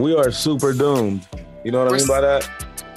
We 0.00 0.16
are 0.16 0.30
super 0.30 0.72
doomed. 0.72 1.28
You 1.62 1.72
know 1.72 1.84
what 1.84 1.90
We're 1.90 1.96
I 1.96 1.98
mean 1.98 2.08
by 2.08 2.20
that? 2.22 2.48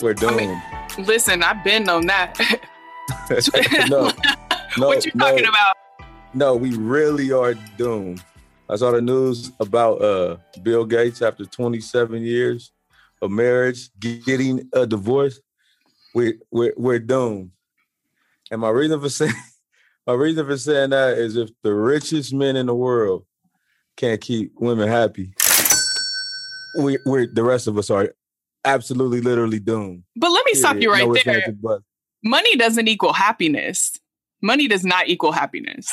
We're 0.02 0.14
doomed. 0.14 0.32
I 0.32 0.38
mean, 0.38 0.73
listen, 0.98 1.44
I've 1.44 1.64
been 1.64 1.90
on 1.90 2.06
that. 2.08 2.38
no, 3.90 4.12
no, 4.78 4.88
what 4.88 5.06
you 5.06 5.12
talking 5.12 5.44
no, 5.44 5.50
about? 5.50 5.76
No, 6.34 6.56
we 6.56 6.76
really 6.76 7.32
are 7.32 7.54
doomed. 7.78 8.24
I 8.70 8.76
saw 8.76 8.92
the 8.92 9.02
news 9.02 9.52
about 9.60 10.02
uh, 10.02 10.38
Bill 10.62 10.86
Gates 10.86 11.22
after 11.22 11.46
27 11.46 12.22
years 12.22 12.72
of 13.22 13.32
marriage 13.32 13.90
getting 14.00 14.70
a 14.74 14.88
divorce. 14.88 15.40
We 16.16 16.40
we're, 16.52 16.74
we're 16.78 17.00
doomed. 17.00 17.52
And 18.52 18.62
my 18.62 18.70
reason 18.70 19.00
for 19.00 19.10
saying 19.10 19.34
my 20.08 20.14
reason 20.14 20.46
for 20.46 20.58
saying 20.58 20.92
that 20.92 21.18
is 21.18 21.36
if 21.36 21.50
the 21.62 21.74
richest 21.74 22.34
men 22.34 22.56
in 22.56 22.66
the 22.66 22.76
world 22.76 23.26
can't 23.96 24.20
keep 24.20 24.54
women 24.56 24.88
happy, 24.88 25.34
we, 26.80 26.98
we're 27.06 27.28
the 27.28 27.44
rest 27.44 27.68
of 27.68 27.78
us 27.78 27.90
are 27.90 28.14
absolutely 28.66 29.22
literally 29.22 29.60
doomed. 29.60 30.04
But 30.16 30.32
let 30.32 30.46
me 30.46 30.54
stop 30.54 30.78
you 30.78 30.92
right 30.92 31.08
no 31.08 31.16
there. 31.24 31.54
Money 32.24 32.56
doesn't 32.56 32.88
equal 32.88 33.14
happiness. 33.14 33.98
Money 34.42 34.68
does 34.68 34.86
not 34.86 35.08
equal 35.08 35.32
happiness. 35.32 35.92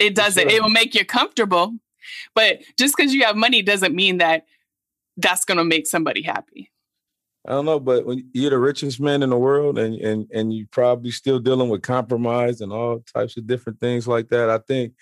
It 0.00 0.14
doesn't. 0.14 0.48
Sure. 0.48 0.58
It 0.58 0.62
will 0.62 0.70
make 0.70 0.94
you 0.94 1.04
comfortable, 1.04 1.74
but 2.34 2.60
just 2.78 2.96
because 2.96 3.12
you 3.12 3.24
have 3.24 3.36
money 3.36 3.62
doesn't 3.62 3.94
mean 3.94 4.18
that 4.18 4.44
that's 5.16 5.44
going 5.44 5.58
to 5.58 5.64
make 5.64 5.86
somebody 5.86 6.22
happy. 6.22 6.70
I 7.46 7.52
don't 7.52 7.64
know, 7.64 7.80
but 7.80 8.04
when 8.04 8.28
you're 8.32 8.50
the 8.50 8.58
richest 8.58 9.00
man 9.00 9.22
in 9.22 9.30
the 9.30 9.38
world, 9.38 9.78
and 9.78 9.94
and 9.96 10.26
and 10.32 10.52
you 10.52 10.66
probably 10.70 11.10
still 11.10 11.38
dealing 11.38 11.68
with 11.68 11.82
compromise 11.82 12.60
and 12.60 12.72
all 12.72 13.02
types 13.14 13.36
of 13.36 13.46
different 13.46 13.80
things 13.80 14.06
like 14.06 14.28
that, 14.28 14.50
I 14.50 14.58
think. 14.58 14.92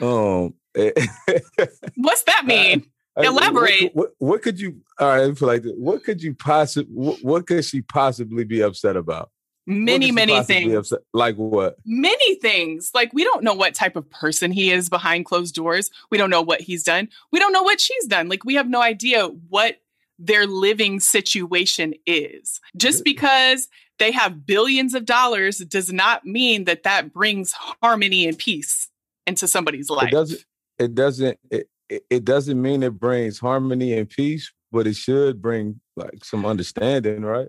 Um, 0.00 0.54
What's 1.94 2.24
that 2.24 2.44
mean? 2.44 2.84
Elaborate. 3.16 3.94
What, 3.94 3.94
what, 3.94 4.14
what, 4.18 4.42
could 4.42 4.58
you? 4.60 4.80
All 4.98 5.08
right, 5.08 5.38
feel 5.38 5.48
like 5.48 5.62
this. 5.62 5.72
What 5.76 6.02
could 6.02 6.22
you 6.22 6.34
possibly? 6.34 6.92
What, 6.92 7.18
what, 7.22 7.46
could 7.46 7.64
she 7.64 7.82
possibly 7.82 8.44
be 8.44 8.60
upset 8.60 8.96
about? 8.96 9.30
Many, 9.66 10.10
many 10.10 10.42
things. 10.42 10.92
Like 11.12 11.36
what? 11.36 11.76
Many 11.86 12.34
things. 12.36 12.90
Like 12.92 13.12
we 13.14 13.24
don't 13.24 13.42
know 13.42 13.54
what 13.54 13.74
type 13.74 13.96
of 13.96 14.10
person 14.10 14.50
he 14.50 14.70
is 14.70 14.90
behind 14.90 15.24
closed 15.24 15.54
doors. 15.54 15.90
We 16.10 16.18
don't 16.18 16.30
know 16.30 16.42
what 16.42 16.60
he's 16.60 16.82
done. 16.82 17.08
We 17.32 17.38
don't 17.38 17.52
know 17.52 17.62
what 17.62 17.80
she's 17.80 18.06
done. 18.06 18.28
Like 18.28 18.44
we 18.44 18.56
have 18.56 18.68
no 18.68 18.82
idea 18.82 19.28
what 19.48 19.80
their 20.18 20.46
living 20.46 21.00
situation 21.00 21.94
is. 22.06 22.60
Just 22.76 23.04
because 23.04 23.68
they 23.98 24.12
have 24.12 24.44
billions 24.46 24.92
of 24.94 25.06
dollars 25.06 25.58
does 25.58 25.92
not 25.92 26.26
mean 26.26 26.64
that 26.64 26.82
that 26.82 27.12
brings 27.12 27.52
harmony 27.52 28.26
and 28.26 28.36
peace 28.36 28.90
into 29.26 29.48
somebody's 29.48 29.88
life. 29.88 30.08
It 30.08 30.12
doesn't. 30.12 30.44
It 30.78 30.94
doesn't. 30.94 31.38
It, 31.50 31.68
it, 32.10 32.24
doesn't 32.24 32.60
mean 32.60 32.82
it 32.82 32.98
brings 32.98 33.38
harmony 33.38 33.96
and 33.96 34.08
peace, 34.08 34.52
but 34.72 34.86
it 34.86 34.96
should 34.96 35.40
bring 35.40 35.80
like 35.96 36.24
some 36.24 36.44
understanding, 36.44 37.22
right? 37.22 37.48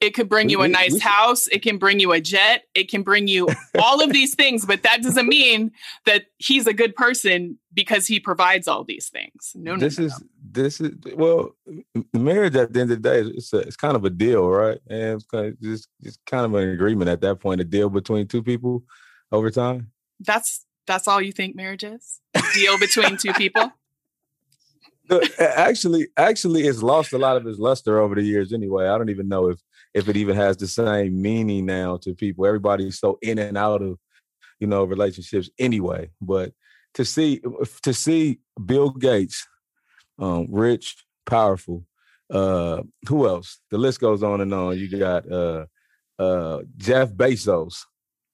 It 0.00 0.14
could 0.14 0.30
bring 0.30 0.48
you 0.48 0.62
a 0.62 0.68
nice 0.68 0.98
house. 0.98 1.46
It 1.48 1.60
can 1.60 1.76
bring 1.76 2.00
you 2.00 2.12
a 2.12 2.22
jet. 2.22 2.64
It 2.74 2.90
can 2.90 3.02
bring 3.02 3.28
you 3.28 3.48
all 3.78 4.02
of 4.02 4.10
these 4.14 4.34
things, 4.34 4.64
but 4.64 4.82
that 4.82 5.02
doesn't 5.02 5.28
mean 5.28 5.72
that 6.06 6.24
he's 6.38 6.66
a 6.66 6.72
good 6.72 6.96
person 6.96 7.58
because 7.74 8.06
he 8.06 8.18
provides 8.18 8.66
all 8.66 8.82
these 8.82 9.10
things. 9.10 9.52
No, 9.54 9.74
no. 9.74 9.80
This 9.80 9.98
no, 9.98 10.06
is 10.06 10.18
no. 10.18 10.26
this 10.52 10.80
is 10.80 10.92
well, 11.14 11.50
marriage 12.14 12.56
at 12.56 12.72
the 12.72 12.80
end 12.80 12.90
of 12.90 13.02
the 13.02 13.08
day, 13.10 13.20
it's 13.20 13.52
a, 13.52 13.58
it's 13.58 13.76
kind 13.76 13.94
of 13.94 14.06
a 14.06 14.10
deal, 14.10 14.48
right? 14.48 14.78
And 14.88 15.16
it's 15.16 15.26
kind 15.26 15.48
of 15.48 15.60
just 15.60 15.88
it's 16.00 16.18
kind 16.24 16.46
of 16.46 16.54
an 16.54 16.70
agreement 16.70 17.10
at 17.10 17.20
that 17.20 17.40
point, 17.40 17.60
a 17.60 17.64
deal 17.64 17.90
between 17.90 18.26
two 18.26 18.42
people 18.42 18.84
over 19.30 19.50
time. 19.50 19.90
That's 20.18 20.64
that's 20.86 21.06
all 21.06 21.20
you 21.20 21.32
think 21.32 21.54
marriage 21.54 21.84
is? 21.84 22.20
A 22.34 22.42
deal 22.54 22.78
between 22.78 23.16
two 23.18 23.32
people? 23.34 23.70
Actually, 25.38 26.08
actually, 26.16 26.66
it's 26.66 26.82
lost 26.82 27.12
a 27.12 27.18
lot 27.18 27.36
of 27.36 27.46
its 27.46 27.58
luster 27.58 27.98
over 27.98 28.14
the 28.14 28.22
years. 28.22 28.52
Anyway, 28.52 28.86
I 28.86 28.96
don't 28.98 29.10
even 29.10 29.28
know 29.28 29.48
if 29.48 29.60
if 29.94 30.08
it 30.08 30.16
even 30.16 30.36
has 30.36 30.56
the 30.56 30.68
same 30.68 31.20
meaning 31.20 31.66
now 31.66 31.96
to 31.98 32.14
people. 32.14 32.46
Everybody's 32.46 32.98
so 32.98 33.18
in 33.22 33.38
and 33.38 33.58
out 33.58 33.82
of 33.82 33.98
you 34.58 34.66
know 34.66 34.84
relationships 34.84 35.50
anyway. 35.58 36.10
But 36.20 36.52
to 36.94 37.04
see 37.04 37.40
to 37.82 37.92
see 37.92 38.40
Bill 38.64 38.90
Gates, 38.90 39.46
um, 40.18 40.46
rich, 40.50 41.04
powerful. 41.26 41.84
Uh, 42.30 42.82
who 43.08 43.26
else? 43.26 43.58
The 43.70 43.78
list 43.78 44.00
goes 44.00 44.22
on 44.22 44.40
and 44.40 44.54
on. 44.54 44.78
You 44.78 44.88
got 44.96 45.30
uh, 45.30 45.66
uh, 46.18 46.62
Jeff 46.76 47.10
Bezos. 47.10 47.82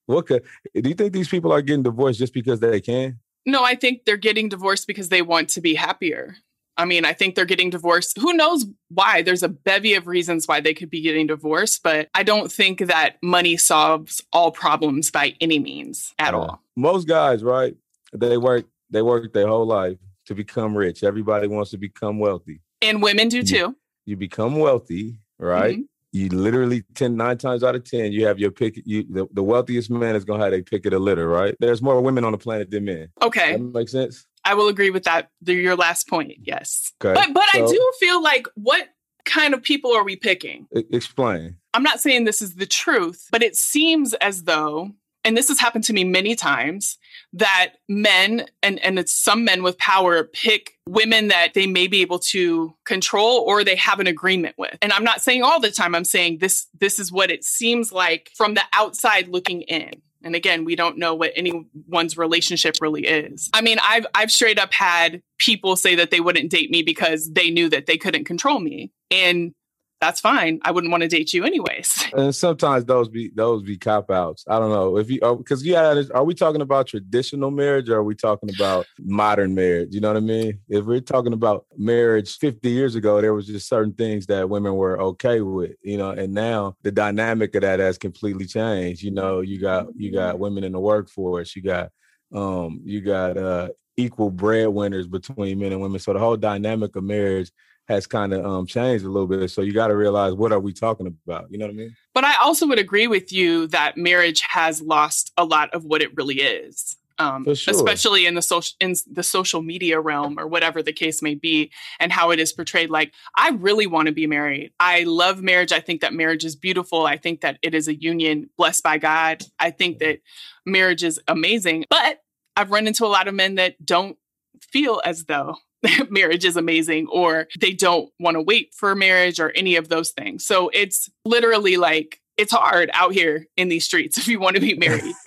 What 0.06 0.26
could, 0.26 0.44
do 0.74 0.88
you 0.88 0.94
think 0.94 1.12
these 1.12 1.28
people 1.28 1.52
are 1.52 1.62
getting 1.62 1.82
divorced 1.82 2.18
just 2.18 2.34
because 2.34 2.60
they 2.60 2.80
can? 2.80 3.18
No, 3.44 3.62
I 3.64 3.74
think 3.74 4.04
they're 4.04 4.16
getting 4.16 4.48
divorced 4.48 4.86
because 4.86 5.08
they 5.08 5.22
want 5.22 5.48
to 5.50 5.60
be 5.60 5.74
happier. 5.74 6.36
I 6.76 6.84
mean, 6.84 7.04
I 7.04 7.12
think 7.12 7.34
they're 7.34 7.44
getting 7.44 7.70
divorced. 7.70 8.18
Who 8.18 8.32
knows 8.32 8.66
why? 8.88 9.22
There's 9.22 9.42
a 9.42 9.48
bevy 9.48 9.94
of 9.94 10.06
reasons 10.06 10.46
why 10.46 10.60
they 10.60 10.74
could 10.74 10.90
be 10.90 11.00
getting 11.00 11.26
divorced, 11.26 11.82
but 11.82 12.08
I 12.14 12.22
don't 12.22 12.52
think 12.52 12.80
that 12.80 13.16
money 13.22 13.56
solves 13.56 14.22
all 14.32 14.50
problems 14.50 15.10
by 15.10 15.34
any 15.40 15.58
means 15.58 16.14
at 16.18 16.34
all. 16.34 16.62
Most 16.76 17.08
guys, 17.08 17.42
right? 17.42 17.74
They 18.12 18.36
work 18.36 18.66
they 18.90 19.02
work 19.02 19.32
their 19.32 19.48
whole 19.48 19.66
life 19.66 19.98
to 20.26 20.34
become 20.34 20.76
rich. 20.76 21.02
Everybody 21.02 21.48
wants 21.48 21.70
to 21.70 21.78
become 21.78 22.18
wealthy. 22.18 22.60
And 22.82 23.02
women 23.02 23.28
do 23.28 23.42
too. 23.42 23.56
You, 23.56 23.76
you 24.04 24.16
become 24.16 24.56
wealthy, 24.56 25.18
right? 25.38 25.74
Mm-hmm 25.74 25.82
you 26.16 26.28
literally 26.30 26.82
10 26.94 27.16
nine 27.16 27.36
times 27.36 27.62
out 27.62 27.74
of 27.74 27.84
10 27.84 28.12
you 28.12 28.26
have 28.26 28.38
your 28.38 28.50
pick 28.50 28.80
you 28.84 29.04
the, 29.10 29.26
the 29.32 29.42
wealthiest 29.42 29.90
man 29.90 30.16
is 30.16 30.24
gonna 30.24 30.42
have 30.42 30.52
a 30.52 30.62
pick 30.62 30.86
of 30.86 30.92
the 30.92 30.98
litter 30.98 31.28
right 31.28 31.54
there's 31.60 31.82
more 31.82 32.00
women 32.00 32.24
on 32.24 32.32
the 32.32 32.38
planet 32.38 32.70
than 32.70 32.84
men 32.84 33.08
okay 33.22 33.52
that 33.52 33.60
makes 33.60 33.92
sense 33.92 34.26
i 34.46 34.54
will 34.54 34.68
agree 34.68 34.90
with 34.90 35.04
that 35.04 35.30
the, 35.42 35.54
your 35.54 35.76
last 35.76 36.08
point 36.08 36.32
yes. 36.42 36.92
Okay. 37.04 37.14
but 37.14 37.34
but 37.34 37.44
so, 37.52 37.64
i 37.64 37.70
do 37.70 37.92
feel 38.00 38.22
like 38.22 38.46
what 38.54 38.88
kind 39.26 39.54
of 39.54 39.62
people 39.62 39.92
are 39.92 40.04
we 40.04 40.14
picking? 40.14 40.68
Explain. 40.92 41.56
I'm 41.74 41.82
not 41.82 42.00
saying 42.00 42.24
this 42.24 42.40
is 42.40 42.54
the 42.54 42.66
truth 42.66 43.26
but 43.30 43.42
it 43.42 43.56
seems 43.56 44.14
as 44.14 44.44
though 44.44 44.92
and 45.24 45.36
this 45.36 45.48
has 45.48 45.58
happened 45.58 45.82
to 45.84 45.92
me 45.92 46.04
many 46.04 46.36
times 46.36 46.96
that 47.32 47.74
men 47.88 48.46
and 48.62 48.78
and 48.78 48.98
it's 48.98 49.12
some 49.12 49.44
men 49.44 49.62
with 49.62 49.76
power 49.76 50.24
pick 50.24 50.74
women 50.88 51.28
that 51.28 51.52
they 51.54 51.66
may 51.66 51.88
be 51.88 52.00
able 52.00 52.20
to 52.20 52.74
control 52.84 53.40
or 53.40 53.64
they 53.64 53.74
have 53.74 53.98
an 53.98 54.06
agreement 54.06 54.54
with. 54.56 54.78
And 54.80 54.92
i'm 54.92 55.04
not 55.04 55.20
saying 55.20 55.42
all 55.42 55.60
the 55.60 55.70
time 55.70 55.94
i'm 55.94 56.04
saying 56.04 56.38
this 56.38 56.66
this 56.78 56.98
is 56.98 57.12
what 57.12 57.30
it 57.30 57.44
seems 57.44 57.92
like 57.92 58.30
from 58.36 58.54
the 58.54 58.62
outside 58.72 59.28
looking 59.28 59.62
in 59.62 59.90
and 60.26 60.34
again, 60.34 60.64
we 60.64 60.74
don't 60.74 60.98
know 60.98 61.14
what 61.14 61.32
anyone's 61.36 62.18
relationship 62.18 62.74
really 62.80 63.06
is. 63.06 63.48
I 63.54 63.60
mean, 63.60 63.78
I've 63.80 64.06
I've 64.12 64.32
straight 64.32 64.58
up 64.58 64.72
had 64.72 65.22
people 65.38 65.76
say 65.76 65.94
that 65.94 66.10
they 66.10 66.18
wouldn't 66.18 66.50
date 66.50 66.68
me 66.68 66.82
because 66.82 67.30
they 67.30 67.48
knew 67.48 67.68
that 67.68 67.86
they 67.86 67.96
couldn't 67.96 68.24
control 68.24 68.58
me. 68.58 68.90
And 69.12 69.54
that's 70.00 70.20
fine. 70.20 70.60
I 70.62 70.72
wouldn't 70.72 70.90
want 70.90 71.02
to 71.02 71.08
date 71.08 71.32
you 71.32 71.44
anyways. 71.44 72.04
And 72.16 72.34
sometimes 72.34 72.84
those 72.84 73.08
be 73.08 73.30
those 73.34 73.62
be 73.62 73.76
cop 73.76 74.10
outs. 74.10 74.44
I 74.48 74.58
don't 74.58 74.70
know 74.70 74.96
if 74.96 75.10
you 75.10 75.20
because 75.20 75.62
oh, 75.62 75.66
yeah, 75.66 76.02
are 76.14 76.24
we 76.24 76.34
talking 76.34 76.62
about 76.62 76.86
traditional 76.86 77.50
marriage 77.50 77.90
or 77.90 77.96
are 77.96 78.04
we 78.04 78.14
talking 78.14 78.48
about 78.54 78.86
modern 78.98 79.54
marriage? 79.54 79.88
You 79.92 80.00
know 80.00 80.08
what 80.08 80.16
I 80.16 80.20
mean? 80.20 80.60
If 80.68 80.86
we're 80.86 81.00
talking 81.00 81.34
about 81.34 81.66
marriage 81.76 82.38
50 82.38 82.70
years 82.70 82.94
ago, 82.94 83.20
there 83.20 83.34
was 83.34 83.46
just 83.46 83.68
certain 83.68 83.92
things 83.92 84.26
that 84.26 84.48
women 84.48 84.76
were 84.76 84.98
okay 85.00 85.40
with, 85.42 85.72
you 85.82 85.98
know, 85.98 86.10
and 86.10 86.32
now 86.32 86.76
the 86.82 86.92
dynamic 86.92 87.54
of 87.54 87.62
that 87.62 87.80
has 87.80 87.98
completely 87.98 88.46
changed. 88.46 89.02
You 89.02 89.10
know, 89.10 89.40
you 89.40 89.60
got 89.60 89.88
you 89.96 90.10
got 90.10 90.38
women 90.38 90.64
in 90.64 90.72
the 90.72 90.80
workforce, 90.80 91.54
you 91.54 91.62
got 91.62 91.90
um 92.34 92.80
you 92.84 93.02
got 93.02 93.36
uh 93.36 93.68
equal 93.96 94.30
breadwinners 94.30 95.06
between 95.06 95.58
men 95.58 95.72
and 95.72 95.82
women. 95.82 95.98
So 95.98 96.12
the 96.12 96.18
whole 96.18 96.36
dynamic 96.36 96.96
of 96.96 97.04
marriage 97.04 97.50
has 97.88 98.06
kind 98.06 98.32
of 98.32 98.44
um, 98.44 98.66
changed 98.66 99.04
a 99.04 99.08
little 99.08 99.28
bit. 99.28 99.50
So 99.50 99.62
you 99.62 99.72
got 99.72 99.88
to 99.88 99.96
realize 99.96 100.34
what 100.34 100.52
are 100.52 100.60
we 100.60 100.72
talking 100.72 101.06
about? 101.06 101.50
You 101.50 101.58
know 101.58 101.66
what 101.66 101.72
I 101.72 101.76
mean? 101.76 101.96
But 102.14 102.24
I 102.24 102.34
also 102.42 102.66
would 102.66 102.78
agree 102.78 103.06
with 103.06 103.32
you 103.32 103.68
that 103.68 103.96
marriage 103.96 104.40
has 104.42 104.82
lost 104.82 105.32
a 105.36 105.44
lot 105.44 105.72
of 105.72 105.84
what 105.84 106.02
it 106.02 106.16
really 106.16 106.36
is. 106.36 106.96
Um, 107.18 107.44
sure. 107.54 107.72
especially 107.72 108.26
in 108.26 108.34
the 108.34 108.42
social 108.42 108.76
in 108.78 108.94
the 109.10 109.22
social 109.22 109.62
media 109.62 109.98
realm 109.98 110.38
or 110.38 110.46
whatever 110.46 110.82
the 110.82 110.92
case 110.92 111.22
may 111.22 111.34
be 111.34 111.72
and 111.98 112.12
how 112.12 112.30
it 112.30 112.38
is 112.38 112.52
portrayed 112.52 112.90
like 112.90 113.14
i 113.38 113.52
really 113.52 113.86
want 113.86 114.04
to 114.04 114.12
be 114.12 114.26
married 114.26 114.70
i 114.80 115.02
love 115.04 115.42
marriage 115.42 115.72
i 115.72 115.80
think 115.80 116.02
that 116.02 116.12
marriage 116.12 116.44
is 116.44 116.54
beautiful 116.54 117.06
i 117.06 117.16
think 117.16 117.40
that 117.40 117.58
it 117.62 117.74
is 117.74 117.88
a 117.88 117.94
union 117.94 118.50
blessed 118.58 118.82
by 118.82 118.98
god 118.98 119.42
i 119.58 119.70
think 119.70 119.98
that 120.00 120.18
marriage 120.66 121.02
is 121.02 121.18
amazing 121.26 121.86
but 121.88 122.20
i've 122.54 122.70
run 122.70 122.86
into 122.86 123.06
a 123.06 123.08
lot 123.08 123.28
of 123.28 123.34
men 123.34 123.54
that 123.54 123.82
don't 123.82 124.18
feel 124.60 125.00
as 125.02 125.24
though 125.24 125.56
marriage 126.10 126.44
is 126.44 126.56
amazing 126.56 127.06
or 127.08 127.48
they 127.60 127.72
don't 127.72 128.10
want 128.18 128.36
to 128.36 128.42
wait 128.42 128.74
for 128.74 128.94
marriage 128.94 129.40
or 129.40 129.52
any 129.54 129.76
of 129.76 129.88
those 129.88 130.10
things. 130.10 130.46
So 130.46 130.70
it's 130.72 131.10
literally 131.24 131.76
like 131.76 132.20
it's 132.36 132.52
hard 132.52 132.90
out 132.92 133.12
here 133.12 133.46
in 133.56 133.68
these 133.68 133.84
streets 133.84 134.18
if 134.18 134.28
you 134.28 134.40
want 134.40 134.56
to 134.56 134.60
be 134.60 134.74
married. 134.74 135.14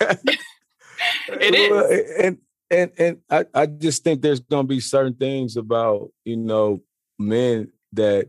it 1.28 1.54
is. 1.54 2.14
And 2.18 2.38
and 2.70 2.92
and 2.98 3.18
I, 3.28 3.44
I 3.54 3.66
just 3.66 4.04
think 4.04 4.22
there's 4.22 4.40
gonna 4.40 4.64
be 4.64 4.80
certain 4.80 5.14
things 5.14 5.56
about, 5.56 6.10
you 6.24 6.36
know, 6.36 6.82
men 7.18 7.72
that 7.92 8.26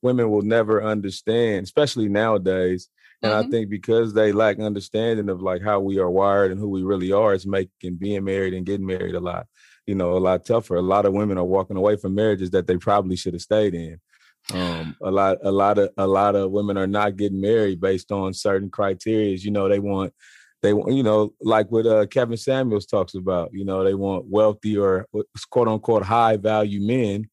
women 0.00 0.30
will 0.30 0.42
never 0.42 0.82
understand, 0.82 1.64
especially 1.64 2.08
nowadays. 2.08 2.88
And 3.22 3.32
mm-hmm. 3.32 3.46
I 3.46 3.50
think 3.50 3.70
because 3.70 4.14
they 4.14 4.32
lack 4.32 4.58
understanding 4.58 5.28
of 5.28 5.42
like 5.42 5.62
how 5.62 5.78
we 5.78 5.98
are 5.98 6.10
wired 6.10 6.50
and 6.50 6.58
who 6.58 6.68
we 6.68 6.82
really 6.82 7.12
are, 7.12 7.34
it's 7.34 7.46
making 7.46 7.96
being 7.96 8.24
married 8.24 8.54
and 8.54 8.66
getting 8.66 8.86
married 8.86 9.14
a 9.14 9.20
lot, 9.20 9.46
you 9.86 9.94
know, 9.94 10.16
a 10.16 10.18
lot 10.18 10.44
tougher. 10.44 10.76
A 10.76 10.82
lot 10.82 11.06
of 11.06 11.12
women 11.12 11.38
are 11.38 11.44
walking 11.44 11.76
away 11.76 11.96
from 11.96 12.14
marriages 12.14 12.50
that 12.50 12.66
they 12.66 12.76
probably 12.76 13.16
should 13.16 13.34
have 13.34 13.42
stayed 13.42 13.74
in. 13.74 14.00
Um, 14.52 14.96
a 15.02 15.10
lot, 15.10 15.38
a 15.42 15.52
lot 15.52 15.78
of, 15.78 15.90
a 15.96 16.06
lot 16.06 16.34
of 16.34 16.50
women 16.50 16.76
are 16.76 16.86
not 16.86 17.16
getting 17.16 17.40
married 17.40 17.80
based 17.80 18.10
on 18.10 18.34
certain 18.34 18.70
criteria. 18.70 19.36
You 19.36 19.50
know, 19.50 19.68
they 19.68 19.78
want, 19.78 20.12
they 20.62 20.72
want, 20.72 20.94
you 20.94 21.02
know, 21.02 21.32
like 21.40 21.70
what 21.70 21.86
uh, 21.86 22.06
Kevin 22.06 22.36
Samuels 22.36 22.86
talks 22.86 23.14
about. 23.14 23.50
You 23.52 23.64
know, 23.64 23.84
they 23.84 23.94
want 23.94 24.26
wealthy 24.26 24.76
or 24.76 25.06
quote 25.50 25.68
unquote 25.68 26.04
high 26.04 26.36
value 26.36 26.80
men, 26.80 27.28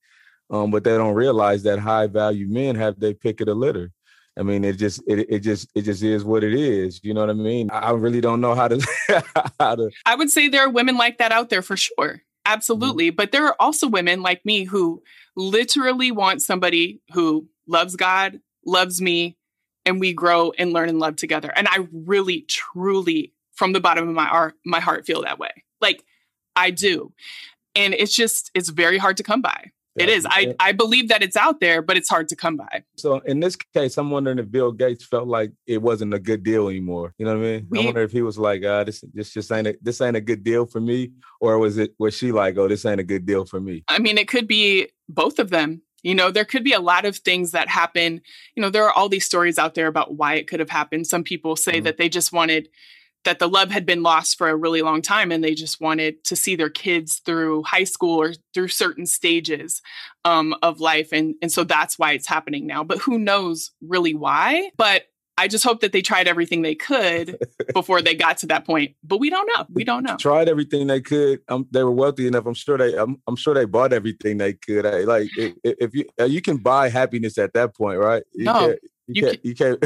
um, 0.50 0.72
but 0.72 0.84
they 0.84 0.98
don't 0.98 1.16
realize 1.16 1.64
that 1.64 1.80
high 1.80 2.08
value 2.08 2.48
men 2.48 2.76
have 2.76 3.00
their 3.00 3.14
pick 3.14 3.42
of 3.42 3.48
the 3.48 3.56
litter. 3.56 3.92
I 4.38 4.44
mean, 4.44 4.64
it 4.64 4.78
just 4.78 5.02
it, 5.06 5.28
it 5.30 5.40
just 5.40 5.70
it 5.76 5.82
just 5.82 6.02
is 6.02 6.24
what 6.24 6.44
it 6.44 6.54
is. 6.54 7.02
You 7.04 7.14
know 7.14 7.22
what 7.22 7.30
I 7.30 7.34
mean? 7.34 7.70
I 7.72 7.92
really 7.92 8.22
don't 8.22 8.40
know 8.40 8.56
how 8.56 8.70
to 8.70 8.88
how 9.60 9.76
to. 9.76 9.92
I 10.06 10.16
would 10.16 10.30
say 10.30 10.48
there 10.48 10.62
are 10.62 10.70
women 10.70 10.96
like 10.96 11.18
that 11.18 11.32
out 11.32 11.50
there 11.50 11.62
for 11.62 11.76
sure. 11.76 12.22
Absolutely. 12.50 13.10
Mm-hmm. 13.10 13.16
But 13.16 13.32
there 13.32 13.46
are 13.46 13.56
also 13.60 13.88
women 13.88 14.22
like 14.22 14.44
me 14.46 14.64
who 14.64 15.04
literally 15.36 16.12
want 16.12 16.42
somebody 16.42 17.02
who 17.14 17.48
loves 17.68 17.96
God, 17.96 18.42
loves 18.66 19.02
me, 19.02 19.38
and 19.86 20.00
we 20.00 20.14
grow 20.14 20.52
and 20.58 20.74
learn 20.74 20.90
and 20.90 21.00
love 21.00 21.16
together. 21.16 21.54
And 21.56 21.68
I 21.68 21.88
really, 21.92 22.42
truly, 22.42 23.34
from 23.54 23.74
the 23.74 23.80
bottom 23.80 24.08
of 24.10 24.16
my 24.16 24.26
heart, 24.26 24.56
my 24.66 24.80
heart 24.80 25.06
feel 25.06 25.22
that 25.22 25.40
way. 25.40 25.52
Like 25.80 26.04
I 26.56 26.72
do. 26.72 27.14
And 27.76 27.94
it's 27.94 28.16
just, 28.16 28.52
it's 28.56 28.70
very 28.70 28.98
hard 28.98 29.18
to 29.18 29.24
come 29.24 29.42
by. 29.42 29.72
It 30.00 30.10
is. 30.10 30.26
I, 30.30 30.56
I 30.60 30.72
believe 30.72 31.10
that 31.10 31.22
it's 31.22 31.36
out 31.36 31.60
there, 31.60 31.82
but 31.82 31.98
it's 31.98 32.10
hard 32.10 32.30
to 32.30 32.36
come 32.36 32.58
by. 32.58 32.84
So 32.98 33.20
in 33.20 33.40
this 33.40 33.56
case, 33.56 33.98
I'm 33.98 34.10
wondering 34.10 34.40
if 34.40 34.50
Bill 34.50 34.72
Gates 34.72 35.06
felt 35.06 35.28
like 35.28 35.52
it 35.68 35.82
wasn't 35.82 36.14
a 36.14 36.20
good 36.20 36.44
deal 36.44 36.68
anymore. 36.70 37.14
You 37.18 37.26
know 37.26 37.38
what 37.38 37.46
I 37.46 37.50
mean? 37.52 37.68
We, 37.70 37.80
I 37.82 37.86
wonder 37.86 38.02
if 38.02 38.12
he 38.12 38.22
was 38.22 38.38
like, 38.38 38.64
uh, 38.64 38.84
this 38.84 39.04
this 39.14 39.32
just 39.32 39.52
ain't 39.52 39.68
a, 39.68 39.78
this 39.82 40.02
ain't 40.02 40.16
a 40.16 40.22
good 40.22 40.44
deal 40.44 40.66
for 40.66 40.80
me, 40.80 41.12
or 41.40 41.58
was 41.58 41.78
it 41.78 41.94
was 42.00 42.16
she 42.16 42.32
like, 42.32 42.58
oh, 42.58 42.68
this 42.68 42.86
ain't 42.86 43.00
a 43.00 43.04
good 43.04 43.26
deal 43.26 43.46
for 43.46 43.60
me? 43.60 43.84
I 43.88 44.00
mean, 44.00 44.18
it 44.18 44.28
could 44.28 44.48
be 44.48 44.90
both 45.08 45.40
of 45.40 45.50
them. 45.50 45.82
You 46.02 46.16
know, 46.16 46.32
there 46.32 46.46
could 46.46 46.64
be 46.64 46.74
a 46.74 46.80
lot 46.80 47.04
of 47.04 47.18
things 47.18 47.52
that 47.52 47.68
happen. 47.68 48.22
You 48.56 48.62
know, 48.62 48.70
there 48.70 48.86
are 48.86 48.94
all 48.94 49.10
these 49.10 49.26
stories 49.26 49.60
out 49.60 49.76
there 49.76 49.88
about 49.88 50.16
why 50.16 50.36
it 50.36 50.48
could 50.48 50.62
have 50.62 50.70
happened. 50.70 51.08
Some 51.08 51.24
people 51.24 51.56
say 51.56 51.74
mm-hmm. 51.74 51.84
that 51.84 51.98
they 51.98 52.08
just 52.08 52.32
wanted 52.32 52.70
that 53.26 53.40
the 53.40 53.48
love 53.48 53.70
had 53.70 53.86
been 53.86 54.04
lost 54.04 54.38
for 54.38 54.50
a 54.50 54.56
really 54.56 54.82
long 54.82 55.02
time 55.02 55.32
and 55.32 55.44
they 55.44 55.54
just 55.54 55.82
wanted 55.82 56.24
to 56.24 56.36
see 56.36 56.56
their 56.56 56.70
kids 56.70 57.22
through 57.26 57.64
high 57.64 57.84
school 57.84 58.22
or 58.22 58.34
through 58.54 58.68
certain 58.68 59.06
stages 59.06 59.82
um, 60.26 60.56
of 60.62 60.80
life 60.80 61.10
and 61.12 61.36
and 61.42 61.52
so 61.52 61.64
that's 61.64 62.00
why 62.00 62.14
it's 62.14 62.28
happening 62.28 62.66
now 62.66 62.84
but 62.84 62.98
who 63.00 63.18
knows 63.18 63.72
really 63.82 64.14
why 64.14 64.70
but 64.78 65.04
I 65.38 65.48
just 65.48 65.64
hope 65.64 65.80
that 65.82 65.94
they 65.94 66.02
tried 66.02 66.28
everything 66.28 66.64
they 66.64 66.76
could 66.76 67.40
before 67.74 68.02
they 68.02 68.14
got 68.14 68.40
to 68.40 68.48
that 68.48 68.66
point. 68.66 68.96
But 69.06 69.22
we 69.22 69.30
don't 69.30 69.48
know. 69.48 69.66
We 69.72 69.86
don't 69.86 70.04
know. 70.04 70.18
Tried 70.18 70.50
everything 70.50 70.88
they 70.88 71.00
could. 71.00 71.40
Um, 71.48 71.66
they 71.72 71.82
were 71.82 71.94
wealthy 71.94 72.28
enough. 72.28 72.46
I'm 72.46 72.54
sure 72.54 72.78
they. 72.78 72.94
I'm, 72.98 73.22
I'm 73.26 73.38
sure 73.38 73.54
they 73.54 73.64
bought 73.64 73.94
everything 73.94 74.38
they 74.38 74.52
could. 74.52 74.86
I, 74.86 75.06
like 75.06 75.30
if, 75.38 75.54
if, 75.64 75.96
you 75.96 76.04
uh, 76.20 76.26
you 76.26 76.42
can 76.42 76.58
buy 76.58 76.90
happiness 76.90 77.38
at 77.38 77.54
that 77.54 77.74
point, 77.74 78.00
right? 78.00 78.22
You 78.34 78.46
no, 78.46 78.54
can't, 78.54 78.80
you, 79.08 79.14
you, 79.14 79.22
can't. 79.22 79.46
You 79.46 79.56
can't. 79.56 79.86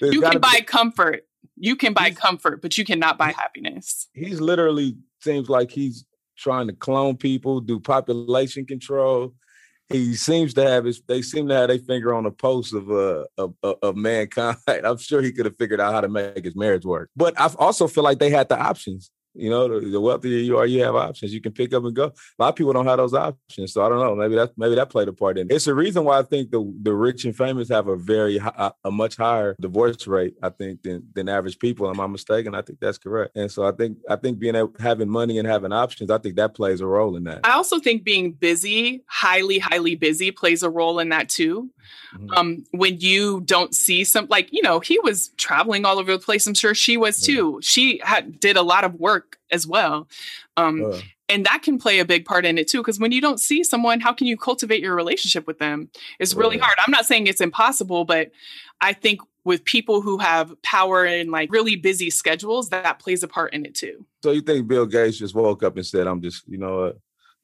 you 0.00 0.20
can 0.30 0.40
buy 0.40 0.62
comfort 0.66 1.26
you 1.56 1.76
can 1.76 1.92
buy 1.92 2.10
comfort, 2.10 2.62
but 2.62 2.76
you 2.76 2.84
cannot 2.84 3.18
buy 3.18 3.32
happiness. 3.32 4.08
He's 4.12 4.40
literally 4.40 4.96
seems 5.20 5.48
like 5.48 5.70
he's 5.70 6.04
trying 6.36 6.66
to 6.68 6.72
clone 6.72 7.16
people, 7.16 7.60
do 7.60 7.80
population 7.80 8.66
control. 8.66 9.34
He 9.88 10.14
seems 10.14 10.52
to 10.54 10.68
have 10.68 10.84
his. 10.84 11.00
They 11.06 11.22
seem 11.22 11.48
to 11.48 11.54
have 11.54 11.68
their 11.68 11.78
finger 11.78 12.12
on 12.12 12.24
the 12.24 12.32
pulse 12.32 12.72
of 12.72 12.90
uh 12.90 13.24
of, 13.38 13.54
of 13.62 13.96
mankind. 13.96 14.56
I'm 14.68 14.98
sure 14.98 15.22
he 15.22 15.32
could 15.32 15.46
have 15.46 15.56
figured 15.56 15.80
out 15.80 15.92
how 15.92 16.00
to 16.00 16.08
make 16.08 16.44
his 16.44 16.56
marriage 16.56 16.84
work. 16.84 17.10
But 17.14 17.38
I 17.40 17.50
also 17.58 17.86
feel 17.86 18.02
like 18.02 18.18
they 18.18 18.30
had 18.30 18.48
the 18.48 18.58
options. 18.58 19.10
You 19.36 19.50
know, 19.50 19.68
the, 19.68 19.86
the, 19.86 20.00
wealthier 20.00 20.38
you 20.38 20.56
are, 20.58 20.66
you 20.66 20.82
have 20.82 20.94
options. 20.94 21.32
You 21.32 21.40
can 21.40 21.52
pick 21.52 21.72
up 21.72 21.84
and 21.84 21.94
go. 21.94 22.04
A 22.04 22.42
lot 22.42 22.48
of 22.48 22.56
people 22.56 22.72
don't 22.72 22.86
have 22.86 22.98
those 22.98 23.14
options, 23.14 23.72
so 23.72 23.84
I 23.84 23.88
don't 23.88 23.98
know. 23.98 24.14
Maybe 24.14 24.34
that 24.36 24.52
maybe 24.56 24.74
that 24.76 24.90
played 24.90 25.08
a 25.08 25.12
part 25.12 25.38
in 25.38 25.50
it. 25.50 25.54
It's 25.54 25.66
the 25.66 25.74
reason 25.74 26.04
why 26.04 26.18
I 26.18 26.22
think 26.22 26.50
the 26.50 26.74
the 26.82 26.94
rich 26.94 27.24
and 27.24 27.36
famous 27.36 27.68
have 27.68 27.88
a 27.88 27.96
very 27.96 28.38
high, 28.38 28.72
a 28.84 28.90
much 28.90 29.16
higher 29.16 29.56
divorce 29.60 30.06
rate. 30.06 30.34
I 30.42 30.50
think 30.50 30.82
than 30.82 31.06
than 31.14 31.28
average 31.28 31.58
people. 31.58 31.88
Am 31.88 32.00
I 32.00 32.06
mistaken? 32.06 32.54
I 32.54 32.62
think 32.62 32.80
that's 32.80 32.98
correct. 32.98 33.36
And 33.36 33.50
so 33.50 33.64
I 33.64 33.72
think 33.72 33.98
I 34.08 34.16
think 34.16 34.38
being 34.38 34.54
able, 34.54 34.72
having 34.78 35.08
money 35.08 35.38
and 35.38 35.46
having 35.46 35.72
options, 35.72 36.10
I 36.10 36.18
think 36.18 36.36
that 36.36 36.54
plays 36.54 36.80
a 36.80 36.86
role 36.86 37.16
in 37.16 37.24
that. 37.24 37.40
I 37.44 37.52
also 37.52 37.78
think 37.78 38.04
being 38.04 38.32
busy, 38.32 39.04
highly 39.06 39.58
highly 39.58 39.94
busy, 39.94 40.30
plays 40.30 40.62
a 40.62 40.70
role 40.70 40.98
in 40.98 41.10
that 41.10 41.28
too. 41.28 41.70
Mm-hmm. 42.14 42.30
Um, 42.32 42.64
when 42.72 43.00
you 43.00 43.40
don't 43.42 43.74
see 43.74 44.04
some, 44.04 44.26
like, 44.28 44.48
you 44.52 44.62
know, 44.62 44.80
he 44.80 44.98
was 45.00 45.28
traveling 45.36 45.84
all 45.84 45.98
over 45.98 46.12
the 46.12 46.18
place. 46.18 46.46
I'm 46.46 46.54
sure 46.54 46.74
she 46.74 46.96
was 46.96 47.20
too. 47.20 47.60
She 47.62 48.00
had, 48.02 48.40
did 48.40 48.56
a 48.56 48.62
lot 48.62 48.84
of 48.84 48.94
work 48.94 49.25
as 49.50 49.66
well. 49.66 50.08
Um, 50.56 50.84
uh. 50.84 51.00
And 51.28 51.44
that 51.44 51.62
can 51.62 51.78
play 51.78 51.98
a 51.98 52.04
big 52.04 52.24
part 52.24 52.46
in 52.46 52.56
it 52.56 52.68
too. 52.68 52.78
Because 52.78 53.00
when 53.00 53.10
you 53.10 53.20
don't 53.20 53.40
see 53.40 53.64
someone, 53.64 53.98
how 54.00 54.12
can 54.12 54.28
you 54.28 54.36
cultivate 54.36 54.80
your 54.80 54.94
relationship 54.94 55.46
with 55.46 55.58
them? 55.58 55.90
It's 56.20 56.34
really 56.34 56.56
hard. 56.56 56.78
I'm 56.78 56.92
not 56.92 57.04
saying 57.04 57.26
it's 57.26 57.40
impossible, 57.40 58.04
but 58.04 58.30
I 58.80 58.92
think 58.92 59.20
with 59.44 59.64
people 59.64 60.02
who 60.02 60.18
have 60.18 60.60
power 60.62 61.04
and 61.04 61.30
like 61.30 61.50
really 61.52 61.76
busy 61.76 62.10
schedules, 62.10 62.68
that, 62.68 62.84
that 62.84 62.98
plays 62.98 63.22
a 63.22 63.28
part 63.28 63.54
in 63.54 63.64
it 63.64 63.74
too. 63.74 64.04
So 64.22 64.30
you 64.32 64.40
think 64.40 64.68
Bill 64.68 64.86
Gates 64.86 65.18
just 65.18 65.34
woke 65.34 65.62
up 65.62 65.76
and 65.76 65.86
said, 65.86 66.06
"I'm 66.06 66.20
just, 66.20 66.46
you 66.46 66.58
know, 66.58 66.92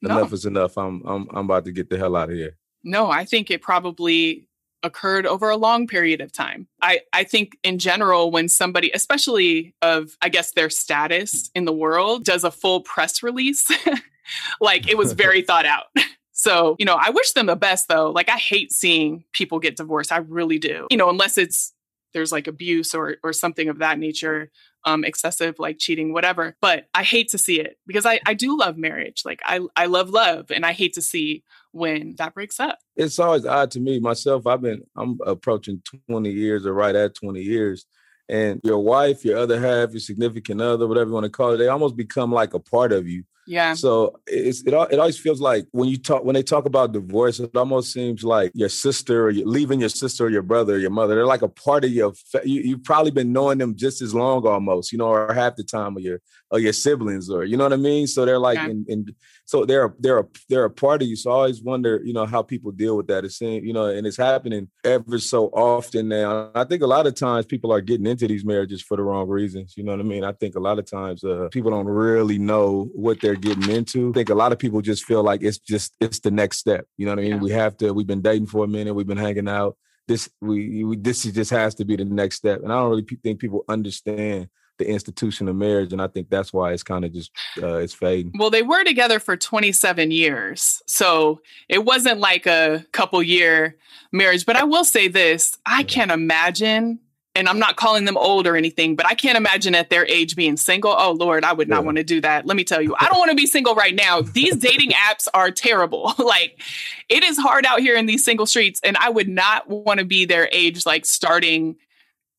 enough 0.02 0.30
no. 0.30 0.34
is 0.34 0.44
enough. 0.44 0.76
I'm, 0.76 1.02
I'm, 1.04 1.28
I'm 1.32 1.44
about 1.46 1.64
to 1.64 1.72
get 1.72 1.90
the 1.90 1.98
hell 1.98 2.16
out 2.16 2.30
of 2.30 2.36
here." 2.36 2.56
No, 2.84 3.10
I 3.10 3.24
think 3.24 3.50
it 3.50 3.62
probably 3.62 4.48
occurred 4.82 5.26
over 5.26 5.48
a 5.50 5.56
long 5.56 5.86
period 5.86 6.20
of 6.20 6.32
time. 6.32 6.66
I, 6.80 7.00
I 7.12 7.24
think 7.24 7.56
in 7.62 7.78
general, 7.78 8.30
when 8.30 8.48
somebody, 8.48 8.90
especially 8.92 9.74
of, 9.82 10.16
I 10.20 10.28
guess, 10.28 10.52
their 10.52 10.70
status 10.70 11.50
in 11.54 11.64
the 11.64 11.72
world, 11.72 12.24
does 12.24 12.44
a 12.44 12.50
full 12.50 12.80
press 12.80 13.22
release, 13.22 13.70
like 14.60 14.88
it 14.88 14.98
was 14.98 15.12
very 15.24 15.42
thought 15.42 15.66
out. 15.66 15.86
So, 16.34 16.74
you 16.80 16.84
know, 16.84 16.98
I 17.00 17.10
wish 17.10 17.32
them 17.32 17.46
the 17.46 17.54
best 17.54 17.86
though. 17.86 18.10
Like 18.10 18.28
I 18.28 18.36
hate 18.36 18.72
seeing 18.72 19.22
people 19.32 19.60
get 19.60 19.76
divorced. 19.76 20.10
I 20.10 20.16
really 20.16 20.58
do. 20.58 20.88
You 20.90 20.96
know, 20.96 21.08
unless 21.08 21.38
it's 21.38 21.72
there's 22.12 22.32
like 22.32 22.46
abuse 22.46 22.94
or 22.94 23.16
or 23.22 23.32
something 23.32 23.68
of 23.68 23.78
that 23.78 23.98
nature 23.98 24.50
um 24.84 25.04
excessive 25.04 25.58
like 25.58 25.78
cheating 25.78 26.12
whatever 26.12 26.56
but 26.60 26.86
i 26.94 27.02
hate 27.02 27.28
to 27.28 27.38
see 27.38 27.60
it 27.60 27.78
because 27.86 28.06
i 28.06 28.20
i 28.26 28.34
do 28.34 28.58
love 28.58 28.76
marriage 28.76 29.22
like 29.24 29.40
i 29.44 29.60
i 29.76 29.86
love 29.86 30.10
love 30.10 30.50
and 30.50 30.64
i 30.66 30.72
hate 30.72 30.94
to 30.94 31.02
see 31.02 31.42
when 31.72 32.14
that 32.18 32.34
breaks 32.34 32.60
up. 32.60 32.78
It's 32.96 33.18
always 33.18 33.46
odd 33.46 33.70
to 33.72 33.80
me 33.80 33.98
myself 34.00 34.46
i've 34.46 34.62
been 34.62 34.82
i'm 34.96 35.18
approaching 35.26 35.82
20 36.08 36.30
years 36.30 36.66
or 36.66 36.74
right 36.74 36.94
at 36.94 37.14
20 37.14 37.40
years 37.40 37.86
and 38.28 38.60
your 38.64 38.78
wife 38.78 39.24
your 39.24 39.38
other 39.38 39.60
half 39.60 39.90
your 39.90 40.00
significant 40.00 40.60
other 40.60 40.86
whatever 40.86 41.08
you 41.08 41.14
want 41.14 41.24
to 41.24 41.30
call 41.30 41.52
it 41.52 41.56
they 41.58 41.68
almost 41.68 41.96
become 41.96 42.32
like 42.32 42.54
a 42.54 42.60
part 42.60 42.92
of 42.92 43.08
you 43.08 43.24
yeah. 43.46 43.74
So 43.74 44.20
it's 44.26 44.62
it 44.62 44.72
it 44.72 44.98
always 44.98 45.18
feels 45.18 45.40
like 45.40 45.66
when 45.72 45.88
you 45.88 45.96
talk 45.96 46.24
when 46.24 46.34
they 46.34 46.42
talk 46.42 46.64
about 46.64 46.92
divorce, 46.92 47.40
it 47.40 47.56
almost 47.56 47.92
seems 47.92 48.22
like 48.22 48.52
your 48.54 48.68
sister 48.68 49.24
or 49.24 49.30
you're 49.30 49.46
leaving 49.46 49.80
your 49.80 49.88
sister 49.88 50.26
or 50.26 50.30
your 50.30 50.42
brother 50.42 50.74
or 50.74 50.78
your 50.78 50.90
mother. 50.90 51.14
They're 51.14 51.26
like 51.26 51.42
a 51.42 51.48
part 51.48 51.84
of 51.84 51.90
your. 51.90 52.12
You, 52.44 52.60
you've 52.60 52.84
probably 52.84 53.10
been 53.10 53.32
knowing 53.32 53.58
them 53.58 53.76
just 53.76 54.00
as 54.00 54.14
long, 54.14 54.46
almost, 54.46 54.92
you 54.92 54.98
know, 54.98 55.06
or 55.06 55.32
half 55.34 55.56
the 55.56 55.64
time 55.64 55.96
of 55.96 56.02
your 56.02 56.20
or 56.50 56.58
your 56.58 56.72
siblings, 56.72 57.30
or 57.30 57.44
you 57.44 57.56
know 57.56 57.64
what 57.64 57.72
I 57.72 57.76
mean. 57.76 58.06
So 58.06 58.24
they're 58.24 58.38
like, 58.38 58.58
yeah. 58.58 58.68
in, 58.68 58.84
in, 58.88 59.14
so 59.44 59.64
they're 59.64 59.94
they're 59.98 60.20
a, 60.20 60.26
they're 60.48 60.64
a 60.64 60.70
part 60.70 61.02
of 61.02 61.08
you. 61.08 61.16
So 61.16 61.30
I 61.30 61.34
always 61.34 61.62
wonder, 61.62 62.00
you 62.04 62.12
know, 62.12 62.26
how 62.26 62.42
people 62.42 62.70
deal 62.70 62.96
with 62.96 63.08
that. 63.08 63.24
It's 63.24 63.40
you 63.40 63.72
know, 63.72 63.86
and 63.86 64.06
it's 64.06 64.16
happening 64.16 64.68
ever 64.84 65.18
so 65.18 65.46
often 65.46 66.08
now. 66.08 66.50
I 66.54 66.64
think 66.64 66.82
a 66.82 66.86
lot 66.86 67.06
of 67.06 67.14
times 67.14 67.46
people 67.46 67.72
are 67.72 67.80
getting 67.80 68.06
into 68.06 68.28
these 68.28 68.44
marriages 68.44 68.82
for 68.82 68.96
the 68.96 69.02
wrong 69.02 69.28
reasons. 69.28 69.74
You 69.76 69.82
know 69.84 69.92
what 69.92 70.00
I 70.00 70.04
mean? 70.04 70.24
I 70.24 70.32
think 70.32 70.54
a 70.54 70.60
lot 70.60 70.78
of 70.78 70.88
times 70.88 71.24
uh, 71.24 71.48
people 71.50 71.70
don't 71.70 71.86
really 71.86 72.38
know 72.38 72.90
what 72.94 73.20
they're 73.20 73.31
they're 73.32 73.54
getting 73.54 73.74
into. 73.74 74.10
I 74.10 74.12
think 74.12 74.30
a 74.30 74.34
lot 74.34 74.52
of 74.52 74.58
people 74.58 74.80
just 74.80 75.04
feel 75.04 75.22
like 75.22 75.42
it's 75.42 75.58
just 75.58 75.94
it's 76.00 76.20
the 76.20 76.30
next 76.30 76.58
step. 76.58 76.86
You 76.96 77.06
know 77.06 77.12
what 77.12 77.18
I 77.20 77.22
mean? 77.22 77.32
Yeah. 77.32 77.38
We 77.38 77.50
have 77.52 77.76
to. 77.78 77.92
We've 77.92 78.06
been 78.06 78.22
dating 78.22 78.46
for 78.46 78.64
a 78.64 78.68
minute. 78.68 78.94
We've 78.94 79.06
been 79.06 79.16
hanging 79.16 79.48
out. 79.48 79.76
This 80.08 80.28
we, 80.40 80.84
we 80.84 80.96
this 80.96 81.22
just 81.22 81.50
has 81.50 81.74
to 81.76 81.84
be 81.84 81.96
the 81.96 82.04
next 82.04 82.36
step. 82.36 82.62
And 82.62 82.72
I 82.72 82.76
don't 82.76 82.90
really 82.90 83.06
think 83.22 83.40
people 83.40 83.64
understand 83.68 84.48
the 84.78 84.88
institution 84.88 85.48
of 85.48 85.54
marriage, 85.54 85.92
and 85.92 86.02
I 86.02 86.08
think 86.08 86.28
that's 86.28 86.52
why 86.52 86.72
it's 86.72 86.82
kind 86.82 87.04
of 87.04 87.12
just 87.12 87.30
uh, 87.62 87.76
it's 87.76 87.94
fading. 87.94 88.32
Well, 88.38 88.50
they 88.50 88.62
were 88.62 88.84
together 88.84 89.20
for 89.20 89.36
27 89.36 90.10
years, 90.10 90.82
so 90.86 91.40
it 91.68 91.84
wasn't 91.84 92.18
like 92.18 92.46
a 92.46 92.84
couple 92.92 93.22
year 93.22 93.76
marriage. 94.12 94.44
But 94.44 94.56
I 94.56 94.64
will 94.64 94.84
say 94.84 95.08
this: 95.08 95.56
I 95.64 95.84
can't 95.84 96.10
imagine 96.10 96.98
and 97.34 97.48
I'm 97.48 97.58
not 97.58 97.76
calling 97.76 98.04
them 98.04 98.16
old 98.16 98.46
or 98.46 98.56
anything, 98.56 98.94
but 98.94 99.06
I 99.06 99.14
can't 99.14 99.38
imagine 99.38 99.74
at 99.74 99.90
their 99.90 100.06
age 100.06 100.36
being 100.36 100.56
single. 100.56 100.94
Oh 100.96 101.12
Lord, 101.12 101.44
I 101.44 101.52
would 101.52 101.68
not 101.68 101.80
yeah. 101.80 101.86
want 101.86 101.96
to 101.96 102.04
do 102.04 102.20
that. 102.20 102.46
Let 102.46 102.56
me 102.56 102.64
tell 102.64 102.82
you, 102.82 102.94
I 102.98 103.08
don't 103.08 103.18
want 103.18 103.30
to 103.30 103.36
be 103.36 103.46
single 103.46 103.74
right 103.74 103.94
now. 103.94 104.20
These 104.20 104.56
dating 104.56 104.90
apps 105.08 105.28
are 105.32 105.50
terrible. 105.50 106.12
like 106.18 106.60
it 107.08 107.24
is 107.24 107.38
hard 107.38 107.64
out 107.64 107.80
here 107.80 107.96
in 107.96 108.06
these 108.06 108.24
single 108.24 108.46
streets, 108.46 108.80
and 108.84 108.96
I 108.98 109.10
would 109.10 109.28
not 109.28 109.68
want 109.68 110.00
to 110.00 110.06
be 110.06 110.24
their 110.24 110.48
age, 110.52 110.84
like 110.84 111.06
starting, 111.06 111.76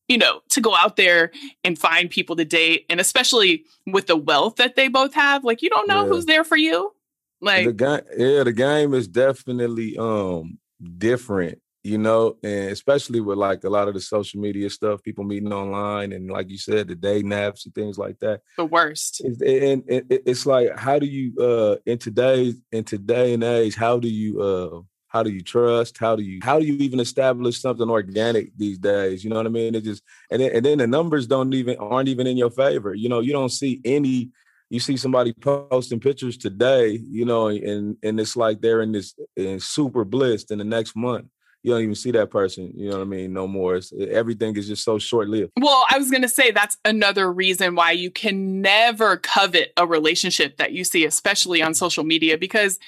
you 0.08 0.18
know, 0.18 0.42
to 0.50 0.62
go 0.62 0.76
out 0.76 0.96
there 0.96 1.32
and 1.64 1.78
find 1.78 2.10
people 2.10 2.36
to 2.36 2.46
date, 2.46 2.86
and 2.90 3.00
especially 3.00 3.66
with 3.88 4.08
the 4.08 4.18
wealth 4.18 4.58
that 4.58 4.76
they 4.76 4.88
both 4.90 5.14
have. 5.16 5.44
Like 5.44 5.62
you 5.62 5.70
don't 5.70 5.88
know 5.88 6.04
yeah. 6.04 6.10
who's 6.10 6.26
there 6.26 6.44
for 6.44 6.58
you. 6.58 6.94
Like 7.42 7.66
the 7.66 7.74
game, 7.74 8.02
yeah, 8.16 8.44
the 8.44 8.54
game 8.54 8.94
is 8.94 9.08
definitely 9.08 9.98
um 9.98 10.60
different 10.98 11.63
you 11.84 11.98
know, 11.98 12.38
and 12.44 12.72
especially 12.72 13.20
with 13.20 13.38
like 13.38 13.66
a 13.66 13.70
lot 13.70 13.90
of 13.90 13.94
the 13.94 14.00
social 14.00 14.40
media 14.40 14.70
stuff, 14.70 15.04
people 15.04 15.26
meeting 15.26 15.52
online, 15.52 16.14
and 16.14 16.32
like 16.32 16.50
you 16.50 16.58
said, 16.58 16.88
the 16.88 16.96
day 16.96 17.22
naps 17.22 17.66
and 17.66 17.76
things 17.76 17.98
like 17.98 18.18
that. 18.20 18.42
The 18.58 18.66
worst. 18.66 19.20
and, 19.20 19.42
and 19.42 19.84
it's 20.10 20.46
like, 20.46 20.78
how 20.80 20.98
do 20.98 21.06
you 21.06 21.38
uh 21.40 21.76
in 21.86 21.98
today's 21.98 22.56
in 22.72 22.86
today 22.86 23.34
and 23.34 23.44
age, 23.44 23.76
how 23.76 24.00
do 24.00 24.08
you 24.08 24.42
uh 24.42 24.82
how 25.10 25.24
do 25.24 25.30
you 25.30 25.42
trust? 25.42 25.98
How 25.98 26.16
do 26.16 26.24
you 26.24 26.40
how 26.42 26.58
do 26.58 26.66
you 26.66 26.76
even 26.76 27.02
establish 27.02 27.60
something 27.60 27.90
organic 27.90 28.58
these 28.58 28.80
days? 28.80 29.24
You 29.24 29.30
know 29.30 29.36
what 29.36 29.46
I 29.46 29.50
mean? 29.50 29.76
It 29.76 29.84
just 29.84 30.04
and 30.32 30.42
then, 30.42 30.52
and 30.56 30.66
then 30.66 30.78
the 30.78 30.88
numbers 30.88 31.28
don't 31.28 31.54
even 31.54 31.76
aren't 31.78 32.08
even 32.08 32.28
in 32.28 32.38
your 32.38 32.50
favor. 32.50 32.96
You 32.96 33.10
know, 33.10 33.20
you 33.20 33.34
don't 33.34 33.52
see 33.52 33.82
any 33.84 34.32
you 34.70 34.80
see 34.80 34.98
somebody 34.98 35.34
posting 35.34 36.00
pictures 36.00 36.38
today, 36.38 36.92
you 36.92 37.26
know, 37.26 37.50
and 37.50 37.98
and 38.02 38.20
it's 38.22 38.38
like 38.38 38.62
they're 38.62 38.82
in 38.82 38.94
this 38.94 39.14
in 39.36 39.60
super 39.60 40.06
bliss 40.06 40.46
in 40.46 40.60
the 40.60 40.64
next 40.64 40.96
month 40.96 41.26
you 41.64 41.72
don't 41.72 41.82
even 41.82 41.96
see 41.96 42.12
that 42.12 42.30
person. 42.30 42.74
You 42.76 42.90
know 42.90 42.98
what 42.98 43.04
I 43.04 43.08
mean? 43.08 43.32
No 43.32 43.48
more. 43.48 43.78
It's, 43.78 43.94
everything 43.94 44.56
is 44.58 44.68
just 44.68 44.84
so 44.84 45.00
short 45.00 45.30
lived. 45.30 45.54
Well, 45.60 45.86
I 45.90 45.98
was 45.98 46.12
going 46.12 46.22
to 46.22 46.30
say 46.30 46.52
that's 46.52 46.78
another 46.84 47.32
reason 47.32 47.76
why 47.76 47.92
you 47.92 48.12
can 48.12 48.62
never 48.62 49.18
covet 49.18 49.72
a 49.78 49.88
relationship 49.88 50.58
that 50.58 50.74
you 50.74 50.84
see, 50.84 51.06
especially 51.06 51.62
on 51.62 51.74
social 51.74 52.04
media, 52.04 52.38
because 52.38 52.80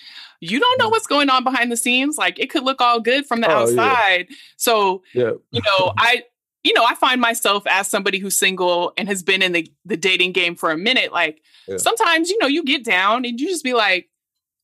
you 0.42 0.60
don't 0.60 0.78
know 0.78 0.90
mm. 0.90 0.92
what's 0.92 1.08
going 1.08 1.30
on 1.30 1.46
behind 1.46 1.72
the 1.72 1.78
scenes. 1.78 2.18
Like 2.18 2.38
it 2.38 2.50
could 2.50 2.64
look 2.64 2.82
all 2.82 3.00
good 3.00 3.26
from 3.26 3.40
the 3.40 3.50
oh, 3.50 3.62
outside. 3.62 4.28
Yeah. 4.30 4.36
So, 4.58 5.04
yeah. 5.14 5.32
you 5.52 5.62
know, 5.62 5.94
I, 5.98 6.24
you 6.64 6.74
know, 6.74 6.84
I 6.84 6.96
find 6.96 7.22
myself 7.22 7.64
as 7.68 7.88
somebody 7.88 8.20
who's 8.20 8.38
single 8.38 8.92
and 8.98 9.08
has 9.08 9.24
been 9.24 9.42
in 9.42 9.54
the, 9.54 9.72
the 9.86 9.96
dating 9.96 10.34
game 10.34 10.56
for 10.56 10.72
a 10.72 10.78
minute. 10.78 11.14
Like 11.14 11.42
yeah. 11.68 11.78
sometimes, 11.78 12.30
you 12.30 12.38
know, 12.40 12.48
you 12.48 12.64
get 12.66 12.84
down 12.84 13.24
and 13.24 13.40
you 13.40 13.48
just 13.48 13.64
be 13.64 13.74
like, 13.74 14.10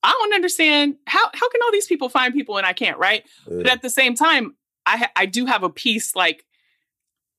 I 0.03 0.12
don't 0.12 0.34
understand 0.34 0.96
how 1.05 1.25
how 1.34 1.50
can 1.50 1.62
all 1.63 1.72
these 1.72 1.88
people 1.88 2.10
find 2.10 2.34
people 2.34 2.58
and 2.58 2.65
I 2.65 2.74
can't, 2.74 2.98
right? 2.98 3.25
Yeah. 3.50 3.58
But 3.58 3.70
at 3.70 3.81
the 3.81 3.89
same 3.89 4.15
time, 4.15 4.55
I 4.86 5.08
I 5.15 5.25
do 5.25 5.46
have 5.46 5.63
a 5.63 5.70
peace 5.70 6.15
like 6.15 6.46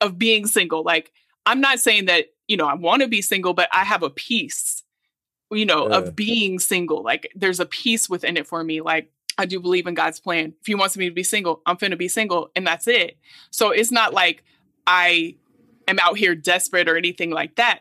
of 0.01 0.19
being 0.19 0.47
single. 0.47 0.83
Like 0.83 1.13
I'm 1.47 1.61
not 1.61 1.81
saying 1.81 2.07
that 2.07 2.27
you 2.47 2.57
know 2.57 2.67
I 2.67 2.75
want 2.75 3.03
to 3.03 3.09
be 3.09 3.23
single, 3.23 3.55
but 3.55 3.69
I 3.73 3.85
have 3.85 4.03
a 4.03 4.11
peace, 4.11 4.83
you 5.51 5.67
know, 5.67 5.89
yeah. 5.89 5.97
of 5.97 6.17
being 6.17 6.59
single. 6.59 7.03
Like 7.03 7.31
there's 7.35 7.61
a 7.61 7.67
peace 7.67 8.09
within 8.09 8.37
it 8.37 8.47
for 8.47 8.63
me. 8.63 8.81
Like 8.81 9.11
I 9.39 9.47
do 9.47 9.59
believe 9.59 9.87
in 9.87 9.95
God's 9.95 10.21
plan. 10.21 10.55
If 10.61 10.67
He 10.67 10.75
wants 10.75 10.97
me 10.97 11.09
to 11.09 11.15
be 11.15 11.25
single, 11.25 11.63
I'm 11.67 11.77
finna 11.77 11.99
be 11.99 12.09
single, 12.09 12.51
and 12.55 12.67
that's 12.67 12.87
it. 12.87 13.17
So 13.51 13.71
it's 13.71 13.91
not 13.91 14.15
like 14.15 14.45
I 14.87 15.37
am 15.89 15.99
out 15.99 16.17
here 16.17 16.35
desperate 16.35 16.89
or 16.89 16.97
anything 16.97 17.31
like 17.31 17.57
that. 17.57 17.81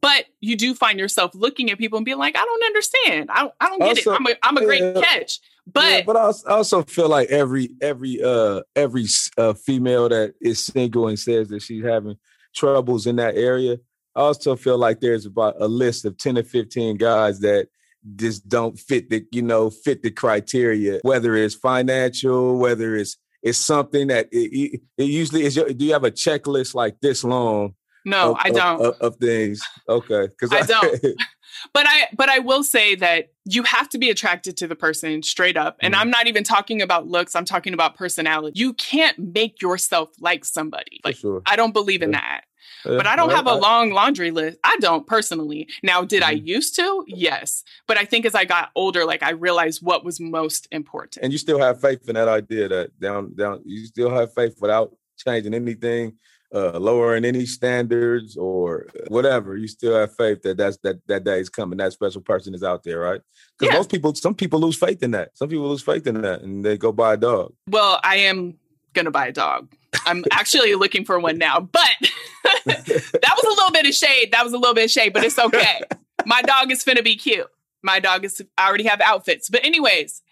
But 0.00 0.26
you 0.40 0.56
do 0.56 0.74
find 0.74 0.98
yourself 0.98 1.34
looking 1.34 1.70
at 1.70 1.78
people 1.78 1.96
and 1.96 2.04
being 2.04 2.18
like, 2.18 2.36
I 2.36 2.44
don't 2.44 2.64
understand. 2.64 3.30
I 3.30 3.42
don't, 3.42 3.54
I 3.60 3.68
don't 3.68 3.78
get 3.78 3.88
also, 3.88 4.12
it. 4.12 4.16
I'm 4.16 4.26
a, 4.26 4.34
I'm 4.42 4.56
a 4.56 4.64
great 4.64 4.82
yeah, 4.82 5.00
catch. 5.00 5.40
But 5.72 5.92
yeah, 5.92 6.02
but 6.04 6.16
I 6.16 6.52
also 6.52 6.82
feel 6.82 7.08
like 7.08 7.28
every 7.28 7.70
every 7.80 8.22
uh 8.22 8.62
every 8.74 9.06
uh, 9.36 9.54
female 9.54 10.08
that 10.08 10.34
is 10.40 10.64
single 10.64 11.08
and 11.08 11.18
says 11.18 11.48
that 11.48 11.62
she's 11.62 11.84
having 11.84 12.16
troubles 12.54 13.06
in 13.06 13.16
that 13.16 13.36
area, 13.36 13.78
I 14.14 14.20
also 14.20 14.56
feel 14.56 14.78
like 14.78 15.00
there's 15.00 15.26
about 15.26 15.60
a 15.60 15.68
list 15.68 16.04
of 16.04 16.16
10 16.16 16.38
or 16.38 16.42
15 16.42 16.96
guys 16.96 17.40
that 17.40 17.68
just 18.14 18.48
don't 18.48 18.78
fit 18.78 19.10
the, 19.10 19.26
you 19.32 19.42
know, 19.42 19.68
fit 19.70 20.02
the 20.02 20.10
criteria, 20.10 21.00
whether 21.02 21.34
it's 21.34 21.54
financial, 21.54 22.56
whether 22.56 22.96
it's 22.96 23.16
it's 23.42 23.58
something 23.58 24.08
that 24.08 24.28
it, 24.32 24.80
it 24.96 25.04
usually 25.04 25.44
is. 25.44 25.54
Your, 25.54 25.68
do 25.68 25.84
you 25.84 25.92
have 25.92 26.04
a 26.04 26.10
checklist 26.10 26.74
like 26.74 26.98
this 27.00 27.22
long 27.22 27.74
no, 28.06 28.32
of, 28.32 28.36
I 28.40 28.50
don't. 28.50 28.80
Of, 28.80 28.94
of 29.00 29.16
things. 29.16 29.60
Okay. 29.88 30.28
Because 30.28 30.52
I, 30.52 30.58
I 30.58 30.62
don't. 30.62 31.00
but 31.74 31.86
I 31.88 32.06
but 32.16 32.28
I 32.28 32.38
will 32.38 32.62
say 32.62 32.94
that 32.94 33.32
you 33.44 33.64
have 33.64 33.88
to 33.90 33.98
be 33.98 34.10
attracted 34.10 34.56
to 34.58 34.68
the 34.68 34.76
person 34.76 35.24
straight 35.24 35.56
up. 35.56 35.76
And 35.80 35.92
mm. 35.92 35.98
I'm 35.98 36.08
not 36.08 36.28
even 36.28 36.44
talking 36.44 36.80
about 36.80 37.08
looks, 37.08 37.34
I'm 37.34 37.44
talking 37.44 37.74
about 37.74 37.96
personality. 37.96 38.58
You 38.58 38.74
can't 38.74 39.34
make 39.34 39.60
yourself 39.60 40.10
like 40.20 40.44
somebody. 40.44 41.00
Like 41.04 41.16
sure. 41.16 41.42
I 41.46 41.56
don't 41.56 41.72
believe 41.72 42.00
in 42.00 42.12
yeah. 42.12 42.20
that. 42.20 42.44
Yeah. 42.84 42.96
But 42.96 43.08
I 43.08 43.16
don't 43.16 43.28
well, 43.28 43.36
have 43.36 43.46
a 43.48 43.50
I, 43.50 43.54
long 43.54 43.90
laundry 43.90 44.30
list. 44.30 44.58
I 44.62 44.76
don't 44.80 45.04
personally. 45.04 45.68
Now, 45.82 46.04
did 46.04 46.22
mm. 46.22 46.26
I 46.26 46.34
mm-hmm. 46.36 46.46
used 46.46 46.76
to? 46.76 47.04
Yes. 47.08 47.64
But 47.88 47.98
I 47.98 48.04
think 48.04 48.24
as 48.24 48.36
I 48.36 48.44
got 48.44 48.70
older, 48.76 49.04
like 49.04 49.24
I 49.24 49.30
realized 49.30 49.82
what 49.82 50.04
was 50.04 50.20
most 50.20 50.68
important. 50.70 51.18
And 51.24 51.32
you 51.32 51.38
still 51.38 51.58
have 51.58 51.80
faith 51.80 52.08
in 52.08 52.14
that 52.14 52.28
idea 52.28 52.68
that 52.68 53.00
down 53.00 53.34
down 53.34 53.62
you 53.64 53.84
still 53.86 54.10
have 54.10 54.32
faith 54.32 54.58
without 54.60 54.94
changing 55.16 55.54
anything 55.54 56.12
uh, 56.54 56.78
lowering 56.78 57.24
any 57.24 57.46
standards 57.46 58.36
or 58.36 58.86
whatever, 59.08 59.56
you 59.56 59.68
still 59.68 59.96
have 59.96 60.14
faith 60.14 60.42
that 60.42 60.56
that's 60.56 60.76
that 60.78 60.96
that 61.06 61.24
day 61.24 61.40
is 61.40 61.48
coming. 61.48 61.78
That 61.78 61.92
special 61.92 62.20
person 62.20 62.54
is 62.54 62.62
out 62.62 62.84
there, 62.84 63.00
right? 63.00 63.20
Because 63.58 63.72
yeah. 63.72 63.78
most 63.78 63.90
people, 63.90 64.14
some 64.14 64.34
people 64.34 64.60
lose 64.60 64.76
faith 64.76 65.02
in 65.02 65.10
that. 65.12 65.36
Some 65.36 65.48
people 65.48 65.68
lose 65.68 65.82
faith 65.82 66.06
in 66.06 66.20
that, 66.22 66.42
and 66.42 66.64
they 66.64 66.76
go 66.76 66.92
buy 66.92 67.14
a 67.14 67.16
dog. 67.16 67.52
Well, 67.68 68.00
I 68.02 68.16
am 68.16 68.58
gonna 68.94 69.10
buy 69.10 69.28
a 69.28 69.32
dog. 69.32 69.72
I'm 70.04 70.24
actually 70.30 70.74
looking 70.74 71.04
for 71.04 71.18
one 71.18 71.38
now, 71.38 71.60
but 71.60 71.90
that 72.64 72.86
was 72.86 73.44
a 73.44 73.48
little 73.48 73.72
bit 73.72 73.86
of 73.86 73.94
shade. 73.94 74.32
That 74.32 74.44
was 74.44 74.52
a 74.52 74.58
little 74.58 74.74
bit 74.74 74.84
of 74.84 74.90
shade, 74.90 75.12
but 75.12 75.24
it's 75.24 75.38
okay. 75.38 75.80
My 76.24 76.42
dog 76.42 76.70
is 76.70 76.84
finna 76.84 77.04
be 77.04 77.16
cute. 77.16 77.48
My 77.82 78.00
dog 78.00 78.24
is. 78.24 78.42
I 78.56 78.68
already 78.68 78.84
have 78.84 79.00
outfits, 79.00 79.48
but 79.48 79.64
anyways, 79.64 80.22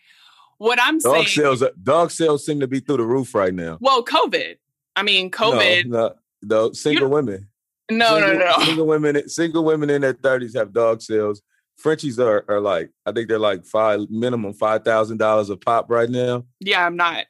what 0.58 0.78
I'm 0.80 0.98
dog 0.98 1.12
saying. 1.14 1.26
Sales, 1.26 1.62
dog 1.82 2.10
sales 2.10 2.44
seem 2.44 2.60
to 2.60 2.66
be 2.66 2.80
through 2.80 2.98
the 2.98 3.04
roof 3.04 3.34
right 3.34 3.54
now. 3.54 3.78
Well, 3.80 4.04
COVID. 4.04 4.56
I 4.96 5.02
mean, 5.02 5.30
COVID. 5.30 5.86
No, 5.86 5.98
no, 5.98 6.14
no 6.42 6.72
single 6.72 7.08
women. 7.08 7.48
No, 7.90 8.18
single, 8.18 8.34
no, 8.34 8.38
no. 8.38 8.52
Single 8.64 8.86
women, 8.86 9.28
single 9.28 9.64
women 9.64 9.90
in 9.90 10.00
their 10.00 10.14
thirties 10.14 10.54
have 10.54 10.72
dog 10.72 11.02
sales. 11.02 11.42
Frenchies 11.76 12.18
are 12.18 12.44
are 12.48 12.60
like 12.60 12.90
I 13.04 13.12
think 13.12 13.28
they're 13.28 13.38
like 13.38 13.66
five 13.66 14.08
minimum 14.08 14.54
five 14.54 14.84
thousand 14.84 15.18
dollars 15.18 15.50
a 15.50 15.56
pop 15.56 15.90
right 15.90 16.08
now. 16.08 16.44
Yeah, 16.60 16.86
I'm 16.86 16.96
not. 16.96 17.26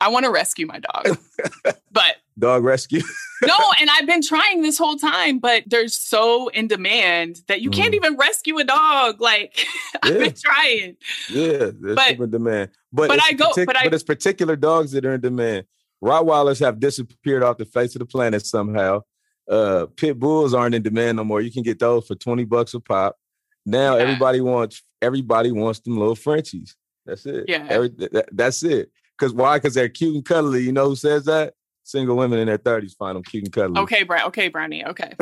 I 0.00 0.08
want 0.08 0.24
to 0.24 0.30
rescue 0.30 0.66
my 0.66 0.78
dog, 0.78 1.18
but 1.90 2.16
dog 2.38 2.62
rescue. 2.62 3.02
no, 3.42 3.56
and 3.80 3.90
I've 3.90 4.06
been 4.06 4.22
trying 4.22 4.62
this 4.62 4.78
whole 4.78 4.96
time, 4.96 5.40
but 5.40 5.64
they're 5.66 5.88
so 5.88 6.48
in 6.48 6.68
demand 6.68 7.42
that 7.48 7.60
you 7.60 7.70
mm. 7.70 7.74
can't 7.74 7.94
even 7.94 8.16
rescue 8.16 8.58
a 8.58 8.64
dog. 8.64 9.20
Like 9.20 9.58
yeah. 9.58 9.98
I've 10.04 10.18
been 10.18 10.34
trying. 10.34 10.96
Yeah, 11.28 11.70
they're 11.80 11.94
but, 11.96 12.10
super 12.10 12.26
demand. 12.28 12.70
But 12.92 13.08
but 13.08 13.20
I 13.22 13.32
go, 13.32 13.50
partic- 13.50 13.66
but 13.66 13.76
I 13.76 13.84
but 13.84 13.94
it's 13.94 14.04
particular 14.04 14.56
dogs 14.56 14.92
that 14.92 15.04
are 15.04 15.14
in 15.14 15.20
demand. 15.20 15.66
Rottweilers 16.02 16.60
have 16.60 16.80
disappeared 16.80 17.42
off 17.42 17.58
the 17.58 17.64
face 17.64 17.94
of 17.94 18.00
the 18.00 18.06
planet 18.06 18.46
somehow. 18.46 19.02
Uh, 19.48 19.86
pit 19.96 20.18
bulls 20.18 20.54
aren't 20.54 20.74
in 20.74 20.82
demand 20.82 21.16
no 21.16 21.24
more. 21.24 21.40
You 21.40 21.50
can 21.50 21.62
get 21.62 21.78
those 21.78 22.06
for 22.06 22.14
20 22.14 22.44
bucks 22.44 22.74
a 22.74 22.80
pop. 22.80 23.16
Now 23.64 23.96
yeah. 23.96 24.02
everybody 24.02 24.40
wants 24.40 24.82
everybody 25.02 25.52
wants 25.52 25.80
them 25.80 25.98
little 25.98 26.14
Frenchies. 26.14 26.76
That's 27.06 27.24
it. 27.26 27.46
Yeah. 27.48 27.66
Every, 27.68 27.88
that, 27.88 28.28
that's 28.32 28.62
it. 28.62 28.90
Because 29.18 29.32
why? 29.32 29.56
Because 29.58 29.74
they're 29.74 29.88
cute 29.88 30.14
and 30.14 30.24
cuddly. 30.24 30.62
You 30.62 30.72
know 30.72 30.88
who 30.88 30.96
says 30.96 31.24
that? 31.24 31.54
Single 31.84 32.16
women 32.16 32.38
in 32.38 32.46
their 32.46 32.58
30s 32.58 32.94
find 32.96 33.16
them 33.16 33.22
cute 33.22 33.44
and 33.44 33.52
cuddly. 33.52 33.80
Okay, 33.80 34.02
Brian. 34.02 34.26
Okay, 34.26 34.48
Brownie. 34.48 34.84
Okay. 34.84 35.12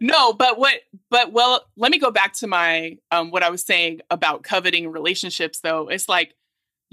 no, 0.00 0.32
but 0.32 0.58
what 0.58 0.74
but 1.10 1.32
well, 1.32 1.64
let 1.76 1.90
me 1.90 1.98
go 1.98 2.10
back 2.10 2.34
to 2.34 2.46
my 2.46 2.96
um 3.10 3.30
what 3.30 3.42
I 3.42 3.50
was 3.50 3.64
saying 3.64 4.00
about 4.10 4.44
coveting 4.44 4.90
relationships 4.90 5.60
though. 5.60 5.88
It's 5.88 6.08
like 6.08 6.34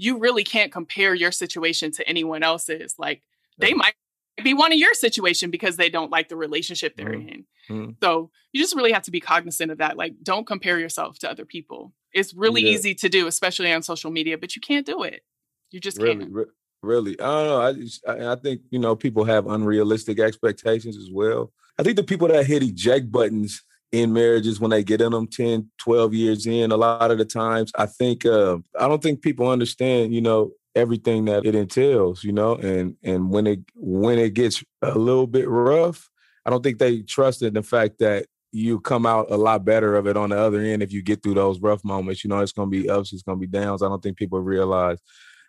you 0.02 0.18
really 0.18 0.42
can't 0.42 0.72
compare 0.72 1.14
your 1.14 1.30
situation 1.30 1.92
to 1.92 2.08
anyone 2.08 2.42
else's. 2.42 2.96
Like 2.98 3.22
they 3.58 3.72
might 3.72 3.94
be 4.42 4.52
one 4.52 4.72
of 4.72 4.78
your 4.78 4.94
situation 4.94 5.50
because 5.50 5.76
they 5.76 5.88
don't 5.88 6.10
like 6.10 6.28
the 6.28 6.34
relationship 6.36 6.96
they're 6.96 7.10
mm-hmm. 7.10 7.28
in. 7.28 7.44
Mm-hmm. 7.70 7.90
So 8.02 8.30
you 8.50 8.60
just 8.60 8.74
really 8.74 8.90
have 8.90 9.04
to 9.04 9.12
be 9.12 9.20
cognizant 9.20 9.70
of 9.70 9.78
that. 9.78 9.96
Like 9.96 10.14
don't 10.20 10.44
compare 10.44 10.80
yourself 10.80 11.20
to 11.20 11.30
other 11.30 11.44
people. 11.44 11.92
It's 12.12 12.34
really 12.34 12.62
yeah. 12.62 12.70
easy 12.70 12.94
to 12.96 13.08
do, 13.08 13.28
especially 13.28 13.72
on 13.72 13.82
social 13.82 14.10
media, 14.10 14.36
but 14.36 14.56
you 14.56 14.60
can't 14.60 14.84
do 14.84 15.04
it. 15.04 15.22
You 15.70 15.78
just 15.78 15.98
really, 15.98 16.16
can't. 16.16 16.32
Re- 16.32 16.44
really, 16.82 17.12
I 17.20 17.24
don't 17.24 17.46
know. 17.46 17.60
I, 17.60 17.72
just, 17.72 18.08
I, 18.08 18.32
I 18.32 18.34
think 18.34 18.62
you 18.70 18.80
know 18.80 18.96
people 18.96 19.22
have 19.24 19.46
unrealistic 19.46 20.18
expectations 20.18 20.96
as 20.96 21.10
well. 21.12 21.52
I 21.78 21.84
think 21.84 21.94
the 21.94 22.02
people 22.02 22.26
that 22.26 22.44
hit 22.44 22.64
eject 22.64 23.12
buttons 23.12 23.62
in 23.92 24.12
marriages 24.12 24.58
when 24.58 24.70
they 24.70 24.82
get 24.82 25.00
in 25.00 25.12
them 25.12 25.26
10 25.26 25.70
12 25.78 26.14
years 26.14 26.46
in 26.46 26.72
a 26.72 26.76
lot 26.76 27.10
of 27.10 27.18
the 27.18 27.24
times 27.24 27.70
i 27.76 27.86
think 27.86 28.24
uh, 28.26 28.58
i 28.78 28.88
don't 28.88 29.02
think 29.02 29.22
people 29.22 29.48
understand 29.48 30.14
you 30.14 30.20
know 30.20 30.50
everything 30.74 31.26
that 31.26 31.44
it 31.44 31.54
entails 31.54 32.24
you 32.24 32.32
know 32.32 32.54
and 32.56 32.96
and 33.02 33.30
when 33.30 33.46
it 33.46 33.60
when 33.74 34.18
it 34.18 34.34
gets 34.34 34.64
a 34.82 34.98
little 34.98 35.26
bit 35.26 35.48
rough 35.48 36.08
i 36.46 36.50
don't 36.50 36.62
think 36.62 36.78
they 36.78 37.02
trust 37.02 37.42
in 37.42 37.54
the 37.54 37.62
fact 37.62 37.98
that 37.98 38.26
you 38.54 38.80
come 38.80 39.06
out 39.06 39.30
a 39.30 39.36
lot 39.36 39.64
better 39.64 39.96
of 39.96 40.06
it 40.06 40.16
on 40.16 40.30
the 40.30 40.38
other 40.38 40.60
end 40.60 40.82
if 40.82 40.92
you 40.92 41.02
get 41.02 41.22
through 41.22 41.34
those 41.34 41.60
rough 41.60 41.84
moments 41.84 42.24
you 42.24 42.28
know 42.28 42.40
it's 42.40 42.52
going 42.52 42.70
to 42.70 42.82
be 42.82 42.88
ups 42.88 43.12
it's 43.12 43.22
going 43.22 43.38
to 43.38 43.46
be 43.46 43.46
downs 43.46 43.82
i 43.82 43.88
don't 43.88 44.02
think 44.02 44.16
people 44.16 44.40
realize 44.40 44.98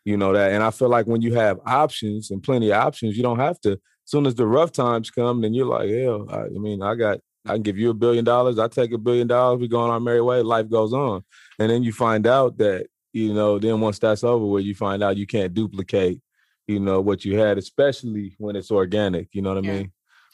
you 0.05 0.17
know 0.17 0.33
that. 0.33 0.51
And 0.51 0.63
I 0.63 0.71
feel 0.71 0.89
like 0.89 1.07
when 1.07 1.21
you 1.21 1.35
have 1.35 1.59
options 1.65 2.31
and 2.31 2.43
plenty 2.43 2.71
of 2.71 2.81
options, 2.81 3.15
you 3.15 3.23
don't 3.23 3.39
have 3.39 3.59
to. 3.61 3.73
As 3.73 3.79
soon 4.05 4.25
as 4.25 4.35
the 4.35 4.45
rough 4.45 4.71
times 4.71 5.09
come, 5.09 5.41
then 5.41 5.53
you're 5.53 5.65
like, 5.65 5.89
hell, 5.89 6.27
I, 6.29 6.45
I 6.45 6.59
mean, 6.59 6.81
I 6.81 6.95
got, 6.95 7.19
I 7.45 7.53
can 7.53 7.61
give 7.61 7.77
you 7.77 7.89
a 7.89 7.93
billion 7.93 8.23
dollars. 8.23 8.57
I 8.57 8.67
take 8.67 8.93
a 8.93 8.97
billion 8.97 9.27
dollars. 9.27 9.59
We 9.59 9.67
go 9.67 9.79
on 9.79 9.89
our 9.89 9.99
merry 9.99 10.21
way. 10.21 10.41
Life 10.41 10.69
goes 10.69 10.93
on, 10.93 11.23
and 11.59 11.69
then 11.69 11.83
you 11.83 11.91
find 11.91 12.25
out 12.25 12.57
that 12.57 12.87
you 13.11 13.33
know. 13.33 13.59
Then 13.59 13.81
once 13.81 13.99
that's 13.99 14.23
over, 14.23 14.45
where 14.45 14.61
you 14.61 14.75
find 14.75 15.03
out 15.03 15.17
you 15.17 15.27
can't 15.27 15.53
duplicate, 15.53 16.21
you 16.67 16.79
know, 16.79 17.01
what 17.01 17.25
you 17.25 17.37
had, 17.37 17.57
especially 17.57 18.35
when 18.37 18.55
it's 18.55 18.71
organic. 18.71 19.27
You 19.33 19.41
know 19.41 19.53
what 19.53 19.65
I 19.65 19.67
mean? 19.67 19.91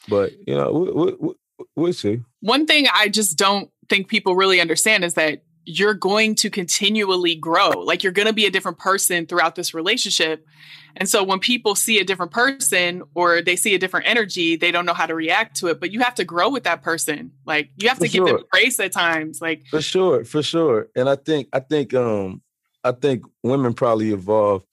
But 0.08 0.32
you 0.46 0.54
know, 0.54 0.72
we, 0.72 1.14
we, 1.18 1.34
we'll 1.74 1.92
see. 1.92 2.20
One 2.40 2.66
thing 2.66 2.86
I 2.92 3.08
just 3.08 3.36
don't 3.36 3.70
think 3.88 4.08
people 4.08 4.36
really 4.36 4.60
understand 4.60 5.04
is 5.04 5.14
that 5.14 5.42
you're 5.64 5.94
going 5.94 6.34
to 6.36 6.50
continually 6.50 7.34
grow. 7.34 7.70
Like 7.70 8.02
you're 8.02 8.12
going 8.12 8.26
to 8.26 8.32
be 8.32 8.46
a 8.46 8.50
different 8.50 8.78
person 8.78 9.26
throughout 9.26 9.54
this 9.54 9.74
relationship. 9.74 10.46
And 10.96 11.08
so 11.08 11.22
when 11.22 11.38
people 11.38 11.74
see 11.74 11.98
a 12.00 12.04
different 12.04 12.32
person 12.32 13.02
or 13.14 13.42
they 13.42 13.56
see 13.56 13.74
a 13.74 13.78
different 13.78 14.08
energy, 14.08 14.56
they 14.56 14.72
don't 14.72 14.86
know 14.86 14.94
how 14.94 15.06
to 15.06 15.14
react 15.14 15.56
to 15.56 15.68
it. 15.68 15.78
But 15.78 15.92
you 15.92 16.00
have 16.00 16.14
to 16.16 16.24
grow 16.24 16.50
with 16.50 16.64
that 16.64 16.82
person. 16.82 17.32
Like 17.44 17.70
you 17.76 17.88
have 17.88 17.98
for 17.98 18.04
to 18.04 18.10
sure. 18.10 18.26
give 18.26 18.36
them 18.36 18.44
grace 18.50 18.80
at 18.80 18.92
times. 18.92 19.40
Like 19.40 19.66
for 19.70 19.80
sure, 19.80 20.24
for 20.24 20.42
sure. 20.42 20.88
And 20.96 21.08
I 21.08 21.16
think 21.16 21.48
I 21.52 21.60
think 21.60 21.94
um 21.94 22.42
I 22.82 22.92
think 22.92 23.24
women 23.42 23.74
probably 23.74 24.12
evolve, 24.12 24.64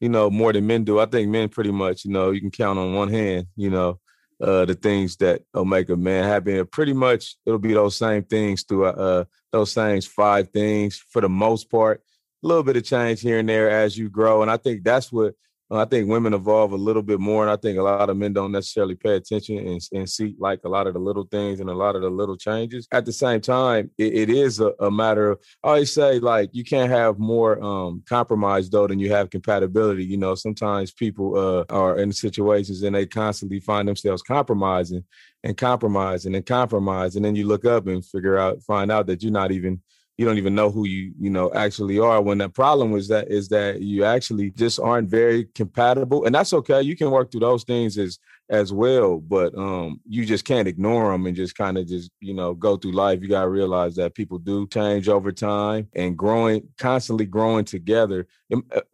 you 0.00 0.08
know, 0.08 0.30
more 0.30 0.52
than 0.52 0.66
men 0.66 0.84
do. 0.84 0.98
I 0.98 1.06
think 1.06 1.28
men 1.28 1.48
pretty 1.48 1.72
much, 1.72 2.04
you 2.04 2.12
know, 2.12 2.30
you 2.30 2.40
can 2.40 2.50
count 2.50 2.78
on 2.78 2.94
one 2.94 3.08
hand, 3.08 3.48
you 3.56 3.70
know, 3.70 3.98
uh, 4.40 4.64
the 4.64 4.74
things 4.74 5.16
that 5.16 5.42
make 5.54 5.88
a 5.88 5.96
man 5.96 6.24
happy. 6.24 6.58
And 6.58 6.70
pretty 6.70 6.92
much 6.92 7.36
it'll 7.46 7.58
be 7.58 7.74
those 7.74 7.96
same 7.96 8.22
things 8.24 8.62
through 8.62 8.86
uh, 8.86 9.24
those 9.52 9.72
same 9.72 10.00
five 10.00 10.50
things 10.50 10.96
for 11.10 11.20
the 11.20 11.28
most 11.28 11.70
part. 11.70 12.02
A 12.44 12.46
little 12.46 12.62
bit 12.62 12.76
of 12.76 12.84
change 12.84 13.20
here 13.20 13.38
and 13.38 13.48
there 13.48 13.70
as 13.70 13.96
you 13.96 14.08
grow. 14.08 14.42
And 14.42 14.50
I 14.50 14.56
think 14.56 14.84
that's 14.84 15.10
what 15.10 15.34
I 15.70 15.84
think 15.84 16.08
women 16.08 16.32
evolve 16.32 16.72
a 16.72 16.76
little 16.76 17.02
bit 17.02 17.18
more, 17.18 17.42
and 17.42 17.50
I 17.50 17.56
think 17.56 17.76
a 17.76 17.82
lot 17.82 18.08
of 18.08 18.16
men 18.16 18.32
don't 18.32 18.52
necessarily 18.52 18.94
pay 18.94 19.16
attention 19.16 19.58
and, 19.58 19.80
and 19.92 20.08
see 20.08 20.36
like 20.38 20.60
a 20.64 20.68
lot 20.68 20.86
of 20.86 20.94
the 20.94 21.00
little 21.00 21.24
things 21.24 21.58
and 21.58 21.68
a 21.68 21.74
lot 21.74 21.96
of 21.96 22.02
the 22.02 22.08
little 22.08 22.36
changes. 22.36 22.86
At 22.92 23.04
the 23.04 23.12
same 23.12 23.40
time, 23.40 23.90
it, 23.98 24.14
it 24.14 24.30
is 24.30 24.60
a, 24.60 24.72
a, 24.78 24.90
matter 24.90 25.32
of 25.32 25.40
I 25.64 25.68
always 25.68 25.92
say 25.92 26.20
like 26.20 26.50
you 26.52 26.62
can't 26.62 26.90
have 26.90 27.18
more 27.18 27.62
um, 27.62 28.04
compromise 28.08 28.70
though 28.70 28.86
than 28.86 29.00
you 29.00 29.10
have 29.10 29.30
compatibility. 29.30 30.04
You 30.04 30.18
know, 30.18 30.36
sometimes 30.36 30.92
people 30.92 31.36
uh, 31.36 31.64
are 31.68 31.98
in 31.98 32.12
situations 32.12 32.82
and 32.82 32.94
they 32.94 33.06
constantly 33.06 33.58
find 33.58 33.88
themselves 33.88 34.22
compromising 34.22 35.04
and 35.42 35.56
compromising 35.56 36.36
and 36.36 36.46
compromising, 36.46 37.18
and 37.18 37.24
then 37.24 37.36
you 37.36 37.46
look 37.46 37.64
up 37.64 37.88
and 37.88 38.04
figure 38.04 38.38
out, 38.38 38.62
find 38.62 38.92
out 38.92 39.06
that 39.08 39.22
you're 39.22 39.32
not 39.32 39.50
even 39.50 39.82
you 40.18 40.24
don't 40.24 40.38
even 40.38 40.54
know 40.54 40.70
who 40.70 40.86
you 40.86 41.12
you 41.18 41.28
know 41.28 41.52
actually 41.54 41.98
are 41.98 42.22
when 42.22 42.38
the 42.38 42.48
problem 42.48 42.94
is 42.94 43.08
that 43.08 43.28
is 43.30 43.48
that 43.48 43.82
you 43.82 44.04
actually 44.04 44.50
just 44.50 44.80
aren't 44.80 45.08
very 45.08 45.44
compatible. 45.54 46.24
And 46.24 46.34
that's 46.34 46.52
okay. 46.52 46.80
You 46.82 46.96
can 46.96 47.10
work 47.10 47.30
through 47.30 47.40
those 47.40 47.64
things 47.64 47.98
as 47.98 48.18
as 48.48 48.72
well 48.72 49.18
but 49.18 49.56
um 49.56 50.00
you 50.08 50.24
just 50.24 50.44
can't 50.44 50.68
ignore 50.68 51.12
them 51.12 51.26
and 51.26 51.36
just 51.36 51.56
kind 51.56 51.76
of 51.76 51.86
just 51.86 52.10
you 52.20 52.34
know 52.34 52.54
go 52.54 52.76
through 52.76 52.92
life. 52.92 53.20
You 53.22 53.28
got 53.28 53.42
to 53.42 53.48
realize 53.48 53.94
that 53.96 54.14
people 54.14 54.38
do 54.38 54.66
change 54.66 55.08
over 55.08 55.32
time 55.32 55.88
and 55.94 56.16
growing 56.16 56.68
constantly 56.78 57.26
growing 57.26 57.64
together. 57.64 58.26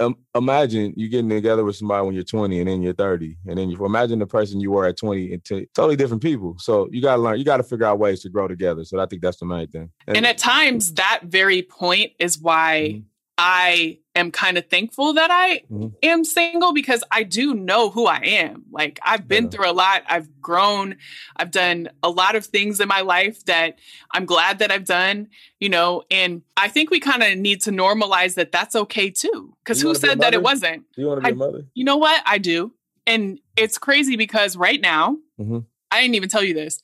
Um, 0.00 0.16
imagine 0.34 0.94
you 0.96 1.08
getting 1.08 1.28
together 1.28 1.64
with 1.64 1.76
somebody 1.76 2.06
when 2.06 2.14
you're 2.14 2.24
20 2.24 2.60
and 2.60 2.68
then 2.68 2.82
you're 2.82 2.94
30 2.94 3.36
and 3.46 3.58
then 3.58 3.70
you 3.70 3.84
imagine 3.84 4.18
the 4.18 4.26
person 4.26 4.60
you 4.60 4.70
were 4.70 4.86
at 4.86 4.96
20 4.96 5.32
and 5.32 5.44
t- 5.44 5.68
totally 5.74 5.96
different 5.96 6.22
people. 6.22 6.56
So 6.58 6.88
you 6.90 7.02
got 7.02 7.16
to 7.16 7.22
learn 7.22 7.38
you 7.38 7.44
got 7.44 7.58
to 7.58 7.62
figure 7.62 7.86
out 7.86 7.98
ways 7.98 8.22
to 8.22 8.28
grow 8.28 8.48
together. 8.48 8.84
So 8.84 8.98
i 9.00 9.06
think 9.06 9.22
that's 9.22 9.38
the 9.38 9.46
main 9.46 9.68
thing. 9.68 9.90
And, 10.06 10.16
and 10.18 10.26
at 10.26 10.38
times 10.38 10.94
that 10.94 11.20
very 11.24 11.62
point 11.62 12.12
is 12.18 12.38
why 12.38 12.88
mm-hmm. 12.94 13.00
I 13.44 13.98
am 14.14 14.30
kind 14.30 14.56
of 14.56 14.68
thankful 14.68 15.14
that 15.14 15.28
I 15.32 15.62
mm-hmm. 15.68 15.88
am 16.04 16.22
single 16.22 16.72
because 16.72 17.02
I 17.10 17.24
do 17.24 17.54
know 17.54 17.90
who 17.90 18.06
I 18.06 18.18
am. 18.18 18.62
Like 18.70 19.00
I've 19.02 19.26
been 19.26 19.44
yeah. 19.44 19.50
through 19.50 19.70
a 19.70 19.72
lot, 19.72 20.04
I've 20.06 20.40
grown, 20.40 20.96
I've 21.34 21.50
done 21.50 21.88
a 22.04 22.08
lot 22.08 22.36
of 22.36 22.46
things 22.46 22.78
in 22.78 22.86
my 22.86 23.00
life 23.00 23.44
that 23.46 23.80
I'm 24.12 24.26
glad 24.26 24.60
that 24.60 24.70
I've 24.70 24.84
done, 24.84 25.26
you 25.58 25.68
know, 25.68 26.04
and 26.08 26.42
I 26.56 26.68
think 26.68 26.92
we 26.92 27.00
kind 27.00 27.24
of 27.24 27.36
need 27.36 27.62
to 27.62 27.72
normalize 27.72 28.34
that 28.34 28.52
that's 28.52 28.76
okay 28.76 29.10
too. 29.10 29.56
Cuz 29.64 29.82
who 29.82 29.96
said 29.96 30.20
that 30.20 30.34
it 30.34 30.42
wasn't? 30.42 30.84
Do 30.94 31.02
you 31.02 31.08
want 31.08 31.24
to 31.24 31.26
be 31.26 31.32
a 31.32 31.34
mother? 31.34 31.66
You 31.74 31.84
know 31.84 31.96
what? 31.96 32.22
I 32.24 32.38
do. 32.38 32.72
And 33.08 33.40
it's 33.56 33.76
crazy 33.76 34.14
because 34.14 34.56
right 34.56 34.80
now, 34.80 35.16
mm-hmm. 35.40 35.58
I 35.90 36.00
didn't 36.00 36.14
even 36.14 36.28
tell 36.28 36.44
you 36.44 36.54
this. 36.54 36.80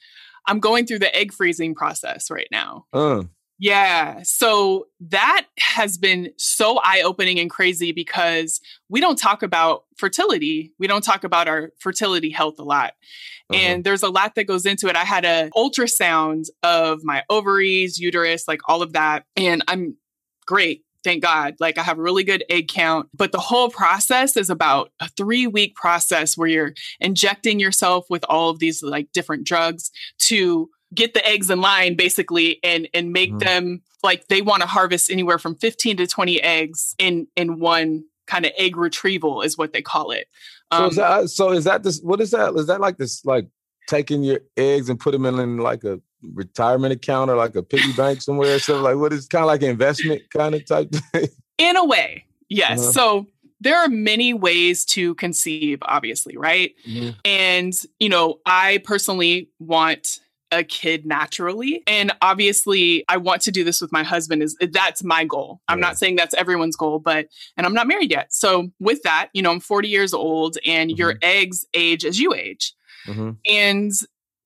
I'm 0.48 0.58
going 0.58 0.86
through 0.86 0.98
the 0.98 1.14
egg 1.14 1.32
freezing 1.32 1.76
process 1.76 2.32
right 2.32 2.48
now. 2.50 2.86
Uh. 2.92 3.22
Yeah. 3.58 4.22
So 4.22 4.86
that 5.00 5.46
has 5.58 5.98
been 5.98 6.30
so 6.36 6.78
eye 6.82 7.02
opening 7.04 7.40
and 7.40 7.50
crazy 7.50 7.90
because 7.90 8.60
we 8.88 9.00
don't 9.00 9.18
talk 9.18 9.42
about 9.42 9.84
fertility. 9.96 10.72
We 10.78 10.86
don't 10.86 11.02
talk 11.02 11.24
about 11.24 11.48
our 11.48 11.72
fertility 11.80 12.30
health 12.30 12.60
a 12.60 12.62
lot. 12.62 12.94
Uh-huh. 13.50 13.60
And 13.60 13.84
there's 13.84 14.04
a 14.04 14.10
lot 14.10 14.36
that 14.36 14.44
goes 14.44 14.64
into 14.64 14.88
it. 14.88 14.94
I 14.94 15.04
had 15.04 15.24
an 15.24 15.50
ultrasound 15.56 16.44
of 16.62 17.02
my 17.02 17.24
ovaries, 17.28 17.98
uterus, 17.98 18.46
like 18.46 18.60
all 18.68 18.80
of 18.80 18.92
that. 18.92 19.24
And 19.36 19.64
I'm 19.66 19.96
great. 20.46 20.84
Thank 21.02 21.22
God. 21.22 21.54
Like 21.58 21.78
I 21.78 21.82
have 21.82 21.98
a 21.98 22.02
really 22.02 22.24
good 22.24 22.44
egg 22.50 22.68
count, 22.68 23.08
but 23.14 23.32
the 23.32 23.40
whole 23.40 23.70
process 23.70 24.36
is 24.36 24.50
about 24.50 24.90
a 25.00 25.08
three 25.08 25.46
week 25.46 25.74
process 25.74 26.36
where 26.36 26.48
you're 26.48 26.74
injecting 27.00 27.58
yourself 27.58 28.06
with 28.10 28.24
all 28.28 28.50
of 28.50 28.58
these 28.58 28.82
like 28.82 29.10
different 29.12 29.46
drugs 29.46 29.90
to 30.18 30.68
get 30.94 31.14
the 31.14 31.26
eggs 31.26 31.50
in 31.50 31.60
line 31.60 31.94
basically 31.94 32.58
and 32.62 32.88
and 32.94 33.12
make 33.12 33.32
mm. 33.32 33.40
them 33.40 33.82
like 34.02 34.28
they 34.28 34.42
want 34.42 34.62
to 34.62 34.68
harvest 34.68 35.10
anywhere 35.10 35.38
from 35.38 35.54
15 35.56 35.98
to 35.98 36.06
20 36.06 36.42
eggs 36.42 36.94
in 36.98 37.26
in 37.36 37.58
one 37.58 38.04
kind 38.26 38.46
of 38.46 38.52
egg 38.56 38.76
retrieval 38.76 39.42
is 39.42 39.58
what 39.58 39.72
they 39.72 39.82
call 39.82 40.10
it. 40.10 40.28
Um, 40.70 40.82
so 40.82 40.88
is 40.90 40.98
um, 40.98 41.04
that 41.04 41.28
so 41.28 41.50
is 41.50 41.64
that 41.64 41.82
this 41.82 42.00
what 42.00 42.20
is 42.20 42.30
that? 42.30 42.54
Is 42.54 42.66
that 42.66 42.80
like 42.80 42.96
this 42.96 43.24
like 43.24 43.48
taking 43.88 44.22
your 44.22 44.40
eggs 44.56 44.88
and 44.88 45.00
put 45.00 45.12
them 45.12 45.24
in, 45.24 45.38
in 45.38 45.58
like 45.58 45.84
a 45.84 46.00
retirement 46.22 46.92
account 46.92 47.30
or 47.30 47.36
like 47.36 47.54
a 47.54 47.62
piggy 47.62 47.92
bank 47.96 48.22
somewhere 48.22 48.56
or 48.56 48.58
something? 48.58 48.82
Like 48.82 48.96
what 48.96 49.12
is 49.12 49.26
kind 49.26 49.42
of 49.42 49.48
like 49.48 49.62
investment 49.62 50.22
kind 50.30 50.54
of 50.54 50.66
type 50.66 50.90
thing? 50.92 51.28
In 51.58 51.76
a 51.76 51.84
way, 51.84 52.24
yes. 52.48 52.80
Uh-huh. 52.80 52.92
So 52.92 53.26
there 53.60 53.76
are 53.78 53.88
many 53.88 54.34
ways 54.34 54.84
to 54.84 55.14
conceive, 55.16 55.78
obviously, 55.82 56.36
right? 56.36 56.74
Mm-hmm. 56.86 57.10
And, 57.24 57.72
you 57.98 58.08
know, 58.08 58.38
I 58.46 58.80
personally 58.84 59.50
want 59.58 60.20
a 60.50 60.64
kid 60.64 61.06
naturally. 61.06 61.82
And 61.86 62.12
obviously, 62.22 63.04
I 63.08 63.16
want 63.16 63.42
to 63.42 63.50
do 63.50 63.64
this 63.64 63.80
with 63.80 63.92
my 63.92 64.02
husband 64.02 64.42
is 64.42 64.56
that's 64.72 65.04
my 65.04 65.24
goal. 65.24 65.60
I'm 65.68 65.80
not 65.80 65.98
saying 65.98 66.16
that's 66.16 66.34
everyone's 66.34 66.76
goal, 66.76 66.98
but 66.98 67.28
and 67.56 67.66
I'm 67.66 67.74
not 67.74 67.86
married 67.86 68.10
yet. 68.10 68.32
So 68.32 68.70
with 68.80 69.02
that, 69.02 69.28
you 69.32 69.42
know, 69.42 69.50
I'm 69.50 69.60
40 69.60 69.88
years 69.88 70.14
old 70.14 70.56
and 70.66 70.90
mm-hmm. 70.90 70.98
your 70.98 71.14
eggs 71.22 71.64
age 71.74 72.04
as 72.04 72.18
you 72.18 72.34
age. 72.34 72.74
Mm-hmm. 73.06 73.32
And 73.46 73.92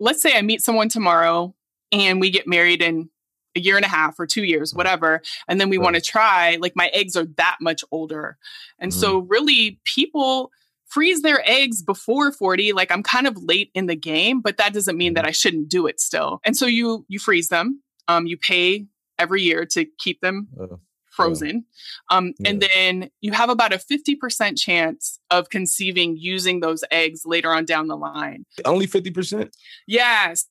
let's 0.00 0.22
say 0.22 0.36
I 0.36 0.42
meet 0.42 0.62
someone 0.62 0.88
tomorrow 0.88 1.54
and 1.90 2.20
we 2.20 2.30
get 2.30 2.46
married 2.46 2.82
in 2.82 3.08
a 3.54 3.60
year 3.60 3.76
and 3.76 3.84
a 3.84 3.88
half 3.88 4.18
or 4.18 4.26
two 4.26 4.44
years, 4.44 4.74
whatever. 4.74 5.22
And 5.46 5.60
then 5.60 5.68
we 5.68 5.76
right. 5.76 5.84
want 5.84 5.96
to 5.96 6.02
try, 6.02 6.56
like 6.60 6.74
my 6.74 6.88
eggs 6.88 7.16
are 7.16 7.26
that 7.36 7.58
much 7.60 7.84
older. 7.90 8.38
And 8.78 8.90
mm-hmm. 8.90 9.00
so 9.00 9.18
really 9.18 9.78
people 9.84 10.50
freeze 10.92 11.22
their 11.22 11.42
eggs 11.48 11.82
before 11.82 12.32
40 12.32 12.72
like 12.72 12.92
i'm 12.92 13.02
kind 13.02 13.26
of 13.26 13.36
late 13.42 13.70
in 13.74 13.86
the 13.86 13.96
game 13.96 14.40
but 14.40 14.58
that 14.58 14.74
doesn't 14.74 14.96
mean 14.96 15.14
that 15.14 15.22
mm-hmm. 15.22 15.28
i 15.28 15.32
shouldn't 15.32 15.68
do 15.68 15.86
it 15.86 16.00
still. 16.00 16.40
And 16.44 16.56
so 16.56 16.66
you 16.66 17.06
you 17.08 17.18
freeze 17.18 17.48
them 17.48 17.82
um, 18.08 18.26
you 18.26 18.36
pay 18.36 18.86
every 19.18 19.42
year 19.42 19.64
to 19.66 19.86
keep 19.98 20.20
them 20.20 20.48
uh, 20.60 20.76
frozen 21.10 21.64
um, 22.10 22.34
yeah. 22.38 22.50
and 22.50 22.62
then 22.62 23.10
you 23.20 23.32
have 23.32 23.48
about 23.48 23.72
a 23.72 23.78
50% 23.78 24.58
chance 24.58 25.18
of 25.30 25.48
conceiving 25.50 26.16
using 26.18 26.60
those 26.60 26.84
eggs 26.90 27.22
later 27.24 27.52
on 27.52 27.64
down 27.64 27.86
the 27.86 27.96
line. 27.96 28.44
Only 28.64 28.86
50% 28.86 29.50
yes. 29.86 30.46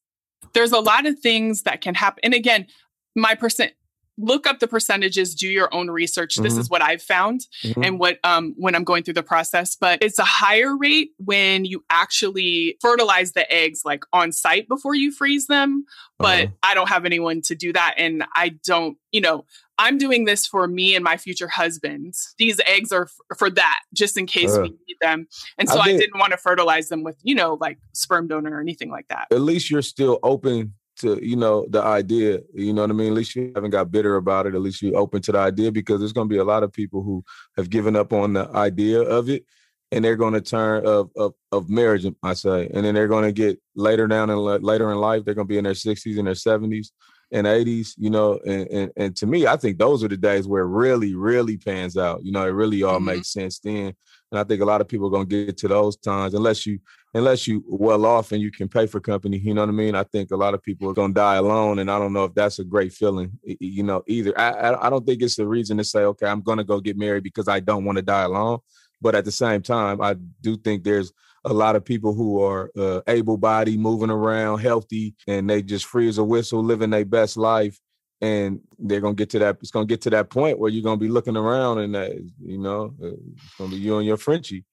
There's 0.54 0.72
a 0.72 0.80
lot 0.80 1.06
of 1.06 1.20
things 1.20 1.64
that 1.64 1.82
can 1.82 1.94
happen 1.94 2.20
and 2.24 2.34
again 2.34 2.68
my 3.16 3.36
percent 3.36 3.74
look 4.22 4.48
up 4.48 4.60
the 4.60 4.68
percentages 4.68 5.36
do 5.36 5.48
your 5.48 5.74
own 5.74 5.90
research 5.90 6.36
mm-hmm. 6.36 6.44
this 6.44 6.58
is 6.58 6.70
what 6.70 6.82
i've 6.82 7.02
found 7.02 7.42
mm-hmm. 7.64 7.84
and 7.84 8.00
what 8.00 8.20
um 8.24 8.54
when 8.58 8.76
i'm 8.76 8.84
going 8.84 9.04
through 9.04 9.14
the 9.14 9.24
process 9.24 9.76
but 9.76 10.02
it's 10.02 10.20
a 10.20 10.24
higher 10.24 10.78
rate 10.78 11.12
when 11.18 11.66
you 11.66 11.84
actually 11.90 12.78
fertilize 12.82 13.34
the 13.34 13.52
eggs 13.52 13.82
like 13.84 14.04
on 14.14 14.32
site 14.32 14.68
before 14.68 14.96
you 14.96 15.12
freeze 15.12 15.48
them 15.48 15.86
but 16.18 16.46
uh-huh. 16.46 16.54
i 16.64 16.74
don't 16.74 16.90
have 16.90 17.06
anyone 17.06 17.42
to 17.42 17.56
do 17.56 17.74
that 17.74 17.96
and 17.98 18.24
i 18.36 18.50
don't 18.66 18.98
you 19.12 19.22
know 19.22 19.44
i'm 19.78 19.98
doing 19.98 20.26
this 20.26 20.46
for 20.46 20.68
me 20.68 20.96
and 20.96 21.04
my 21.04 21.18
future 21.18 21.48
husband 21.48 22.14
these 22.38 22.60
eggs 22.66 22.92
are 22.92 23.04
f- 23.04 23.38
for 23.38 23.50
that 23.50 23.82
just 23.94 24.18
in 24.18 24.26
case 24.26 24.56
uh, 24.56 24.62
we 24.62 24.70
need 24.70 24.98
them 25.02 25.28
and 25.58 25.68
so 25.68 25.80
I, 25.80 25.86
think, 25.86 25.96
I 25.96 26.00
didn't 26.00 26.20
want 26.20 26.32
to 26.32 26.38
fertilize 26.38 26.90
them 26.90 27.04
with 27.04 27.18
you 27.24 27.36
know 27.36 27.58
like 27.60 27.80
sperm 27.94 28.28
donor 28.28 28.56
or 28.56 28.62
anything 28.62 28.92
like 28.92 29.08
that 29.08 29.28
at 29.32 29.42
least 29.42 29.70
you're 29.72 29.82
still 29.82 30.20
open 30.24 30.74
to 30.98 31.20
you 31.26 31.36
know 31.36 31.66
the 31.70 31.82
idea 31.82 32.40
you 32.54 32.74
know 32.74 32.82
what 32.82 32.90
i 32.90 32.94
mean 32.94 33.10
at 33.10 33.14
least 33.14 33.36
you 33.36 33.52
haven't 33.56 33.72
got 33.72 33.92
bitter 33.92 34.16
about 34.18 34.46
it 34.46 34.56
at 34.56 34.62
least 34.62 34.82
you're 34.82 34.98
open 34.98 35.22
to 35.22 35.32
the 35.32 35.38
idea 35.38 35.72
because 35.72 36.00
there's 36.00 36.14
going 36.14 36.28
to 36.28 36.34
be 36.34 36.40
a 36.40 36.44
lot 36.44 36.64
of 36.64 36.72
people 36.72 37.02
who 37.02 37.24
have 37.58 37.70
given 37.70 37.96
up 37.96 38.14
on 38.14 38.34
the 38.34 38.48
idea 38.50 39.02
of 39.02 39.30
it 39.30 39.46
and 39.92 40.04
they're 40.06 40.16
going 40.16 40.34
to 40.34 40.42
turn 40.42 40.86
of, 40.86 41.10
of 41.16 41.34
of 41.52 41.70
marriage 41.70 42.06
i 42.24 42.34
say 42.34 42.70
and 42.74 42.86
then 42.86 42.94
they're 42.94 43.08
going 43.08 43.24
to 43.24 43.32
get 43.32 43.60
later 43.76 44.08
down 44.08 44.30
in 44.30 44.38
later 44.38 44.92
in 44.92 44.98
life 44.98 45.24
they're 45.24 45.34
going 45.34 45.48
to 45.48 45.52
be 45.52 45.58
in 45.58 45.64
their 45.64 45.74
60s 45.74 46.18
and 46.18 46.28
their 46.28 46.34
70s 46.34 46.90
and 47.32 47.48
80s, 47.48 47.94
you 47.98 48.10
know, 48.10 48.40
and, 48.46 48.68
and, 48.68 48.92
and 48.98 49.16
to 49.18 49.26
me, 49.26 49.48
I 49.48 49.56
think 49.56 49.78
those 49.78 50.04
are 50.04 50.10
the 50.10 50.18
days 50.18 50.48
where 50.48 50.64
it 50.64 50.68
really, 50.68 51.16
really 51.16 51.58
pans 51.58 51.98
out. 51.98 52.24
You 52.24 52.32
know, 52.32 52.46
it 52.46 52.52
really 52.52 52.84
all 52.84 52.96
mm-hmm. 52.96 53.06
makes 53.06 53.32
sense 53.32 53.60
then. 53.60 53.94
And 54.32 54.40
I 54.40 54.44
think 54.44 54.62
a 54.62 54.66
lot 54.66 54.82
of 54.82 54.88
people 54.88 55.08
are 55.08 55.12
gonna 55.12 55.26
get 55.26 55.58
to 55.58 55.68
those 55.68 55.98
times 55.98 56.34
unless 56.34 56.66
you 56.66 56.80
unless 57.14 57.48
you 57.48 57.64
well 57.68 58.06
off 58.06 58.32
and 58.32 58.42
you 58.42 58.52
can 58.52 58.68
pay 58.68 58.88
for 58.88 59.00
company. 59.00 59.38
You 59.38 59.54
know 59.54 59.62
what 59.62 59.70
I 59.70 59.74
mean? 59.74 59.96
I 59.96 60.04
think 60.04 60.32
a 60.32 60.36
lot 60.38 60.54
of 60.54 60.64
people 60.64 60.90
are 60.90 60.94
gonna 60.94 61.14
die 61.14 61.36
alone, 61.36 61.80
and 61.80 61.92
I 61.92 62.00
don't 62.00 62.14
know 62.14 62.26
if 62.26 62.34
that's 62.34 62.60
a 62.60 62.64
great 62.64 62.94
feeling. 62.94 63.38
You 63.44 63.84
know, 63.84 64.04
either 64.08 64.38
I 64.40 64.88
I 64.88 64.90
don't 64.90 65.06
think 65.06 65.22
it's 65.22 65.36
the 65.36 65.48
reason 65.48 65.78
to 65.78 65.84
say, 65.84 66.02
okay, 66.02 66.28
I'm 66.28 66.42
gonna 66.42 66.64
go 66.64 66.80
get 66.80 66.98
married 66.98 67.24
because 67.24 67.48
I 67.48 67.60
don't 67.60 67.86
want 67.86 67.98
to 67.98 68.02
die 68.02 68.24
alone. 68.24 68.60
But 69.02 69.16
at 69.16 69.26
the 69.26 69.32
same 69.32 69.62
time, 69.62 70.00
I 70.02 70.16
do 70.42 70.58
think 70.58 70.84
there's 70.84 71.12
a 71.44 71.54
lot 71.54 71.76
of 71.76 71.84
people 71.84 72.14
who 72.14 72.40
are 72.44 72.70
uh, 72.78 73.02
able-bodied, 73.08 73.80
moving 73.80 74.12
around, 74.12 74.60
healthy, 74.60 75.16
and 75.28 75.50
they 75.50 75.64
just 75.64 75.86
free 75.86 76.08
as 76.08 76.20
a 76.20 76.24
whistle, 76.24 76.64
living 76.64 76.92
their 76.92 77.04
best 77.04 77.36
life. 77.36 77.80
And 78.22 78.60
they're 78.78 79.02
gonna 79.02 79.16
get 79.16 79.32
to 79.32 79.40
that. 79.40 79.58
It's 79.62 79.72
gonna 79.72 79.88
get 79.88 80.02
to 80.02 80.12
that 80.12 80.30
point 80.30 80.60
where 80.60 80.70
you're 80.70 80.84
gonna 80.84 80.98
be 80.98 81.08
looking 81.08 81.36
around, 81.36 81.80
and 81.80 81.96
uh, 81.96 82.10
you 82.40 82.60
know, 82.60 82.94
uh, 83.04 83.08
it's 83.08 83.56
gonna 83.58 83.72
be 83.72 83.78
you 83.78 83.98
and 83.98 84.06
your 84.06 84.18
Frenchie. 84.18 84.64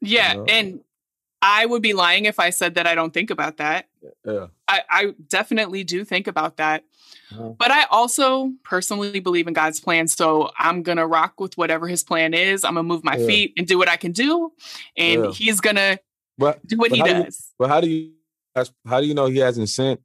Yeah, 0.00 0.32
you 0.32 0.38
know? 0.38 0.44
and 0.48 0.80
I 1.48 1.64
would 1.64 1.80
be 1.80 1.92
lying 1.92 2.24
if 2.24 2.40
I 2.40 2.50
said 2.50 2.74
that 2.74 2.88
I 2.88 2.96
don't 2.96 3.14
think 3.14 3.30
about 3.30 3.58
that. 3.58 3.88
Yeah, 4.24 4.48
I, 4.66 4.82
I 4.90 5.14
definitely 5.28 5.84
do 5.84 6.04
think 6.04 6.26
about 6.26 6.56
that. 6.56 6.84
Uh-huh. 7.32 7.50
But 7.56 7.70
I 7.70 7.84
also 7.84 8.52
personally 8.64 9.20
believe 9.20 9.46
in 9.46 9.54
God's 9.54 9.78
plan. 9.78 10.08
So 10.08 10.50
I'm 10.58 10.82
going 10.82 10.98
to 10.98 11.06
rock 11.06 11.38
with 11.38 11.56
whatever 11.56 11.86
his 11.86 12.02
plan 12.02 12.34
is. 12.34 12.64
I'm 12.64 12.74
going 12.74 12.84
to 12.84 12.88
move 12.88 13.04
my 13.04 13.16
yeah. 13.16 13.26
feet 13.26 13.52
and 13.56 13.66
do 13.66 13.78
what 13.78 13.88
I 13.88 13.96
can 13.96 14.10
do. 14.10 14.52
And 14.96 15.24
yeah. 15.24 15.30
he's 15.30 15.60
going 15.60 15.76
to 15.76 16.00
do 16.66 16.78
what 16.78 16.90
he 16.90 17.00
does. 17.00 17.52
but 17.58 17.68
how 17.68 17.80
do 17.80 17.88
you 17.88 18.12
how 18.86 19.00
do 19.00 19.06
you 19.06 19.14
know 19.14 19.26
he 19.26 19.38
hasn't 19.38 19.68
sent 19.68 20.00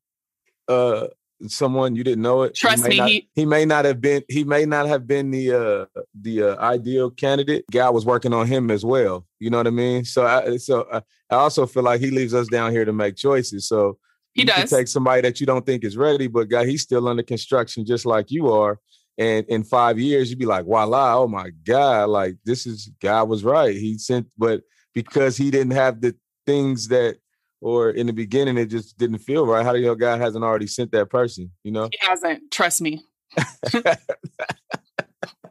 uh 0.68 1.08
someone 1.48 1.96
you 1.96 2.04
didn't 2.04 2.22
know 2.22 2.44
it? 2.44 2.56
Trust 2.56 2.84
he 2.84 2.90
me, 2.90 2.98
not, 2.98 3.10
he, 3.10 3.30
he 3.36 3.46
may 3.46 3.66
not 3.66 3.86
have 3.86 4.02
been 4.02 4.24
he 4.30 4.44
may 4.44 4.66
not 4.66 4.88
have 4.88 5.08
been 5.08 5.32
the 5.32 5.52
uh 5.52 6.02
the 6.20 6.44
uh, 6.44 6.56
ideal 6.58 7.10
candidate. 7.10 7.66
God 7.72 7.94
was 7.94 8.06
working 8.06 8.34
on 8.34 8.48
him 8.48 8.72
as 8.72 8.86
well. 8.86 9.26
You 9.40 9.50
know 9.50 9.58
what 9.58 9.68
I 9.68 9.72
mean? 9.72 10.06
So 10.06 10.26
I 10.26 10.58
so 10.58 10.88
I, 10.92 10.98
I 11.30 11.36
also 11.36 11.66
feel 11.66 11.84
like 11.84 12.02
he 12.02 12.12
leaves 12.12 12.34
us 12.34 12.48
down 12.48 12.72
here 12.72 12.86
to 12.86 12.94
make 12.94 13.16
choices. 13.16 13.68
So 13.68 13.98
he 14.34 14.46
does 14.46 14.70
take 14.70 14.88
somebody 14.88 15.22
that 15.22 15.40
you 15.40 15.46
don't 15.46 15.66
think 15.66 15.84
is 15.84 15.98
ready, 15.98 16.28
but 16.28 16.50
God, 16.50 16.68
he's 16.68 16.84
still 16.84 17.08
under 17.08 17.24
construction 17.24 17.86
just 17.86 18.06
like 18.06 18.32
you 18.32 18.52
are. 18.52 18.80
And 19.18 19.46
in 19.48 19.64
five 19.64 20.00
years, 20.00 20.30
you'd 20.30 20.40
be 20.40 20.46
like, 20.46 20.66
voila, 20.66 21.18
oh 21.18 21.28
my 21.28 21.50
God, 21.66 22.10
like 22.10 22.38
this 22.46 22.66
is 22.66 22.90
God 23.02 23.28
was 23.28 23.44
right. 23.44 23.76
He 23.76 23.98
sent, 23.98 24.28
but 24.38 24.62
because 24.94 25.38
he 25.38 25.52
didn't 25.52 25.74
have 25.74 26.02
the 26.02 26.16
things 26.46 26.88
that 26.88 27.18
or 27.62 27.92
in 27.92 28.08
the 28.08 28.14
beginning 28.14 28.58
it 28.58 28.66
just 28.66 28.98
didn't 28.98 29.20
feel 29.20 29.46
right. 29.46 29.64
How 29.64 29.72
do 29.72 29.80
you 29.80 29.86
know 29.86 29.96
God 29.96 30.20
hasn't 30.20 30.44
already 30.44 30.68
sent 30.68 30.92
that 30.92 31.10
person? 31.10 31.52
You 31.64 31.72
know, 31.72 31.90
He 31.92 32.00
hasn't. 32.02 32.52
Trust 32.52 32.82
me. 32.82 33.06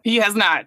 he 0.02 0.16
has 0.16 0.34
not. 0.34 0.66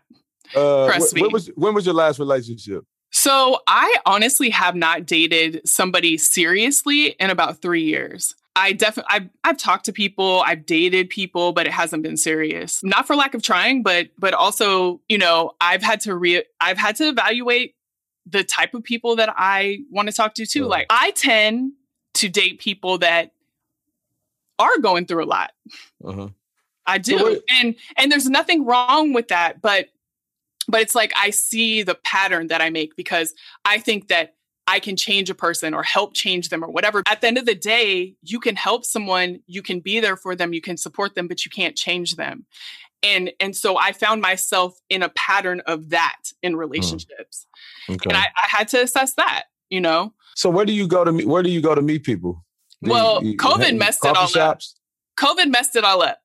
Uh, 0.55 0.87
Trust 0.87 1.13
me. 1.13 1.21
When 1.21 1.31
was 1.31 1.47
when 1.55 1.73
was 1.73 1.85
your 1.85 1.95
last 1.95 2.19
relationship? 2.19 2.83
So 3.11 3.59
I 3.67 3.97
honestly 4.07 4.49
have 4.49 4.75
not 4.75 5.05
dated 5.05 5.61
somebody 5.67 6.17
seriously 6.17 7.09
in 7.19 7.29
about 7.29 7.61
three 7.61 7.83
years. 7.83 8.33
I 8.55 8.71
definitely 8.73 9.09
I've, 9.11 9.29
I've 9.43 9.57
talked 9.57 9.85
to 9.85 9.93
people, 9.93 10.43
I've 10.45 10.65
dated 10.65 11.09
people, 11.09 11.53
but 11.53 11.65
it 11.67 11.73
hasn't 11.73 12.03
been 12.03 12.17
serious. 12.17 12.83
Not 12.83 13.07
for 13.07 13.15
lack 13.15 13.33
of 13.33 13.41
trying, 13.41 13.83
but 13.83 14.09
but 14.17 14.33
also, 14.33 15.01
you 15.09 15.17
know, 15.17 15.51
I've 15.61 15.81
had 15.81 16.01
to 16.01 16.15
re 16.15 16.43
I've 16.59 16.77
had 16.77 16.95
to 16.97 17.07
evaluate 17.09 17.75
the 18.25 18.43
type 18.43 18.73
of 18.73 18.83
people 18.83 19.15
that 19.17 19.33
I 19.35 19.79
want 19.91 20.09
to 20.09 20.13
talk 20.13 20.33
to 20.35 20.45
too. 20.45 20.65
Like 20.65 20.87
I 20.89 21.11
tend 21.11 21.73
to 22.15 22.29
date 22.29 22.59
people 22.59 22.99
that 22.99 23.31
are 24.59 24.77
going 24.79 25.05
through 25.05 25.23
a 25.23 25.25
lot. 25.25 25.51
Uh-huh. 26.03 26.29
I 26.85 26.97
do. 26.97 27.17
So 27.17 27.41
and 27.49 27.75
and 27.97 28.11
there's 28.11 28.29
nothing 28.29 28.65
wrong 28.65 29.13
with 29.13 29.29
that, 29.29 29.61
but 29.61 29.87
but 30.67 30.81
it's 30.81 30.95
like 30.95 31.11
I 31.15 31.29
see 31.29 31.83
the 31.83 31.95
pattern 31.95 32.47
that 32.47 32.61
I 32.61 32.69
make 32.69 32.95
because 32.95 33.33
I 33.65 33.79
think 33.79 34.07
that 34.07 34.35
I 34.65 34.79
can 34.79 34.95
change 34.95 35.29
a 35.29 35.35
person 35.35 35.73
or 35.73 35.83
help 35.83 36.13
change 36.13 36.49
them 36.49 36.63
or 36.63 36.69
whatever. 36.69 37.03
At 37.05 37.19
the 37.19 37.27
end 37.27 37.37
of 37.37 37.45
the 37.45 37.55
day, 37.55 38.15
you 38.21 38.39
can 38.39 38.55
help 38.55 38.85
someone, 38.85 39.41
you 39.45 39.61
can 39.61 39.81
be 39.81 39.99
there 39.99 40.15
for 40.15 40.35
them, 40.37 40.53
you 40.53 40.61
can 40.61 40.77
support 40.77 41.15
them, 41.15 41.27
but 41.27 41.43
you 41.43 41.51
can't 41.51 41.75
change 41.75 42.15
them 42.15 42.45
and 43.03 43.31
and 43.39 43.55
so 43.55 43.77
i 43.77 43.91
found 43.91 44.21
myself 44.21 44.79
in 44.89 45.03
a 45.03 45.09
pattern 45.09 45.61
of 45.65 45.89
that 45.89 46.21
in 46.41 46.53
hmm. 46.53 46.59
relationships 46.59 47.47
okay. 47.89 48.09
and 48.09 48.17
I, 48.17 48.25
I, 48.35 48.47
had 48.47 48.67
to 48.69 48.81
assess 48.81 49.13
that 49.15 49.43
you 49.69 49.81
know 49.81 50.13
so 50.35 50.49
where 50.49 50.65
do 50.65 50.73
you 50.73 50.87
go 50.87 51.03
to 51.03 51.11
meet 51.11 51.27
where 51.27 51.43
do 51.43 51.49
you 51.49 51.61
go 51.61 51.75
to 51.75 51.81
meet 51.81 52.03
people 52.03 52.43
do 52.81 52.91
well 52.91 53.23
you, 53.23 53.37
covid 53.37 53.77
messed 53.77 54.05
it 54.05 54.15
all 54.15 54.27
shops? 54.27 54.75
up 55.17 55.25
covid 55.25 55.51
messed 55.51 55.75
it 55.75 55.83
all 55.83 56.01
up 56.01 56.19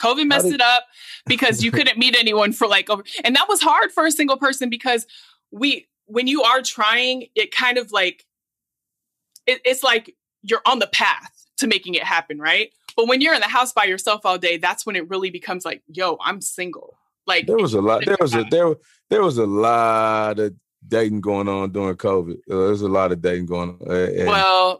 covid 0.00 0.26
messed 0.26 0.46
did... 0.46 0.54
it 0.54 0.60
up 0.60 0.84
because 1.26 1.62
you 1.62 1.70
couldn't 1.70 1.98
meet 1.98 2.16
anyone 2.16 2.52
for 2.52 2.66
like 2.66 2.90
over 2.90 3.04
and 3.22 3.36
that 3.36 3.48
was 3.48 3.60
hard 3.62 3.92
for 3.92 4.04
a 4.04 4.10
single 4.10 4.36
person 4.36 4.68
because 4.68 5.06
we 5.50 5.88
when 6.06 6.26
you 6.26 6.42
are 6.42 6.60
trying 6.60 7.26
it 7.34 7.54
kind 7.54 7.78
of 7.78 7.92
like 7.92 8.24
it, 9.46 9.60
it's 9.64 9.82
like 9.82 10.14
you're 10.42 10.62
on 10.66 10.78
the 10.78 10.86
path 10.86 11.30
to 11.56 11.66
making 11.66 11.94
it 11.94 12.02
happen 12.02 12.38
right 12.38 12.72
but 12.96 13.08
when 13.08 13.20
you're 13.20 13.34
in 13.34 13.40
the 13.40 13.48
house 13.48 13.72
by 13.72 13.84
yourself 13.84 14.22
all 14.24 14.38
day, 14.38 14.56
that's 14.56 14.86
when 14.86 14.96
it 14.96 15.08
really 15.08 15.30
becomes 15.30 15.64
like, 15.64 15.82
yo, 15.88 16.16
I'm 16.20 16.40
single. 16.40 16.98
Like 17.26 17.46
there 17.46 17.56
was 17.56 17.74
a 17.74 17.80
lot. 17.80 18.04
There 18.04 18.16
was 18.20 18.34
a 18.34 18.44
there 18.50 18.74
there 19.10 19.22
was 19.22 19.38
a 19.38 19.46
lot 19.46 20.38
of 20.38 20.54
dating 20.86 21.20
going 21.20 21.48
on 21.48 21.72
during 21.72 21.96
COVID. 21.96 22.34
Uh, 22.34 22.36
there 22.46 22.58
was 22.58 22.82
a 22.82 22.88
lot 22.88 23.12
of 23.12 23.20
dating 23.22 23.46
going 23.46 23.70
on. 23.70 23.90
Uh, 23.90 24.24
well, 24.26 24.78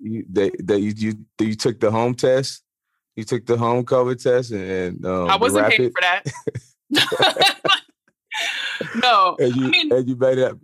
you, 0.00 0.24
they, 0.28 0.50
they, 0.60 0.78
you, 0.78 0.92
you 0.96 1.14
you 1.40 1.54
took 1.54 1.80
the 1.80 1.90
home 1.90 2.14
test. 2.14 2.62
You 3.16 3.24
took 3.24 3.46
the 3.46 3.56
home 3.56 3.84
COVID 3.84 4.22
test, 4.22 4.52
and 4.52 5.04
um, 5.04 5.28
I 5.28 5.36
wasn't 5.36 5.68
paying 5.68 5.90
for 5.90 6.00
that. 6.00 6.24
no, 9.02 9.36
and 9.40 9.56
you, 9.56 9.66
I 9.66 9.70
mean, 9.70 9.92
and 9.92 10.08
you 10.08 10.16
made 10.16 10.38
it. 10.38 10.54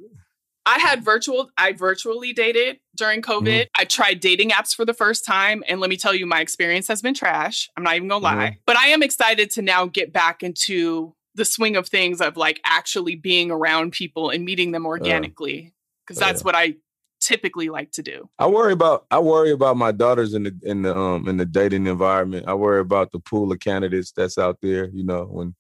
I 0.67 0.79
had 0.79 1.05
virtual, 1.05 1.51
I 1.59 1.73
virtually 1.73 2.33
dated 2.33 2.81
during 2.97 3.21
COVID. 3.21 3.43
Mm-hmm. 3.43 3.81
I 3.81 3.85
tried 3.85 4.21
dating 4.21 4.51
apps 4.51 4.75
for 4.75 4.85
the 4.85 4.95
first 4.95 5.25
time. 5.25 5.63
And 5.69 5.81
let 5.81 5.91
me 5.91 5.97
tell 5.97 6.15
you, 6.15 6.27
my 6.27 6.41
experience 6.41 6.89
has 6.89 7.03
been 7.03 7.15
trash. 7.15 7.69
I'm 7.77 7.83
not 7.83 7.97
even 7.97 8.09
gonna 8.09 8.25
lie. 8.25 8.35
Mm-hmm. 8.35 8.59
But 8.67 8.77
I 8.77 8.89
am 8.89 9.03
excited 9.03 9.51
to 9.53 9.63
now 9.63 9.87
get 9.87 10.13
back 10.13 10.43
into 10.43 11.15
the 11.35 11.45
swing 11.45 11.77
of 11.77 11.89
things 11.89 12.21
of 12.21 12.37
like 12.37 12.61
actually 12.65 13.17
being 13.17 13.51
around 13.51 13.93
people 13.93 14.31
and 14.31 14.45
meeting 14.45 14.73
them 14.73 14.87
organically. 14.87 15.75
Because 16.07 16.21
uh, 16.21 16.27
that's 16.27 16.43
uh, 16.43 16.45
what 16.45 16.55
I 16.55 16.77
typically 17.21 17.69
like 17.69 17.91
to 17.93 18.03
do. 18.03 18.29
I 18.39 18.47
worry 18.47 18.73
about 18.73 19.07
I 19.11 19.19
worry 19.19 19.51
about 19.51 19.77
my 19.77 19.93
daughters 19.93 20.35
in 20.35 20.45
the 20.45 20.59
in 20.63 20.83
the 20.83 20.97
um 20.97 21.29
in 21.29 21.37
the 21.37 21.47
dating 21.47 21.87
environment. 21.87 22.47
I 22.49 22.55
worry 22.55 22.81
about 22.81 23.13
the 23.13 23.19
pool 23.19 23.53
of 23.53 23.61
candidates 23.61 24.13
that's 24.13 24.39
out 24.39 24.59
there. 24.63 24.89
You 24.89 25.05
know 25.05 25.25
when 25.25 25.55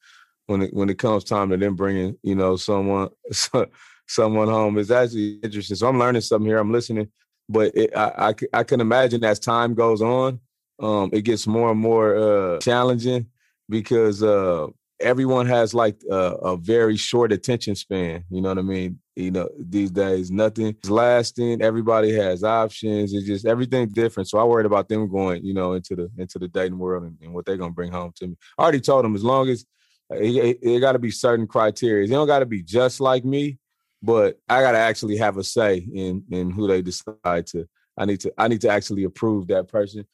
when 0.46 0.62
it 0.62 0.74
when 0.74 0.88
it 0.88 0.98
comes 0.98 1.24
time 1.24 1.50
to 1.50 1.56
them 1.56 1.76
bringing 1.76 2.16
you 2.22 2.34
know 2.34 2.56
someone. 2.56 3.10
So, 4.06 4.24
someone 4.24 4.48
home. 4.48 4.78
It's 4.78 4.90
actually 4.90 5.38
interesting. 5.42 5.76
So 5.76 5.88
I'm 5.88 5.98
learning 5.98 6.22
something 6.22 6.46
here. 6.46 6.58
I'm 6.58 6.72
listening, 6.72 7.08
but 7.48 7.74
it, 7.76 7.96
I, 7.96 8.30
I, 8.30 8.34
I 8.60 8.64
can 8.64 8.80
imagine 8.80 9.24
as 9.24 9.38
time 9.38 9.74
goes 9.74 10.02
on, 10.02 10.40
um, 10.80 11.10
it 11.12 11.22
gets 11.22 11.46
more 11.46 11.70
and 11.70 11.80
more 11.80 12.16
uh, 12.16 12.58
challenging 12.58 13.26
because 13.68 14.22
uh, 14.22 14.66
everyone 15.00 15.46
has 15.46 15.74
like 15.74 16.00
a, 16.10 16.14
a, 16.14 16.56
very 16.56 16.96
short 16.96 17.32
attention 17.32 17.74
span. 17.74 18.24
You 18.30 18.40
know 18.40 18.48
what 18.48 18.58
I 18.58 18.62
mean? 18.62 18.98
You 19.14 19.30
know, 19.30 19.48
these 19.58 19.90
days 19.90 20.30
nothing 20.30 20.76
is 20.82 20.90
lasting. 20.90 21.62
Everybody 21.62 22.12
has 22.14 22.42
options. 22.42 23.12
It's 23.12 23.26
just 23.26 23.46
everything 23.46 23.88
different. 23.88 24.28
So 24.28 24.38
I 24.38 24.44
worried 24.44 24.66
about 24.66 24.88
them 24.88 25.08
going, 25.08 25.44
you 25.44 25.54
know, 25.54 25.74
into 25.74 25.94
the 25.94 26.10
into 26.18 26.38
the 26.38 26.48
dating 26.48 26.78
world 26.78 27.04
and, 27.04 27.16
and 27.22 27.32
what 27.32 27.46
they're 27.46 27.56
gonna 27.56 27.72
bring 27.72 27.92
home 27.92 28.12
to 28.16 28.28
me. 28.28 28.36
I 28.58 28.62
already 28.62 28.80
told 28.80 29.04
them 29.04 29.14
as 29.14 29.24
long 29.24 29.48
as 29.48 29.64
uh, 30.10 30.16
it, 30.16 30.36
it, 30.36 30.58
it 30.62 30.80
got 30.80 30.92
to 30.92 30.98
be 30.98 31.10
certain 31.10 31.46
criteria. 31.46 32.06
They 32.06 32.14
don't 32.14 32.26
got 32.26 32.40
to 32.40 32.46
be 32.46 32.62
just 32.62 33.00
like 33.00 33.24
me, 33.24 33.58
but 34.04 34.38
I 34.48 34.60
gotta 34.60 34.78
actually 34.78 35.16
have 35.16 35.38
a 35.38 35.44
say 35.44 35.78
in 35.78 36.24
in 36.30 36.50
who 36.50 36.68
they 36.68 36.82
decide 36.82 37.46
to. 37.48 37.66
I 37.96 38.04
need 38.04 38.20
to 38.20 38.32
I 38.36 38.48
need 38.48 38.60
to 38.60 38.68
actually 38.68 39.04
approve 39.04 39.48
that 39.48 39.68
person. 39.68 40.04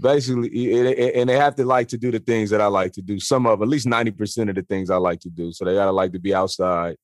Basically, 0.00 0.92
and 1.14 1.28
they 1.28 1.36
have 1.36 1.56
to 1.56 1.64
like 1.64 1.88
to 1.88 1.98
do 1.98 2.12
the 2.12 2.20
things 2.20 2.50
that 2.50 2.60
I 2.60 2.66
like 2.66 2.92
to 2.92 3.02
do. 3.02 3.18
Some 3.18 3.46
of 3.46 3.62
at 3.62 3.68
least 3.68 3.86
ninety 3.86 4.10
percent 4.10 4.50
of 4.50 4.56
the 4.56 4.62
things 4.62 4.90
I 4.90 4.96
like 4.96 5.20
to 5.20 5.30
do. 5.30 5.50
So 5.52 5.64
they 5.64 5.74
gotta 5.74 5.92
like 5.92 6.12
to 6.12 6.20
be 6.20 6.34
outside. 6.34 6.96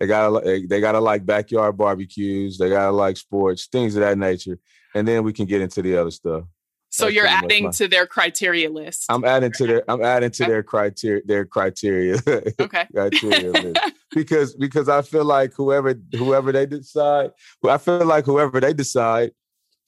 They 0.00 0.06
gotta 0.06 0.66
they 0.66 0.80
gotta 0.80 1.00
like 1.00 1.26
backyard 1.26 1.76
barbecues. 1.76 2.56
They 2.56 2.70
gotta 2.70 2.92
like 2.92 3.18
sports, 3.18 3.68
things 3.70 3.94
of 3.94 4.00
that 4.00 4.16
nature. 4.16 4.58
And 4.94 5.06
then 5.06 5.22
we 5.22 5.32
can 5.34 5.44
get 5.44 5.60
into 5.60 5.82
the 5.82 5.96
other 5.96 6.10
stuff. 6.10 6.44
So 6.90 7.04
That's 7.04 7.14
you're 7.14 7.26
adding 7.26 7.64
my, 7.64 7.70
to 7.70 7.88
their 7.88 8.06
criteria 8.06 8.68
list. 8.68 9.06
I'm 9.08 9.24
adding 9.24 9.52
to 9.52 9.66
their 9.66 9.84
I'm 9.88 10.02
adding 10.02 10.30
to 10.32 10.42
okay. 10.42 10.50
their 10.50 10.62
criteria 10.62 11.22
their 11.24 11.44
criteria. 11.44 12.18
Okay. 12.60 12.86
criteria 12.92 13.52
list. 13.52 13.80
Because 14.12 14.56
because 14.56 14.88
I 14.88 15.02
feel 15.02 15.24
like 15.24 15.54
whoever 15.54 15.94
whoever 16.16 16.50
they 16.50 16.66
decide, 16.66 17.30
I 17.64 17.78
feel 17.78 18.04
like 18.04 18.24
whoever 18.24 18.58
they 18.58 18.72
decide 18.72 19.30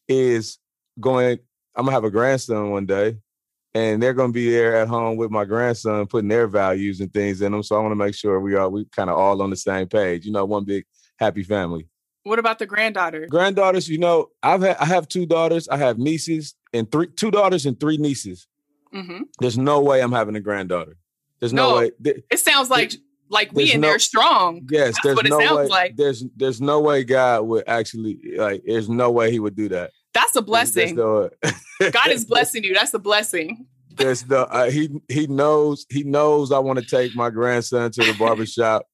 is 0.07 0.59
going 1.01 1.41
I'm 1.75 1.87
gonna 1.87 1.95
have 1.97 2.05
a 2.05 2.11
grandson 2.11 2.71
one 2.71 2.87
day 2.87 3.17
and 3.75 4.01
they're 4.01 4.15
gonna 4.15 4.33
be 4.33 4.51
there 4.51 4.77
at 4.77 4.87
home 4.87 5.17
with 5.17 5.33
my 5.33 5.45
grandson 5.45 6.07
putting 6.07 6.29
their 6.29 6.47
values 6.47 7.01
and 7.01 7.12
things 7.12 7.43
in 7.43 7.51
them. 7.51 7.65
So 7.65 7.77
I 7.77 7.81
want 7.81 7.93
to 7.93 7.97
make 7.97 8.15
sure 8.15 8.38
we 8.38 8.55
are 8.55 8.69
we 8.69 8.85
kind 8.87 9.11
of 9.11 9.19
all 9.19 9.43
on 9.43 9.51
the 9.51 9.57
same 9.57 9.88
page. 9.88 10.25
You 10.25 10.33
know, 10.33 10.45
one 10.45 10.65
big 10.65 10.85
happy 11.19 11.43
family. 11.43 11.88
What 12.25 12.39
about 12.39 12.59
the 12.59 12.67
granddaughter? 12.67 13.27
Granddaughters, 13.29 13.89
you 13.89 13.99
know, 13.99 14.29
I've 14.43 14.63
had 14.63 14.77
I 14.79 14.85
have 14.87 15.09
two 15.09 15.27
daughters. 15.27 15.69
I 15.69 15.77
have 15.79 15.99
nieces 15.99 16.55
and 16.73 16.91
three 16.91 17.09
two 17.09 17.31
daughters 17.31 17.67
and 17.67 17.79
three 17.79 17.97
nieces. 17.97 18.47
hmm 18.93 19.23
There's 19.41 19.59
no 19.59 19.81
way 19.81 20.01
I'm 20.01 20.13
having 20.13 20.37
a 20.37 20.41
granddaughter. 20.41 20.97
There's 21.41 21.53
no, 21.53 21.71
No. 21.71 21.77
way. 21.79 21.91
It 22.31 22.39
sounds 22.39 22.71
like 22.71 22.93
like 23.29 23.51
we 23.53 23.73
in 23.73 23.81
no- 23.81 23.89
there 23.89 23.99
strong. 23.99 24.69
yes, 24.71 24.95
That's 24.95 25.01
there's 25.03 25.17
what 25.17 25.27
it 25.27 25.31
no 25.31 25.41
sounds 25.41 25.57
way. 25.59 25.67
like. 25.69 25.97
There's 25.97 26.25
there's 26.37 26.61
no 26.61 26.81
way 26.81 27.03
God 27.03 27.43
would 27.43 27.65
actually 27.67 28.19
like. 28.37 28.63
There's 28.67 28.89
no 28.89 29.11
way 29.11 29.31
He 29.33 29.41
would 29.41 29.57
do 29.57 29.69
that. 29.71 29.91
That's 30.15 30.37
a 30.37 30.43
blessing. 30.43 30.95
no- 30.97 31.31
God 31.81 32.09
is 32.11 32.25
blessing 32.33 32.63
you. 32.65 32.75
That's 32.75 32.95
a 32.95 32.99
blessing. 33.01 33.67
There's 33.95 34.27
no. 34.29 34.43
Uh, 34.45 34.71
he 34.71 34.91
he 35.09 35.27
knows 35.27 35.87
he 35.91 36.05
knows 36.05 36.53
I 36.53 36.59
want 36.61 36.79
to 36.79 36.85
take 36.85 37.17
my 37.17 37.31
grandson 37.31 37.91
to 37.93 38.05
the 38.05 38.15
barbershop 38.19 38.87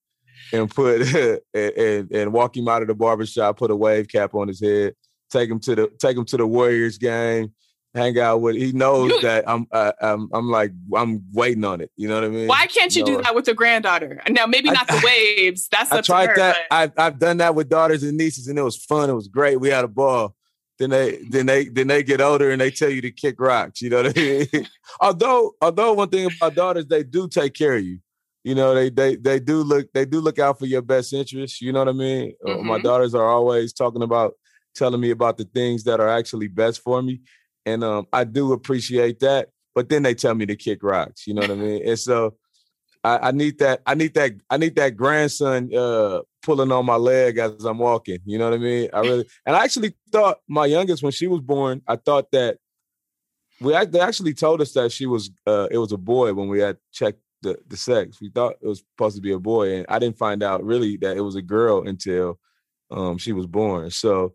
and 0.52 0.70
put 0.70 1.02
and, 1.14 1.40
and 1.54 2.10
and 2.12 2.32
walk 2.32 2.56
him 2.56 2.68
out 2.68 2.82
of 2.82 2.88
the 2.88 2.94
barbershop, 2.94 3.58
put 3.58 3.70
a 3.70 3.76
wave 3.76 4.08
cap 4.08 4.34
on 4.34 4.48
his 4.48 4.60
head, 4.60 4.94
take 5.30 5.50
him 5.50 5.60
to 5.60 5.74
the 5.74 5.88
take 6.00 6.16
him 6.16 6.24
to 6.26 6.36
the 6.36 6.46
Warriors 6.46 6.98
game, 6.98 7.52
hang 7.94 8.18
out 8.18 8.40
with. 8.40 8.56
He 8.56 8.72
knows 8.72 9.10
You- 9.10 9.20
that 9.22 9.48
I'm 9.48 9.66
uh, 9.72 9.92
I'm 10.00 10.28
I'm 10.32 10.48
like 10.50 10.72
I'm 10.94 11.22
waiting 11.32 11.64
on 11.64 11.80
it. 11.80 11.90
You 11.96 12.08
know 12.08 12.14
what 12.16 12.24
I 12.24 12.28
mean? 12.28 12.46
Why 12.48 12.66
can't 12.66 12.94
you 12.94 13.04
No. 13.04 13.16
do 13.16 13.22
that 13.22 13.34
with 13.34 13.48
a 13.48 13.54
granddaughter? 13.54 14.20
Now, 14.30 14.46
maybe 14.46 14.70
I- 14.70 14.72
not 14.74 14.86
the 14.88 15.00
waves. 15.04 15.68
That's 15.70 15.90
I 15.92 16.00
tried 16.00 16.30
her, 16.30 16.36
that. 16.36 16.56
but- 16.70 16.76
I've 16.76 16.92
I've 16.98 17.18
done 17.18 17.38
that 17.38 17.54
with 17.54 17.68
daughters 17.68 18.02
and 18.02 18.16
nieces, 18.16 18.48
and 18.48 18.58
it 18.58 18.62
was 18.62 18.76
fun. 18.76 19.10
It 19.10 19.14
was 19.14 19.28
great. 19.28 19.60
We 19.60 19.68
had 19.68 19.84
a 19.84 19.88
ball. 19.88 20.34
Then 20.78 20.90
they 20.90 21.18
then 21.28 21.46
they 21.46 21.64
then 21.64 21.88
they 21.88 22.04
get 22.04 22.20
older 22.20 22.52
and 22.52 22.60
they 22.60 22.70
tell 22.70 22.88
you 22.88 23.00
to 23.02 23.10
kick 23.10 23.40
rocks. 23.40 23.82
You 23.82 23.90
know 23.90 24.02
what 24.04 24.16
I 24.16 24.46
mean? 24.52 24.68
although 25.00 25.52
although 25.60 25.92
one 25.94 26.08
thing 26.08 26.30
about 26.40 26.54
daughters, 26.54 26.86
they 26.86 27.02
do 27.02 27.26
take 27.28 27.54
care 27.54 27.74
of 27.74 27.82
you. 27.84 27.98
You 28.44 28.54
know 28.54 28.74
they 28.74 28.88
they 28.90 29.16
they 29.16 29.40
do 29.40 29.62
look 29.62 29.92
they 29.92 30.04
do 30.04 30.20
look 30.20 30.38
out 30.38 30.58
for 30.58 30.66
your 30.66 30.82
best 30.82 31.12
interests. 31.12 31.60
You 31.60 31.72
know 31.72 31.80
what 31.80 31.88
I 31.88 31.92
mean? 31.92 32.34
Uh, 32.44 32.58
My 32.62 32.78
Mhm. 32.78 32.82
daughters 32.82 33.14
are 33.14 33.26
always 33.28 33.72
talking 33.72 34.02
about 34.02 34.34
telling 34.74 35.00
me 35.00 35.10
about 35.10 35.36
the 35.38 35.44
things 35.44 35.84
that 35.84 36.00
are 36.00 36.08
actually 36.08 36.48
best 36.48 36.80
for 36.82 37.02
me, 37.02 37.20
and 37.66 37.82
um, 37.84 38.06
I 38.12 38.24
do 38.24 38.52
appreciate 38.52 39.20
that. 39.20 39.48
But 39.74 39.88
then 39.88 40.02
they 40.02 40.14
tell 40.14 40.34
me 40.34 40.46
to 40.46 40.56
kick 40.56 40.82
rocks. 40.82 41.26
You 41.26 41.34
know 41.34 41.42
what 41.42 41.50
I 41.50 41.54
mean? 41.56 41.86
And 41.86 41.98
so 41.98 42.36
I, 43.04 43.28
I 43.28 43.30
need 43.32 43.58
that. 43.58 43.82
I 43.86 43.94
need 43.94 44.14
that. 44.14 44.32
I 44.50 44.56
need 44.56 44.76
that 44.76 44.96
grandson 44.96 45.70
uh, 45.74 46.20
pulling 46.42 46.72
on 46.72 46.86
my 46.86 46.96
leg 46.96 47.38
as 47.38 47.64
I'm 47.64 47.78
walking. 47.78 48.18
You 48.24 48.38
know 48.38 48.48
what 48.50 48.54
I 48.58 48.62
mean? 48.62 48.88
I 48.92 49.00
really 49.00 49.26
and 49.46 49.56
I 49.56 49.64
actually 49.64 49.94
thought 50.10 50.38
my 50.48 50.66
youngest 50.66 51.02
when 51.02 51.12
she 51.12 51.26
was 51.26 51.40
born. 51.40 51.82
I 51.86 51.96
thought 51.96 52.30
that 52.32 52.58
we 53.60 53.72
they 53.86 54.00
actually 54.00 54.34
told 54.34 54.60
us 54.60 54.72
that 54.72 54.92
she 54.92 55.06
was 55.06 55.30
uh, 55.46 55.68
it 55.70 55.78
was 55.78 55.92
a 55.92 55.96
boy 55.98 56.32
when 56.34 56.48
we 56.48 56.60
had 56.60 56.76
checked 56.92 57.20
the 57.42 57.58
the 57.68 57.76
sex. 57.76 58.20
We 58.20 58.30
thought 58.30 58.56
it 58.60 58.66
was 58.66 58.80
supposed 58.80 59.16
to 59.16 59.22
be 59.22 59.32
a 59.32 59.38
boy, 59.38 59.76
and 59.76 59.86
I 59.88 59.98
didn't 59.98 60.18
find 60.18 60.42
out 60.42 60.64
really 60.64 60.96
that 60.98 61.16
it 61.16 61.20
was 61.20 61.36
a 61.36 61.42
girl 61.42 61.86
until 61.86 62.38
um, 62.90 63.18
she 63.18 63.32
was 63.32 63.46
born. 63.46 63.90
So 63.90 64.34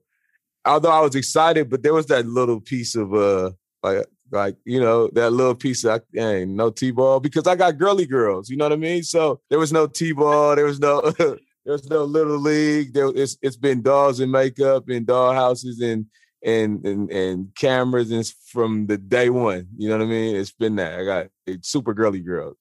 although 0.65 0.91
I 0.91 1.01
was 1.01 1.15
excited, 1.15 1.69
but 1.69 1.83
there 1.83 1.93
was 1.93 2.07
that 2.07 2.25
little 2.25 2.61
piece 2.61 2.95
of 2.95 3.13
uh 3.13 3.51
like 3.81 4.05
like 4.31 4.57
you 4.65 4.79
know 4.79 5.09
that 5.13 5.31
little 5.31 5.55
piece 5.55 5.83
of 5.83 6.01
ain't 6.15 6.51
no 6.51 6.69
t-ball 6.69 7.19
because 7.19 7.47
I 7.47 7.55
got 7.55 7.77
girly 7.77 8.05
girls. 8.05 8.49
You 8.49 8.57
know 8.57 8.65
what 8.65 8.73
I 8.73 8.77
mean? 8.77 9.03
So 9.03 9.41
there 9.49 9.59
was 9.59 9.73
no 9.73 9.87
t-ball. 9.87 10.55
There 10.55 10.65
was 10.65 10.79
no 10.79 11.01
there 11.19 11.37
was 11.65 11.89
no 11.89 12.03
little 12.03 12.37
league. 12.37 12.93
There 12.93 13.11
it's 13.15 13.37
it's 13.41 13.57
been 13.57 13.81
dolls 13.81 14.19
and 14.19 14.31
makeup 14.31 14.89
and 14.89 15.05
doll 15.05 15.33
houses 15.33 15.79
and 15.81 16.05
and 16.43 16.85
and 16.85 17.11
and 17.11 17.55
cameras 17.55 18.11
and 18.11 18.25
from 18.51 18.87
the 18.87 18.97
day 18.97 19.29
one. 19.29 19.67
You 19.77 19.89
know 19.89 19.97
what 19.97 20.05
I 20.05 20.09
mean? 20.09 20.35
It's 20.35 20.51
been 20.51 20.75
that. 20.77 20.99
I 20.99 21.05
got 21.05 21.27
it's 21.45 21.69
super 21.69 21.93
girly 21.93 22.21
girls. 22.21 22.57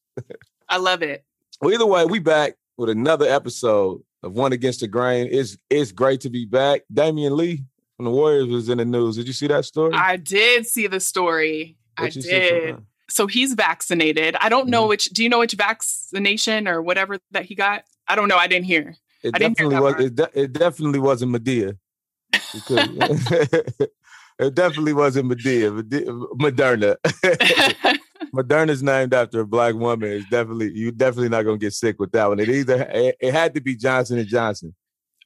I 0.68 0.76
love 0.78 1.02
it. 1.02 1.24
Well, 1.60 1.72
either 1.72 1.86
way, 1.86 2.04
we 2.04 2.18
back 2.18 2.54
with 2.76 2.88
another 2.90 3.26
episode 3.28 4.02
of 4.22 4.32
One 4.32 4.52
Against 4.52 4.80
the 4.80 4.88
Grain. 4.88 5.28
It's 5.30 5.56
it's 5.70 5.92
great 5.92 6.20
to 6.22 6.30
be 6.30 6.44
back. 6.44 6.82
Damion 6.92 7.32
Lee 7.36 7.64
from 7.96 8.04
the 8.06 8.10
Warriors 8.10 8.48
was 8.48 8.68
in 8.68 8.78
the 8.78 8.84
news. 8.84 9.16
Did 9.16 9.26
you 9.26 9.32
see 9.32 9.46
that 9.48 9.64
story? 9.64 9.92
I 9.94 10.16
did 10.16 10.66
see 10.66 10.86
the 10.86 11.00
story. 11.00 11.76
I 11.96 12.02
What 12.04 12.16
you 12.16 12.22
did. 12.22 12.76
So 13.10 13.26
he's 13.26 13.52
vaccinated. 13.52 14.36
I 14.40 14.48
don't 14.48 14.68
know 14.68 14.84
Mhm. 14.84 14.88
which. 14.88 15.04
Do 15.06 15.22
you 15.22 15.28
know 15.28 15.40
which 15.40 15.52
vaccination 15.52 16.66
or 16.66 16.80
whatever 16.80 17.18
that 17.32 17.44
he 17.44 17.54
got? 17.54 17.84
I 18.08 18.14
don't 18.16 18.28
know. 18.28 18.36
I 18.38 18.46
didn't 18.46 18.64
hear. 18.66 18.96
It 19.22 19.32
I 19.34 19.38
definitely 19.38 19.78
was. 19.78 19.94
It, 20.00 20.14
de- 20.16 20.40
it, 20.40 20.52
definitely 20.52 20.98
wasn't 20.98 21.32
Madea. 21.32 21.76
Because 22.32 22.88
it 24.38 24.54
definitely 24.54 24.94
wasn't 24.94 25.30
Madea. 25.30 25.74
Mede- 25.76 26.06
Moderna. 26.40 26.96
Moderna's 28.34 28.82
named 28.82 29.12
after 29.14 29.40
a 29.40 29.46
black 29.46 29.74
woman. 29.74 30.10
It's 30.10 30.28
definitely 30.30 30.72
you. 30.72 30.90
Definitely 30.92 31.28
not 31.30 31.42
gonna 31.42 31.58
get 31.58 31.72
sick 31.74 31.98
with 31.98 32.12
that 32.12 32.28
one. 32.28 32.40
It 32.40 32.48
either 32.48 32.82
it, 32.92 33.16
it 33.20 33.32
had 33.34 33.54
to 33.54 33.60
be 33.60 33.76
Johnson 33.76 34.18
and 34.18 34.28
Johnson. 34.28 34.74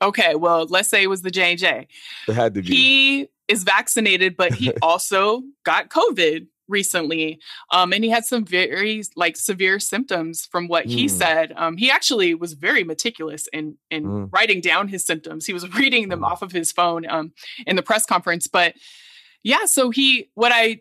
okay. 0.03 0.35
Well, 0.35 0.67
let's 0.69 0.89
say 0.89 1.03
it 1.03 1.07
was 1.09 1.23
the 1.23 1.31
J 1.31 1.51
and 1.53 1.59
J. 1.59 1.89
It 2.29 2.35
had 2.35 2.55
to 2.55 2.63
be. 2.63 2.69
He 2.69 3.29
is 3.49 3.63
vaccinated, 3.63 4.37
but 4.37 4.53
he 4.55 4.73
also 4.83 5.43
got 5.65 5.89
COVID 5.89 6.49
recently, 6.69 7.39
um, 7.71 7.93
and 7.93 8.03
he 8.03 8.11
had 8.11 8.25
some 8.25 8.45
very 8.45 9.01
like 9.15 9.37
severe 9.37 9.79
symptoms 9.79 10.45
from 10.51 10.67
what 10.67 10.85
he 10.87 11.07
Mm. 11.07 11.11
said. 11.11 11.53
Um, 11.57 11.77
he 11.77 11.93
actually 11.93 12.35
was 12.35 12.55
very 12.55 12.83
meticulous 12.83 13.47
in 13.53 13.79
in 13.89 14.05
Mm. 14.05 14.29
writing 14.33 14.61
down 14.61 14.89
his 14.89 15.07
symptoms. 15.07 15.47
He 15.47 15.53
was 15.53 15.73
reading 15.75 16.09
them 16.09 16.21
Mm. 16.23 16.27
off 16.27 16.43
of 16.43 16.51
his 16.51 16.73
phone 16.73 17.09
um, 17.09 17.33
in 17.69 17.77
the 17.77 17.83
press 17.85 18.05
conference, 18.05 18.49
but 18.49 18.75
yeah. 19.45 19.65
So 19.67 19.91
he, 19.91 20.29
what 20.35 20.51
I 20.53 20.81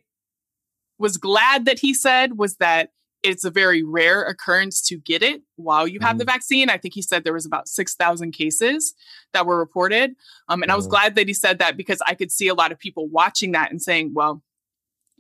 was 0.98 1.18
glad 1.18 1.66
that 1.66 1.80
he 1.80 1.94
said 1.94 2.38
was 2.38 2.58
that 2.58 2.90
it's 3.24 3.44
a 3.44 3.50
very 3.50 3.82
rare 3.82 4.22
occurrence 4.24 4.82
to 4.84 4.98
get 4.98 5.24
it 5.24 5.42
while 5.56 5.88
you 5.88 6.00
have 6.00 6.20
the 6.20 6.26
vaccine. 6.26 6.70
I 6.70 6.78
think 6.78 6.94
he 6.94 7.02
said 7.02 7.24
there 7.24 7.34
was 7.34 7.46
about 7.46 7.68
6,000 7.68 8.32
cases 8.34 8.94
that 9.34 9.48
were 9.48 9.58
reported. 9.58 10.16
Um, 10.48 10.62
and 10.62 10.72
I 10.72 10.76
was 10.76 10.86
Mhm. 10.86 10.92
glad 10.92 11.16
that 11.16 11.28
he 11.28 11.34
said 11.34 11.58
that 11.58 11.76
because 11.76 12.00
I 12.06 12.14
could 12.14 12.32
see 12.32 12.48
a 12.48 12.54
lot 12.54 12.72
of 12.72 12.78
people 12.78 13.08
watching 13.08 13.52
that 13.54 13.72
and 13.72 13.82
saying, 13.82 14.14
well, 14.14 14.44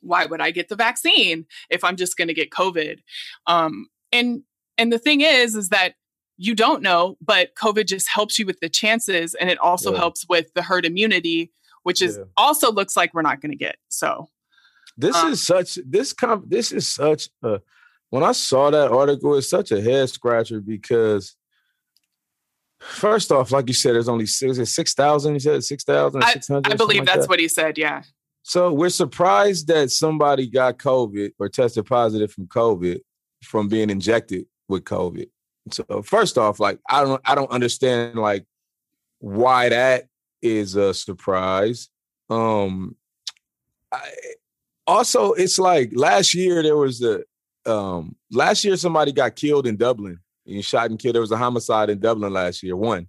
why 0.02 0.28
would 0.28 0.40
I 0.40 0.52
get 0.52 0.70
the 0.70 0.76
vaccine 0.76 1.48
if 1.72 1.84
I'm 1.84 1.96
just 1.96 2.16
going 2.16 2.28
to 2.28 2.34
get 2.36 2.52
COVID? 2.52 3.00
Um, 3.48 3.88
and 4.12 4.44
and 4.78 4.94
the 4.94 5.00
thing 5.00 5.22
is, 5.22 5.56
is 5.56 5.70
that 5.70 5.96
you 6.38 6.54
don't 6.54 6.82
know, 6.84 7.18
but 7.22 7.56
COVID 7.56 7.88
just 7.88 8.10
helps 8.10 8.38
you 8.38 8.46
with 8.46 8.60
the 8.60 8.70
chances, 8.70 9.34
and 9.36 9.50
it 9.50 9.58
also 9.58 9.94
Yeah. 9.94 9.98
helps 10.00 10.28
with 10.30 10.54
the 10.54 10.62
herd 10.62 10.86
immunity, 10.86 11.52
which 11.84 12.02
is 12.04 12.18
Yeah. 12.18 12.26
also 12.38 12.72
looks 12.72 12.96
like 12.98 13.14
we're 13.14 13.22
not 13.24 13.40
going 13.42 13.52
to 13.52 13.58
get. 13.58 13.78
So 13.88 14.30
This 14.98 15.16
Um, 15.16 15.32
is 15.32 15.46
such 15.46 15.76
this 15.86 16.14
com 16.14 16.44
this 16.48 16.72
is 16.72 16.88
such 16.88 17.30
a 17.44 17.60
when 18.10 18.24
I 18.24 18.32
saw 18.32 18.70
that 18.70 18.92
article, 18.92 19.36
it's 19.36 19.50
such 19.50 19.72
a 19.72 19.82
head 19.82 20.10
scratcher 20.10 20.62
because 20.62 21.36
first 22.80 23.32
off, 23.32 23.52
like 23.52 23.68
you 23.68 23.74
said, 23.74 23.96
there's 23.96 24.08
only 24.10 24.26
six 24.26 24.58
six 24.74 24.94
thousand. 24.94 25.34
You 25.34 25.40
said 25.40 25.64
six 25.64 25.84
thousand, 25.84 26.22
six 26.24 26.48
hundred. 26.48 26.72
I 26.72 26.76
believe 26.76 27.06
that's 27.06 27.28
what 27.28 27.40
he 27.40 27.48
said. 27.48 27.78
Yeah. 27.78 28.04
So 28.44 28.72
we're 28.72 28.90
surprised 28.90 29.68
that 29.68 29.90
somebody 29.90 30.48
got 30.48 30.78
COVID 30.78 31.32
or 31.40 31.50
tested 31.50 31.86
positive 31.88 32.32
from 32.32 32.48
COVID 32.48 33.00
from 33.44 33.68
being 33.68 33.90
injected 33.90 34.46
with 34.68 34.84
COVID. 34.84 35.30
So 35.72 36.04
first 36.04 36.38
off, 36.38 36.60
like 36.60 36.80
I 36.88 37.04
don't 37.04 37.22
I 37.26 37.36
don't 37.36 37.52
understand 37.52 38.16
like 38.16 38.46
why 39.20 39.70
that 39.70 40.06
is 40.42 40.76
a 40.76 40.94
surprise. 40.94 41.90
Um 42.30 42.96
I, 43.92 44.00
also 44.88 45.34
it's 45.34 45.60
like 45.60 45.92
last 45.94 46.34
year 46.34 46.62
there 46.64 46.78
was 46.78 47.02
a 47.02 47.24
um 47.70 48.16
last 48.32 48.64
year 48.64 48.78
somebody 48.78 49.12
got 49.12 49.36
killed 49.36 49.68
in 49.68 49.78
Dublin. 49.78 50.20
and 50.46 50.64
shot 50.64 50.90
and 50.90 51.00
killed. 51.00 51.16
There 51.16 51.22
was 51.22 51.32
a 51.32 51.38
homicide 51.38 51.90
in 51.90 52.00
Dublin 52.00 52.32
last 52.34 52.64
year. 52.64 52.76
One. 52.76 53.08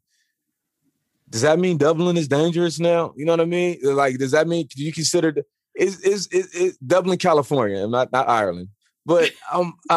Does 1.28 1.42
that 1.42 1.58
mean 1.58 1.76
Dublin 1.76 2.16
is 2.16 2.28
dangerous 2.28 2.78
now? 2.78 3.12
You 3.16 3.24
know 3.24 3.32
what 3.32 3.40
I 3.40 3.46
mean? 3.46 3.78
Like, 3.82 4.16
does 4.18 4.30
that 4.30 4.46
mean 4.46 4.68
you 4.76 4.92
consider 4.92 5.34
is 5.74 6.00
is 6.00 6.28
is, 6.28 6.54
is 6.54 6.78
Dublin, 6.78 7.18
California, 7.18 7.82
and 7.82 7.92
not 7.92 8.12
not 8.12 8.28
Ireland? 8.28 8.68
But 9.04 9.32
um, 9.52 9.74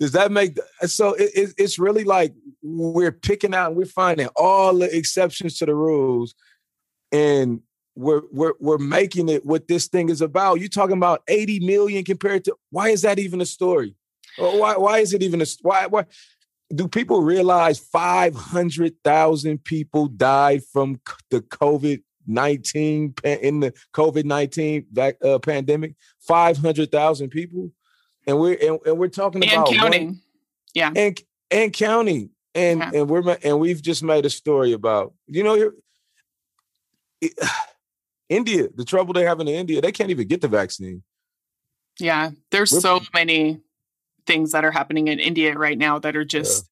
does 0.00 0.12
that 0.12 0.30
make 0.30 0.58
so? 0.82 1.14
It, 1.14 1.30
it, 1.34 1.54
it's 1.58 1.78
really 1.78 2.04
like 2.04 2.34
we're 2.62 3.12
picking 3.12 3.54
out, 3.54 3.74
we're 3.74 3.86
finding 3.86 4.28
all 4.36 4.74
the 4.74 4.94
exceptions 4.94 5.58
to 5.58 5.66
the 5.66 5.74
rules, 5.74 6.34
and 7.10 7.62
we're 7.96 8.22
we're 8.30 8.54
we're 8.60 8.78
making 8.78 9.28
it 9.28 9.44
what 9.44 9.68
this 9.68 9.88
thing 9.88 10.08
is 10.08 10.20
about. 10.20 10.60
You're 10.60 10.68
talking 10.68 10.96
about 10.96 11.22
80 11.28 11.60
million 11.60 12.04
compared 12.04 12.44
to 12.44 12.56
why 12.70 12.88
is 12.90 13.02
that 13.02 13.18
even 13.18 13.40
a 13.40 13.46
story? 13.46 13.94
Or 14.38 14.58
why 14.60 14.76
why 14.76 14.98
is 15.00 15.12
it 15.12 15.22
even 15.22 15.42
a 15.42 15.46
why 15.62 15.86
why? 15.86 16.04
do 16.72 16.86
people 16.86 17.20
realize 17.20 17.80
500,000 17.80 19.64
people 19.64 20.06
died 20.06 20.62
from 20.72 21.00
the 21.30 21.40
COVID 21.40 22.00
19 22.28 23.14
in 23.24 23.58
the 23.60 23.72
COVID 23.92 24.24
19 24.24 24.86
uh, 25.24 25.38
pandemic? 25.40 25.94
500,000 26.20 27.28
people. 27.30 27.72
And 28.26 28.38
we're 28.38 28.56
and, 28.62 28.78
and 28.86 28.98
we're 28.98 29.08
talking 29.08 29.42
And 29.42 29.52
about 29.52 29.66
one- 29.68 29.76
counting. 29.78 30.20
yeah. 30.74 30.92
and 30.94 31.20
and 31.50 31.72
counting. 31.72 32.30
And 32.54 32.78
Yeah. 32.80 32.90
and 32.94 33.08
we're 33.10 33.36
and 33.42 33.58
we've 33.58 33.82
just 33.82 34.02
made 34.04 34.24
a 34.26 34.30
story 34.30 34.72
about 34.72 35.12
you 35.26 35.42
know 35.42 35.72
it- 37.20 37.32
India, 38.30 38.68
the 38.74 38.84
trouble 38.84 39.12
they're 39.12 39.28
having 39.28 39.48
in 39.48 39.54
India, 39.54 39.82
they 39.82 39.92
can't 39.92 40.10
even 40.10 40.26
get 40.26 40.40
the 40.40 40.48
vaccine. 40.48 41.02
Yeah. 41.98 42.30
There's 42.50 42.72
We're- 42.72 42.80
so 42.80 43.00
many 43.12 43.60
things 44.26 44.52
that 44.52 44.64
are 44.64 44.70
happening 44.70 45.08
in 45.08 45.18
India 45.18 45.52
right 45.54 45.76
now 45.76 45.98
that 45.98 46.16
are 46.16 46.24
just 46.24 46.70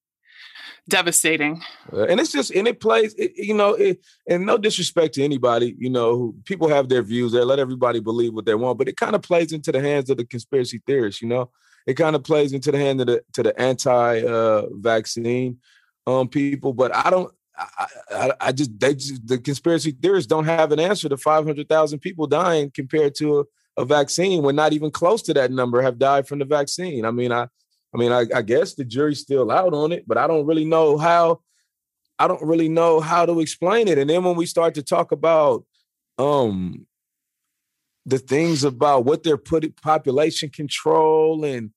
devastating. 0.88 1.62
Uh, 1.92 2.04
and 2.04 2.20
it's 2.20 2.32
just 2.32 2.50
and 2.50 2.66
it 2.66 2.80
plays. 2.80 3.14
It, 3.14 3.32
you 3.36 3.54
know, 3.54 3.74
it, 3.74 4.00
and 4.28 4.46
no 4.46 4.56
disrespect 4.56 5.14
to 5.14 5.24
anybody. 5.24 5.74
You 5.78 5.90
know, 5.90 6.34
people 6.44 6.68
have 6.68 6.88
their 6.88 7.02
views. 7.02 7.32
They 7.32 7.40
let 7.40 7.58
everybody 7.58 8.00
believe 8.00 8.32
what 8.34 8.46
they 8.46 8.54
want, 8.54 8.78
but 8.78 8.88
it 8.88 8.96
kind 8.96 9.14
of 9.14 9.22
plays 9.22 9.52
into 9.52 9.72
the 9.72 9.80
hands 9.80 10.08
of 10.10 10.16
the 10.16 10.24
conspiracy 10.24 10.80
theorists. 10.86 11.20
You 11.20 11.28
know, 11.28 11.50
it 11.86 11.94
kind 11.94 12.16
of 12.16 12.22
plays 12.24 12.52
into 12.52 12.72
the 12.72 12.78
hand 12.78 13.00
of 13.00 13.08
the 13.08 13.22
to 13.34 13.42
the 13.42 13.60
anti-vaccine 13.60 15.58
uh, 16.06 16.20
um, 16.20 16.28
people. 16.28 16.72
But 16.72 16.94
I 16.94 17.10
don't. 17.10 17.32
I, 17.58 17.86
I, 18.10 18.32
I, 18.40 18.52
just 18.52 18.78
they 18.78 18.94
just, 18.94 19.26
the 19.26 19.38
conspiracy 19.38 19.90
theorists 19.90 20.28
don't 20.28 20.44
have 20.44 20.72
an 20.72 20.80
answer 20.80 21.08
to 21.08 21.16
500,000 21.16 21.98
people 21.98 22.26
dying 22.26 22.70
compared 22.70 23.14
to 23.16 23.40
a, 23.40 23.82
a, 23.82 23.84
vaccine 23.84 24.42
when 24.42 24.54
not 24.54 24.72
even 24.72 24.90
close 24.90 25.22
to 25.22 25.34
that 25.34 25.50
number 25.50 25.82
have 25.82 25.98
died 25.98 26.28
from 26.28 26.38
the 26.38 26.44
vaccine. 26.44 27.04
I 27.04 27.10
mean, 27.10 27.32
I 27.32 27.48
I 27.94 27.98
mean, 27.98 28.12
I, 28.12 28.26
I 28.34 28.42
guess 28.42 28.74
the 28.74 28.84
jury's 28.84 29.20
still 29.20 29.50
out 29.50 29.72
on 29.72 29.92
it, 29.92 30.06
but 30.06 30.18
I 30.18 30.26
don't 30.26 30.46
really 30.46 30.64
know 30.64 30.98
how. 30.98 31.40
I 32.18 32.26
don't 32.26 32.42
really 32.42 32.68
know 32.68 33.00
how 33.00 33.26
to 33.26 33.40
explain 33.40 33.86
it. 33.86 33.96
And 33.96 34.10
then 34.10 34.24
when 34.24 34.34
we 34.34 34.44
start 34.44 34.74
to 34.74 34.82
talk 34.82 35.12
about 35.12 35.64
um 36.18 36.86
the 38.06 38.18
things 38.18 38.64
about 38.64 39.04
what 39.04 39.22
they're 39.22 39.36
putting 39.36 39.72
population 39.72 40.48
control 40.50 41.44
and 41.44 41.70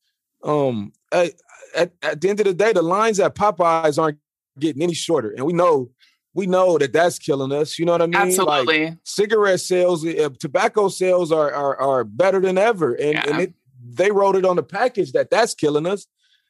um 0.43 0.93
at, 1.11 1.33
at, 1.75 1.91
at 2.01 2.21
the 2.21 2.29
end 2.29 2.39
of 2.39 2.47
the 2.47 2.53
day, 2.53 2.73
the 2.73 2.81
lines 2.81 3.19
at 3.19 3.35
Popeyes 3.35 4.01
aren't 4.01 4.17
getting 4.59 4.81
any 4.81 4.93
shorter, 4.93 5.31
and 5.31 5.45
we 5.45 5.53
know 5.53 5.91
we 6.33 6.47
know 6.47 6.77
that 6.77 6.93
that's 6.93 7.19
killing 7.19 7.51
us. 7.51 7.77
You 7.77 7.85
know 7.85 7.91
what 7.91 8.01
I 8.01 8.07
mean? 8.07 8.15
Absolutely. 8.15 8.85
Like 8.85 8.97
cigarette 9.03 9.59
sales, 9.59 10.05
uh, 10.05 10.29
tobacco 10.39 10.87
sales 10.87 11.31
are, 11.31 11.51
are 11.51 11.77
are 11.77 12.03
better 12.03 12.39
than 12.39 12.57
ever, 12.57 12.93
and, 12.93 13.13
yeah. 13.13 13.23
and 13.27 13.41
it, 13.41 13.53
they 13.83 14.11
wrote 14.11 14.35
it 14.35 14.45
on 14.45 14.55
the 14.55 14.63
package 14.63 15.11
that 15.13 15.29
that's 15.29 15.53
killing 15.53 15.85
us. 15.85 16.07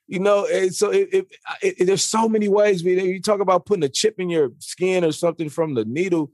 You 0.08 0.20
know, 0.20 0.46
and 0.46 0.76
so 0.76 0.90
it, 0.92 1.08
it, 1.14 1.28
it, 1.62 1.86
there's 1.86 2.04
so 2.04 2.28
many 2.28 2.50
ways. 2.50 2.84
We 2.84 3.02
you 3.02 3.22
talk 3.22 3.40
about 3.40 3.66
putting 3.66 3.84
a 3.84 3.90
chip 3.90 4.16
in 4.20 4.30
your 4.30 4.52
skin 4.60 5.06
or 5.06 5.14
something 5.14 5.50
from 5.50 5.74
the 5.74 5.86
needle. 5.86 6.32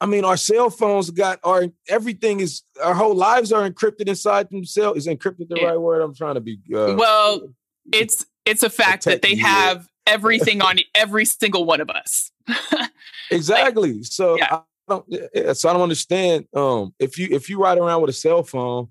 I 0.00 0.06
mean, 0.06 0.24
our 0.24 0.36
cell 0.36 0.70
phones 0.70 1.10
got 1.10 1.38
our 1.44 1.66
everything 1.88 2.40
is 2.40 2.62
our 2.82 2.94
whole 2.94 3.14
lives 3.14 3.52
are 3.52 3.68
encrypted 3.68 4.08
inside 4.08 4.50
themselves. 4.50 5.06
Is 5.06 5.06
encrypted 5.06 5.48
the 5.48 5.58
yeah. 5.60 5.68
right 5.68 5.80
word? 5.80 6.00
I'm 6.00 6.14
trying 6.14 6.34
to 6.34 6.40
be. 6.40 6.58
Uh, 6.74 6.94
well, 6.96 7.48
it's 7.92 8.24
it's 8.44 8.62
a 8.62 8.70
fact 8.70 9.04
that 9.04 9.22
they 9.22 9.36
have 9.36 9.88
everything 10.06 10.62
on 10.62 10.78
every 10.94 11.24
single 11.24 11.64
one 11.64 11.80
of 11.80 11.90
us. 11.90 12.30
exactly. 13.30 13.94
Like, 13.94 14.04
so 14.04 14.36
yeah. 14.36 14.48
I 14.50 14.60
don't. 14.88 15.56
So 15.56 15.68
I 15.68 15.72
don't 15.72 15.82
understand. 15.82 16.46
Um, 16.54 16.94
if 16.98 17.18
you 17.18 17.28
if 17.30 17.48
you 17.50 17.60
ride 17.60 17.78
around 17.78 18.00
with 18.02 18.10
a 18.10 18.14
cell 18.14 18.42
phone, 18.42 18.88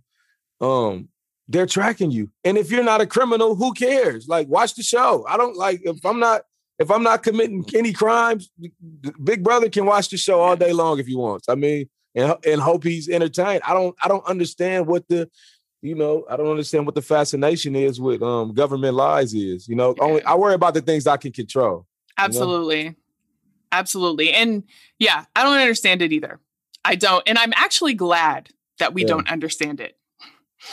um, 0.62 1.10
they're 1.48 1.66
tracking 1.66 2.12
you. 2.12 2.30
And 2.44 2.58
if 2.58 2.72
you're 2.72 2.84
not 2.84 3.02
a 3.02 3.08
criminal, 3.08 3.56
who 3.56 3.74
cares? 3.74 4.28
Like, 4.28 4.48
watch 4.48 4.76
the 4.76 4.84
show. 4.84 5.26
I 5.28 5.38
don't 5.38 5.56
like 5.56 5.82
if 5.84 6.06
I'm 6.06 6.20
not 6.20 6.42
if 6.80 6.92
I'm 6.92 7.04
not 7.04 7.24
committing 7.24 7.66
any 7.74 7.94
crimes, 7.94 8.50
Big 9.24 9.44
Brother 9.44 9.70
can 9.70 9.86
watch 9.86 10.10
the 10.10 10.18
show 10.18 10.42
all 10.42 10.56
day 10.56 10.74
long 10.74 11.00
if 11.00 11.08
he 11.08 11.16
wants. 11.16 11.48
I 11.48 11.56
mean, 11.56 11.88
and 12.16 12.36
and 12.46 12.62
hope 12.62 12.84
he's 12.84 13.10
entertained. 13.10 13.62
I 13.66 13.74
don't 13.74 13.96
I 14.04 14.08
don't 14.08 14.26
understand 14.26 14.88
what 14.88 15.08
the 15.08 15.30
you 15.86 15.96
know, 15.96 16.26
I 16.30 16.36
don't 16.36 16.50
understand 16.50 16.86
what 16.86 16.96
the 16.96 17.02
fascination 17.02 17.76
is 17.76 18.00
with 18.02 18.22
um 18.24 18.54
government 18.54 18.96
lies 18.96 19.34
is. 19.34 19.68
You 19.68 19.76
know, 19.76 19.94
yeah. 19.98 20.04
only 20.04 20.24
I 20.24 20.36
worry 20.36 20.56
about 20.56 20.74
the 20.74 20.82
things 20.82 21.08
I 21.08 21.18
can 21.18 21.32
control. 21.32 21.86
Absolutely. 22.18 22.82
You 22.82 22.90
know? 22.90 22.96
Absolutely. 23.72 24.32
And 24.32 24.64
yeah, 25.00 25.26
I 25.36 25.44
don't 25.44 25.60
understand 25.60 26.02
it 26.02 26.12
either. 26.12 26.40
I 26.84 26.96
don't. 26.96 27.24
And 27.28 27.38
I'm 27.38 27.54
actually 27.56 27.94
glad 27.94 28.50
that 28.80 28.94
we 28.94 29.02
yeah. 29.02 29.08
don't 29.08 29.30
understand 29.30 29.80
it. 29.80 29.98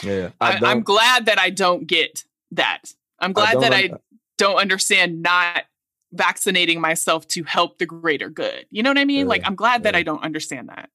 Yeah. 0.01 0.29
I 0.41 0.59
am 0.71 0.81
glad 0.81 1.25
that 1.25 1.39
I 1.39 1.49
don't 1.49 1.85
get 1.85 2.23
that. 2.51 2.93
I'm 3.19 3.33
glad 3.33 3.57
I 3.57 3.59
that 3.59 3.73
I 3.73 3.91
don't 4.37 4.57
understand 4.57 5.21
not 5.21 5.63
vaccinating 6.11 6.79
myself 6.79 7.27
to 7.29 7.43
help 7.43 7.77
the 7.77 7.85
greater 7.85 8.29
good. 8.29 8.65
You 8.69 8.83
know 8.83 8.89
what 8.89 8.97
I 8.97 9.05
mean? 9.05 9.21
Yeah, 9.21 9.29
like 9.29 9.41
I'm 9.45 9.55
glad 9.55 9.83
that 9.83 9.95
I 9.95 10.03
don't 10.03 10.23
understand 10.23 10.69
that. 10.69 10.89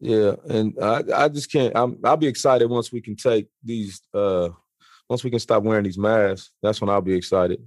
Yeah, 0.00 0.32
and 0.48 0.74
I, 0.80 1.02
I 1.14 1.28
just 1.28 1.50
can't. 1.50 1.72
I'm, 1.74 1.98
I'll 2.04 2.16
be 2.16 2.26
excited 2.26 2.68
once 2.68 2.92
we 2.92 3.00
can 3.00 3.16
take 3.16 3.48
these. 3.64 4.00
uh 4.12 4.50
Once 5.08 5.24
we 5.24 5.30
can 5.30 5.38
stop 5.38 5.62
wearing 5.62 5.84
these 5.84 5.98
masks, 5.98 6.50
that's 6.62 6.80
when 6.80 6.90
I'll 6.90 7.00
be 7.00 7.14
excited. 7.14 7.60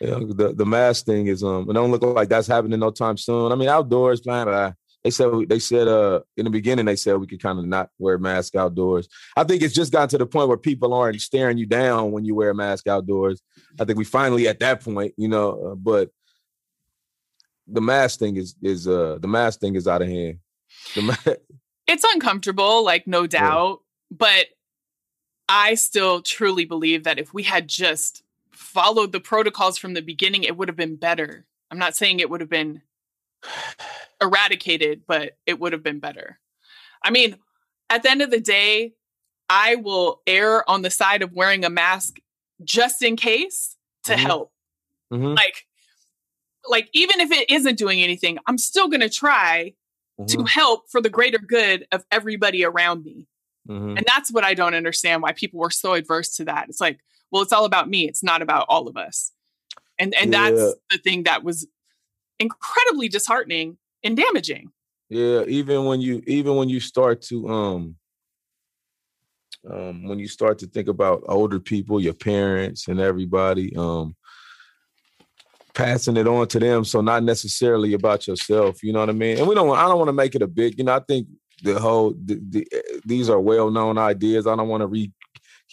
The 0.00 0.54
the 0.56 0.66
mask 0.66 1.06
thing 1.06 1.26
is 1.26 1.42
um. 1.42 1.68
It 1.68 1.74
don't 1.74 1.90
look 1.90 2.02
like 2.02 2.28
that's 2.28 2.46
happening 2.46 2.80
no 2.80 2.90
time 2.90 3.16
soon. 3.16 3.52
I 3.52 3.54
mean, 3.56 3.68
outdoors, 3.68 4.24
man. 4.24 4.74
They 5.02 5.10
said 5.10 5.30
they 5.48 5.58
said 5.58 5.88
uh 5.88 6.20
in 6.36 6.44
the 6.44 6.50
beginning 6.50 6.84
they 6.84 6.96
said 6.96 7.16
we 7.16 7.26
could 7.26 7.42
kind 7.42 7.58
of 7.58 7.64
not 7.66 7.88
wear 7.98 8.14
a 8.14 8.18
mask 8.18 8.54
outdoors. 8.54 9.08
I 9.36 9.44
think 9.44 9.62
it's 9.62 9.74
just 9.74 9.92
gotten 9.92 10.08
to 10.10 10.18
the 10.18 10.26
point 10.26 10.48
where 10.48 10.58
people 10.58 10.92
aren't 10.94 11.20
staring 11.20 11.58
you 11.58 11.66
down 11.66 12.12
when 12.12 12.24
you 12.24 12.34
wear 12.34 12.50
a 12.50 12.54
mask 12.54 12.86
outdoors. 12.86 13.42
I 13.80 13.84
think 13.84 13.98
we 13.98 14.04
finally 14.04 14.46
at 14.46 14.60
that 14.60 14.84
point, 14.84 15.14
you 15.16 15.28
know. 15.28 15.72
Uh, 15.72 15.74
but 15.74 16.10
the 17.66 17.80
mask 17.80 18.18
thing 18.18 18.36
is 18.36 18.54
is 18.62 18.86
uh 18.86 19.18
the 19.20 19.28
mask 19.28 19.60
thing 19.60 19.74
is 19.74 19.88
out 19.88 20.02
of 20.02 20.08
hand. 20.08 20.38
It's 21.86 22.04
uncomfortable, 22.04 22.84
like 22.84 23.08
no 23.08 23.26
doubt, 23.26 23.80
yeah. 23.80 24.16
but 24.16 24.46
I 25.48 25.74
still 25.74 26.22
truly 26.22 26.64
believe 26.64 27.02
that 27.02 27.18
if 27.18 27.34
we 27.34 27.42
had 27.42 27.66
just 27.66 28.22
followed 28.52 29.10
the 29.10 29.18
protocols 29.18 29.76
from 29.76 29.94
the 29.94 30.00
beginning, 30.00 30.44
it 30.44 30.56
would 30.56 30.68
have 30.68 30.76
been 30.76 30.94
better. 30.94 31.46
I'm 31.68 31.78
not 31.78 31.96
saying 31.96 32.20
it 32.20 32.30
would 32.30 32.40
have 32.40 32.48
been 32.48 32.82
eradicated, 34.22 35.02
but 35.08 35.36
it 35.46 35.58
would 35.58 35.72
have 35.72 35.82
been 35.82 35.98
better. 35.98 36.38
I 37.02 37.10
mean, 37.10 37.36
at 37.88 38.04
the 38.04 38.10
end 38.12 38.22
of 38.22 38.30
the 38.30 38.40
day, 38.40 38.92
I 39.48 39.74
will 39.74 40.22
err 40.28 40.68
on 40.70 40.82
the 40.82 40.90
side 40.90 41.22
of 41.22 41.32
wearing 41.32 41.64
a 41.64 41.70
mask 41.70 42.20
just 42.62 43.02
in 43.02 43.16
case 43.16 43.76
to 44.04 44.12
mm-hmm. 44.12 44.26
help. 44.26 44.52
Mm-hmm. 45.12 45.34
Like, 45.34 45.66
like 46.68 46.88
even 46.92 47.18
if 47.18 47.32
it 47.32 47.50
isn't 47.50 47.78
doing 47.78 48.00
anything, 48.00 48.38
I'm 48.46 48.58
still 48.58 48.86
going 48.86 49.00
to 49.00 49.10
try 49.10 49.74
mm-hmm. 50.20 50.42
to 50.42 50.44
help 50.44 50.90
for 50.90 51.00
the 51.00 51.10
greater 51.10 51.38
good 51.38 51.86
of 51.92 52.04
everybody 52.10 52.64
around 52.64 53.04
me. 53.04 53.26
Mm-hmm. 53.68 53.96
And 53.98 54.04
that's 54.06 54.32
what 54.32 54.44
I 54.44 54.54
don't 54.54 54.74
understand 54.74 55.22
why 55.22 55.32
people 55.32 55.60
were 55.60 55.70
so 55.70 55.94
adverse 55.94 56.36
to 56.36 56.44
that. 56.46 56.68
It's 56.68 56.80
like, 56.80 57.00
well, 57.30 57.42
it's 57.42 57.52
all 57.52 57.64
about 57.64 57.88
me. 57.88 58.08
It's 58.08 58.22
not 58.22 58.42
about 58.42 58.66
all 58.68 58.88
of 58.88 58.96
us. 58.96 59.32
And 59.98 60.14
and 60.14 60.32
yeah. 60.32 60.50
that's 60.50 60.74
the 60.90 60.98
thing 60.98 61.24
that 61.24 61.44
was 61.44 61.66
incredibly 62.38 63.08
disheartening 63.08 63.76
and 64.02 64.16
damaging. 64.16 64.72
Yeah, 65.08 65.42
even 65.46 65.84
when 65.84 66.00
you 66.00 66.22
even 66.26 66.56
when 66.56 66.68
you 66.68 66.80
start 66.80 67.22
to 67.22 67.48
um 67.48 67.96
um 69.70 70.04
when 70.04 70.18
you 70.18 70.26
start 70.26 70.58
to 70.60 70.66
think 70.66 70.88
about 70.88 71.22
older 71.28 71.60
people, 71.60 72.00
your 72.00 72.14
parents 72.14 72.88
and 72.88 72.98
everybody, 72.98 73.76
um 73.76 74.16
passing 75.74 76.16
it 76.16 76.26
on 76.26 76.46
to 76.48 76.58
them. 76.58 76.84
So 76.84 77.00
not 77.00 77.22
necessarily 77.22 77.94
about 77.94 78.26
yourself, 78.26 78.82
you 78.82 78.92
know 78.92 79.00
what 79.00 79.10
I 79.10 79.12
mean? 79.12 79.38
And 79.38 79.46
we 79.46 79.54
don't 79.54 79.76
I 79.76 79.86
don't 79.88 79.98
want 79.98 80.08
to 80.08 80.12
make 80.12 80.34
it 80.34 80.42
a 80.42 80.46
big, 80.46 80.78
you 80.78 80.84
know, 80.84 80.96
I 80.96 81.00
think 81.00 81.28
the 81.62 81.78
whole 81.78 82.14
the, 82.24 82.40
the, 82.48 83.00
these 83.04 83.28
are 83.28 83.40
well-known 83.40 83.98
ideas. 83.98 84.46
I 84.46 84.56
don't 84.56 84.68
want 84.68 84.82
to 84.82 84.86
re 84.86 85.12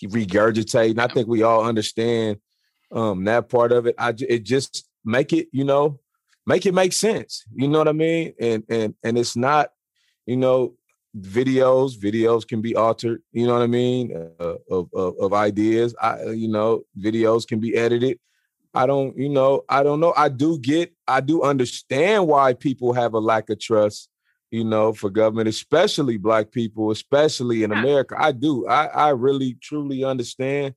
regurgitate. 0.03 0.91
And 0.91 1.01
I 1.01 1.07
think 1.07 1.27
we 1.27 1.43
all 1.43 1.65
understand 1.65 2.37
um 2.91 3.23
that 3.25 3.49
part 3.49 3.71
of 3.71 3.87
it. 3.87 3.95
I 3.97 4.13
it 4.29 4.43
just 4.43 4.87
make 5.03 5.33
it, 5.33 5.47
you 5.51 5.63
know, 5.63 5.99
make 6.45 6.65
it 6.65 6.73
make 6.73 6.93
sense. 6.93 7.43
You 7.55 7.67
know 7.67 7.79
what 7.79 7.87
I 7.87 7.93
mean? 7.93 8.33
And 8.39 8.63
and 8.69 8.95
and 9.03 9.17
it's 9.17 9.35
not, 9.35 9.71
you 10.25 10.37
know, 10.37 10.75
videos. 11.17 11.97
Videos 11.97 12.47
can 12.47 12.61
be 12.61 12.75
altered. 12.75 13.23
You 13.31 13.47
know 13.47 13.53
what 13.53 13.63
I 13.63 13.67
mean? 13.67 14.31
Uh, 14.39 14.55
of, 14.69 14.89
of, 14.93 15.17
of 15.19 15.33
ideas. 15.33 15.95
I 16.01 16.25
you 16.31 16.47
know, 16.47 16.83
videos 16.99 17.47
can 17.47 17.59
be 17.59 17.75
edited. 17.75 18.19
I 18.73 18.85
don't, 18.85 19.17
you 19.17 19.29
know, 19.29 19.63
I 19.69 19.83
don't 19.83 19.99
know. 19.99 20.13
I 20.15 20.29
do 20.29 20.59
get, 20.59 20.93
I 21.07 21.21
do 21.21 21.43
understand 21.43 22.27
why 22.27 22.53
people 22.53 22.93
have 22.93 23.13
a 23.13 23.19
lack 23.19 23.49
of 23.49 23.59
trust, 23.59 24.09
you 24.51 24.63
know, 24.63 24.93
for 24.93 25.09
government, 25.09 25.47
especially 25.47 26.17
black 26.17 26.51
people, 26.51 26.91
especially 26.91 27.63
in 27.63 27.71
America. 27.71 28.15
I 28.17 28.31
do. 28.31 28.67
I 28.67 28.85
I 28.85 29.09
really 29.09 29.57
truly 29.61 30.03
understand 30.03 30.75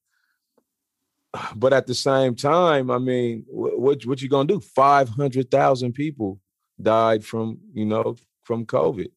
but 1.57 1.73
at 1.73 1.87
the 1.87 1.95
same 1.95 2.35
time, 2.35 2.91
I 2.91 2.99
mean, 2.99 3.45
what 3.49 4.05
what 4.05 4.23
you 4.23 4.29
gonna 4.29 4.49
do? 4.49 4.61
Five 4.61 5.09
hundred 5.09 5.51
thousand 5.51 5.93
people 5.93 6.41
died 6.81 7.25
from 7.25 7.59
you 7.75 7.85
know 7.85 8.17
from 8.43 8.67
COVID. 8.67 9.09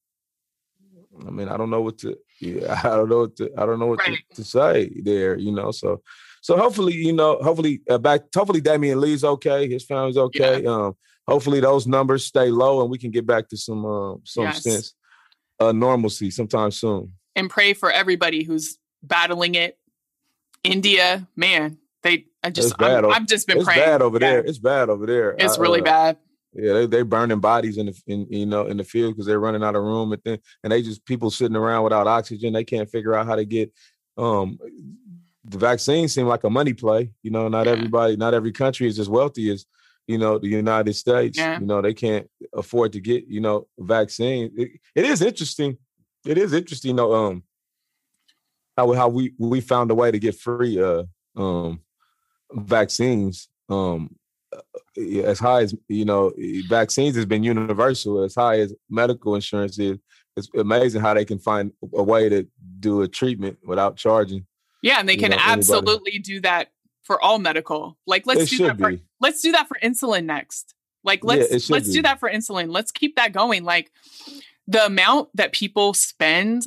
I 1.25 1.29
mean, 1.29 1.47
I 1.47 1.57
don't 1.57 1.69
know 1.69 1.81
what 1.81 1.99
to. 1.99 2.17
Yeah, 2.39 2.79
I 2.83 2.95
don't 2.95 3.09
know 3.09 3.21
what 3.21 3.35
to. 3.37 3.51
I 3.57 3.65
don't 3.65 3.79
know 3.79 3.87
what 3.87 3.99
right. 3.99 4.17
to, 4.31 4.35
to, 4.35 4.43
say 4.43 4.91
there. 5.03 5.37
You 5.37 5.51
know, 5.51 5.71
so 5.71 6.01
so 6.43 6.57
hopefully, 6.57 6.93
you 6.93 7.13
know, 7.13 7.37
hopefully 7.41 7.81
uh, 7.89 7.97
back. 7.97 8.23
Hopefully, 8.35 8.61
Damion 8.61 8.99
Lee's 8.99 9.23
okay. 9.23 9.69
His 9.69 9.85
family's 9.85 10.17
okay. 10.17 10.61
Yeah. 10.61 10.69
Um, 10.69 10.97
hopefully, 11.25 11.61
those 11.61 11.87
numbers 11.87 12.25
stay 12.25 12.51
low 12.51 12.81
and 12.81 12.91
we 12.91 12.97
can 12.97 13.11
get 13.11 13.25
back 13.25 13.47
to 13.47 13.57
some 13.57 13.85
uh, 13.85 14.15
some 14.25 14.43
yes. 14.43 14.61
sense 14.61 14.93
uh, 15.61 15.71
normalcy 15.71 16.29
sometime 16.29 16.71
soon. 16.71 17.13
And 17.37 17.49
pray 17.49 17.73
for 17.73 17.89
everybody 17.89 18.43
who's 18.43 18.77
battling 19.01 19.55
it. 19.55 19.79
India, 20.65 21.25
man, 21.37 21.77
they, 22.03 22.25
I 22.43 22.49
just, 22.49 22.75
I'm, 22.77 23.05
I've 23.05 23.25
just 23.25 23.47
been 23.47 23.57
it's 23.57 23.65
praying. 23.65 23.79
bad 23.79 24.01
over 24.01 24.19
there. 24.19 24.43
It's 24.43 24.59
bad 24.59 24.89
over 24.89 25.05
there. 25.05 25.35
It's 25.39 25.57
I, 25.57 25.61
really 25.61 25.79
uh, 25.79 25.85
bad. 25.85 26.17
Yeah, 26.53 26.73
they 26.73 26.85
they 26.87 27.01
burning 27.03 27.39
bodies 27.39 27.77
in 27.77 27.85
the 27.85 28.01
in 28.05 28.27
you 28.29 28.45
know 28.45 28.67
in 28.67 28.75
the 28.75 28.83
field 28.83 29.13
because 29.13 29.25
they're 29.25 29.39
running 29.39 29.63
out 29.63 29.75
of 29.75 29.83
room 29.83 30.11
and 30.11 30.21
then 30.25 30.39
and 30.63 30.71
they 30.71 30.81
just 30.81 31.05
people 31.05 31.31
sitting 31.31 31.55
around 31.55 31.83
without 31.83 32.05
oxygen. 32.05 32.51
They 32.51 32.65
can't 32.65 32.89
figure 32.89 33.15
out 33.15 33.27
how 33.27 33.37
to 33.37 33.45
get 33.45 33.71
um 34.17 34.59
the 35.53 35.59
vaccine 35.59 36.07
seemed 36.07 36.27
like 36.27 36.43
a 36.43 36.49
money 36.49 36.73
play. 36.73 37.11
You 37.21 37.31
know, 37.31 37.47
not 37.47 37.65
yeah. 37.65 37.73
everybody, 37.73 38.15
not 38.17 38.33
every 38.33 38.51
country 38.51 38.87
is 38.87 38.99
as 38.99 39.07
wealthy 39.07 39.51
as 39.51 39.65
you 40.07 40.17
know, 40.17 40.37
the 40.37 40.47
United 40.47 40.93
States. 40.93 41.37
Yeah. 41.37 41.59
You 41.59 41.65
know, 41.65 41.81
they 41.81 41.93
can't 41.93 42.29
afford 42.53 42.93
to 42.93 42.99
get, 42.99 43.25
you 43.27 43.39
know, 43.39 43.67
vaccine. 43.79 44.51
It, 44.55 44.71
it 44.95 45.05
is 45.05 45.21
interesting. 45.21 45.77
It 46.25 46.37
is 46.37 46.53
interesting, 46.53 46.95
though, 46.95 47.13
um, 47.13 47.43
how 48.77 48.91
how 48.93 49.07
we 49.07 49.33
we 49.37 49.61
found 49.61 49.91
a 49.91 49.95
way 49.95 50.11
to 50.11 50.19
get 50.19 50.35
free 50.35 50.81
uh 50.81 51.03
um 51.35 51.81
vaccines. 52.51 53.47
Um 53.69 54.15
as 55.25 55.39
high 55.39 55.61
as 55.61 55.75
you 55.87 56.05
know, 56.05 56.31
vaccines 56.69 57.15
has 57.15 57.25
been 57.25 57.43
universal, 57.43 58.23
as 58.23 58.35
high 58.35 58.59
as 58.59 58.73
medical 58.89 59.35
insurance 59.35 59.79
is. 59.79 59.97
It's 60.35 60.49
amazing 60.55 61.01
how 61.01 61.13
they 61.13 61.25
can 61.25 61.39
find 61.39 61.71
a 61.93 62.03
way 62.03 62.29
to 62.29 62.47
do 62.79 63.03
a 63.03 63.07
treatment 63.07 63.57
without 63.63 63.97
charging. 63.97 64.45
Yeah, 64.83 64.99
and 64.99 65.09
they 65.09 65.13
You 65.13 65.19
can 65.21 65.31
know, 65.31 65.37
absolutely 65.39 66.19
do 66.19 66.41
that 66.41 66.69
for 67.01 67.19
all 67.19 67.39
medical. 67.39 67.97
Like 68.05 68.27
let's 68.27 68.43
It 68.43 68.49
do 68.57 68.67
that 68.67 68.77
for 68.77 68.91
be. 68.91 69.01
let's 69.19 69.41
do 69.41 69.51
that 69.53 69.67
for 69.67 69.77
insulin 69.81 70.25
next. 70.25 70.75
Like 71.03 71.23
let's 71.23 71.65
should 71.65 71.73
let's 71.73 71.87
be. 71.87 71.93
do 71.93 72.01
that 72.03 72.19
for 72.19 72.29
insulin. 72.29 72.71
Let's 72.71 72.91
keep 72.91 73.15
that 73.15 73.31
going. 73.33 73.63
Like 73.63 73.91
the 74.67 74.85
amount 74.85 75.29
that 75.35 75.51
people 75.53 75.93
spend 75.93 76.63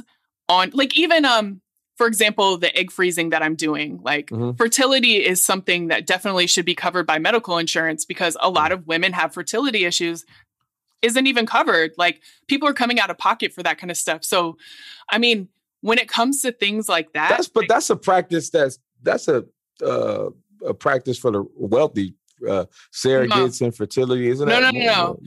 on 0.49 0.71
like 0.75 0.99
even 0.99 1.25
um 1.25 1.61
for 1.97 2.07
example 2.07 2.59
the 2.59 2.75
egg 2.77 2.91
freezing 2.91 3.31
that 3.31 3.43
I'm 3.43 3.55
doing 3.55 4.01
like 4.03 4.29
Mhm. 4.29 4.57
fertility 4.59 5.17
is 5.25 5.45
something 5.45 5.89
that 5.89 6.07
definitely 6.07 6.47
should 6.47 6.67
be 6.67 6.75
covered 6.75 7.07
by 7.07 7.19
medical 7.19 7.57
insurance 7.59 8.05
because 8.05 8.37
a 8.41 8.51
lot 8.51 8.73
of 8.73 8.87
women 8.87 9.13
have 9.15 9.33
fertility 9.33 9.85
issues 9.87 10.25
isn't 11.03 11.27
even 11.27 11.47
covered 11.47 11.93
like 11.97 12.21
people 12.49 12.69
are 12.69 12.75
coming 12.75 13.01
out 13.01 13.09
of 13.11 13.17
pocket 13.19 13.53
for 13.53 13.63
that 13.63 13.79
kind 13.79 13.91
of 13.91 13.97
stuff 13.97 14.25
so 14.25 14.57
I 15.09 15.17
mean 15.19 15.49
when 15.81 15.99
it 15.99 16.09
comes 16.09 16.43
to 16.43 16.53
things 16.53 16.89
like 16.89 17.13
that 17.13 17.31
That's 17.31 17.49
but 17.49 17.67
that's 17.69 17.91
a 17.91 17.97
practice 17.97 18.51
that's 18.51 18.79
that's 19.03 19.29
a 19.29 19.45
uh, 19.85 20.31
a 20.67 20.75
practice 20.75 21.19
for 21.19 21.31
the 21.31 21.45
wealthy. 21.57 22.15
Uh, 22.47 22.67
surrogates 22.93 23.63
and 23.63 23.75
fertility, 23.75 24.29
isn't 24.29 24.47
it? 24.47 24.51
No, 24.53 24.61
no, 24.61 24.71
no, 24.71 24.85
no. 24.85 25.19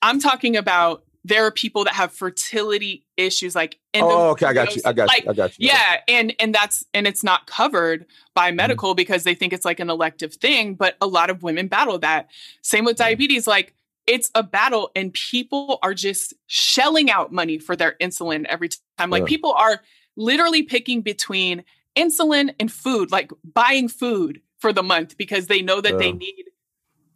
I'm 0.00 0.18
talking 0.18 0.56
about 0.56 1.04
there 1.22 1.44
are 1.44 1.50
people 1.50 1.84
that 1.84 1.92
have 1.92 2.12
fertility 2.12 3.04
issues 3.18 3.54
like 3.54 3.78
Oh, 3.94 4.30
okay, 4.30 4.46
I 4.46 4.52
got 4.52 4.74
you. 4.74 4.82
I 4.84 4.92
got 4.92 5.08
like, 5.08 5.24
you. 5.24 5.30
I 5.30 5.34
got 5.34 5.58
you. 5.58 5.68
Yeah, 5.68 5.96
and 6.08 6.34
and 6.38 6.54
that's 6.54 6.84
and 6.94 7.06
it's 7.06 7.22
not 7.24 7.46
covered 7.46 8.06
by 8.34 8.48
Mm-hmm. 8.48 8.56
medical 8.56 8.94
because 8.94 9.24
they 9.24 9.34
think 9.34 9.52
it's 9.52 9.64
like 9.64 9.80
an 9.80 9.90
elective 9.90 10.34
thing, 10.34 10.74
but 10.74 10.96
a 11.00 11.06
lot 11.06 11.28
of 11.30 11.42
women 11.42 11.68
battle 11.68 11.98
that. 11.98 12.30
Same 12.62 12.84
with 12.84 12.96
diabetes 12.96 13.46
like 13.46 13.74
it's 14.06 14.30
a 14.34 14.42
battle 14.42 14.90
and 14.94 15.12
people 15.12 15.78
are 15.82 15.94
just 15.94 16.34
shelling 16.46 17.10
out 17.10 17.32
money 17.32 17.58
for 17.58 17.74
their 17.76 17.96
insulin 18.00 18.44
every 18.46 18.68
time. 18.98 19.10
Like 19.10 19.22
Yeah. 19.22 19.26
people 19.26 19.52
are 19.52 19.82
literally 20.16 20.62
picking 20.62 21.02
between 21.02 21.64
insulin 21.96 22.54
and 22.60 22.70
food, 22.70 23.10
like 23.10 23.30
buying 23.44 23.88
food 23.88 24.40
for 24.58 24.72
the 24.72 24.82
month 24.82 25.16
because 25.16 25.48
they 25.48 25.60
know 25.60 25.80
that 25.80 25.98
they 25.98 26.12
need 26.12 26.44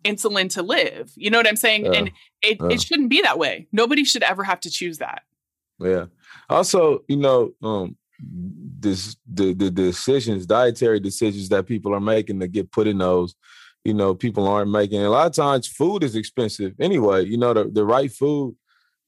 insulin 0.05 0.49
to 0.55 0.63
live. 0.63 1.13
You 1.17 1.31
know 1.31 1.39
what 1.39 1.47
I'm 1.47 1.57
saying? 1.57 1.85
Yeah. 1.87 1.93
And 1.93 2.11
it, 2.43 2.59
Yeah. 2.61 2.69
it 2.71 2.83
shouldn't 2.83 3.11
be 3.11 3.23
that 3.23 3.39
way. 3.39 3.69
Nobody 3.73 4.05
should 4.05 4.23
ever 4.23 4.43
have 4.45 4.61
to 4.61 4.71
choose 4.71 4.99
that. 4.99 5.23
Yeah. 5.79 6.07
Also, 6.49 7.05
you 7.09 7.17
know, 7.17 7.53
um, 7.63 7.97
this 8.23 9.17
the 9.33 9.55
the 9.55 9.71
decisions, 9.71 10.45
dietary 10.45 11.01
decisions 11.01 11.49
that 11.51 11.67
people 11.67 11.95
are 11.95 12.01
making 12.01 12.41
to 12.41 12.49
get 12.49 12.71
put 12.71 12.87
in 12.87 12.99
those, 12.99 13.35
you 13.85 13.95
know, 13.95 14.15
people 14.15 14.47
aren't 14.47 14.71
making. 14.71 15.03
A 15.03 15.09
lot 15.09 15.27
of 15.27 15.33
times, 15.33 15.67
food 15.67 16.05
is 16.05 16.17
expensive 16.17 16.75
anyway. 16.81 17.25
You 17.25 17.39
know, 17.39 17.55
the 17.55 17.65
the 17.65 17.85
right 17.85 18.13
food 18.13 18.57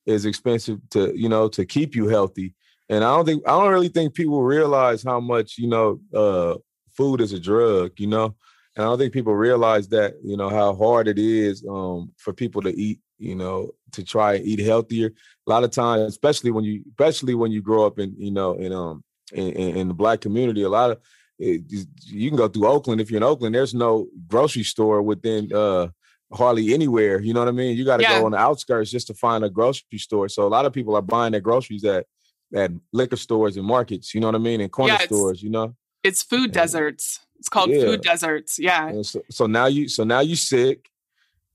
is 0.06 0.24
expensive 0.24 0.78
to 0.90 1.12
you 1.16 1.28
know 1.28 1.48
to 1.48 1.64
keep 1.64 1.94
you 1.94 2.08
healthy. 2.08 2.54
And 2.88 3.04
I 3.04 3.14
don't 3.14 3.24
think 3.24 3.42
I 3.46 3.50
don't 3.52 3.72
really 3.72 3.88
think 3.88 4.14
people 4.14 4.42
realize 4.42 5.02
how 5.02 5.20
much 5.20 5.58
you 5.58 5.68
know 5.68 6.00
uh, 6.14 6.56
food 6.96 7.20
is 7.20 7.32
a 7.32 7.40
drug. 7.40 7.92
You 7.98 8.08
know, 8.08 8.34
and 8.76 8.84
I 8.84 8.88
don't 8.88 8.98
think 8.98 9.12
people 9.12 9.34
realize 9.34 9.88
that 9.88 10.14
you 10.24 10.36
know 10.36 10.48
how 10.48 10.74
hard 10.74 11.08
it 11.08 11.18
is 11.18 11.64
um, 11.68 12.12
for 12.16 12.32
people 12.32 12.62
to 12.62 12.70
eat. 12.78 13.00
You 13.18 13.36
know, 13.36 13.70
to 13.92 14.02
try 14.02 14.34
and 14.34 14.44
eat 14.44 14.58
healthier 14.58 15.12
a 15.46 15.50
lot 15.50 15.64
of 15.64 15.70
times, 15.70 16.02
especially 16.02 16.50
when 16.50 16.64
you, 16.64 16.82
especially 16.90 17.34
when 17.34 17.52
you 17.52 17.62
grow 17.62 17.86
up 17.86 17.98
in, 17.98 18.14
you 18.18 18.30
know, 18.30 18.54
in 18.54 18.72
um, 18.72 19.04
in, 19.32 19.52
in, 19.52 19.76
in 19.76 19.88
the 19.88 19.94
black 19.94 20.20
community, 20.20 20.62
a 20.62 20.68
lot 20.68 20.90
of 20.90 21.00
it, 21.39 21.62
you 22.07 22.30
can 22.30 22.37
go 22.37 22.49
through 22.49 22.66
Oakland. 22.66 23.01
If 23.01 23.11
you're 23.11 23.18
in 23.18 23.22
Oakland, 23.22 23.55
there's 23.55 23.74
no 23.74 24.09
grocery 24.28 24.62
store 24.64 25.03
within 25.03 25.53
uh 25.55 25.89
hardly 26.33 26.72
anywhere. 26.72 27.20
You 27.20 27.35
know 27.35 27.41
what 27.41 27.49
I 27.49 27.53
mean? 27.53 27.76
You 27.76 27.85
got 27.85 27.99
to 27.99 28.03
Yeah. 28.03 28.18
go 28.20 28.24
on 28.26 28.33
the 28.33 28.39
outskirts 28.39 28.91
just 28.91 29.07
to 29.09 29.14
find 29.14 29.45
a 29.45 29.51
grocery 29.51 29.99
store. 29.99 30.28
So 30.28 30.47
a 30.47 30.49
lot 30.49 30.64
of 30.66 30.72
people 30.72 30.97
are 30.97 31.03
buying 31.03 31.33
their 31.33 31.41
groceries 31.41 31.85
at 31.85 32.07
at 32.55 32.70
liquor 32.93 33.16
stores 33.16 33.57
and 33.57 33.66
markets. 33.66 34.14
You 34.14 34.20
know 34.20 34.28
what 34.28 34.35
I 34.35 34.39
mean? 34.39 34.61
And 34.61 34.70
corner 34.70 34.95
Yeah, 34.95 35.07
stores. 35.07 35.43
You 35.43 35.51
know. 35.51 35.74
It's 36.03 36.22
food 36.22 36.51
Yeah. 36.51 36.62
deserts. 36.62 37.20
It's 37.39 37.49
called 37.49 37.70
Yeah. 37.70 37.85
food 37.85 38.01
deserts. 38.03 38.59
Yeah. 38.59 39.03
So, 39.03 39.22
so 39.30 39.47
now 39.47 39.66
you 39.66 39.89
so 39.89 40.05
now 40.05 40.20
you 40.20 40.37
sick 40.37 40.89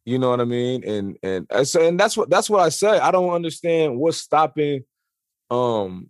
you 0.08 0.18
know 0.18 0.30
what 0.30 0.40
i 0.40 0.46
mean 0.46 0.86
and 0.86 1.18
and 1.22 1.68
say 1.68 1.86
and 1.90 2.00
that's 2.00 2.16
what 2.16 2.30
that's 2.30 2.50
what 2.50 2.62
i 2.62 2.70
say 2.70 2.98
i 2.98 3.12
don't 3.12 3.30
understand 3.30 4.00
what's 4.00 4.18
stopping 4.18 4.86
um 5.52 6.08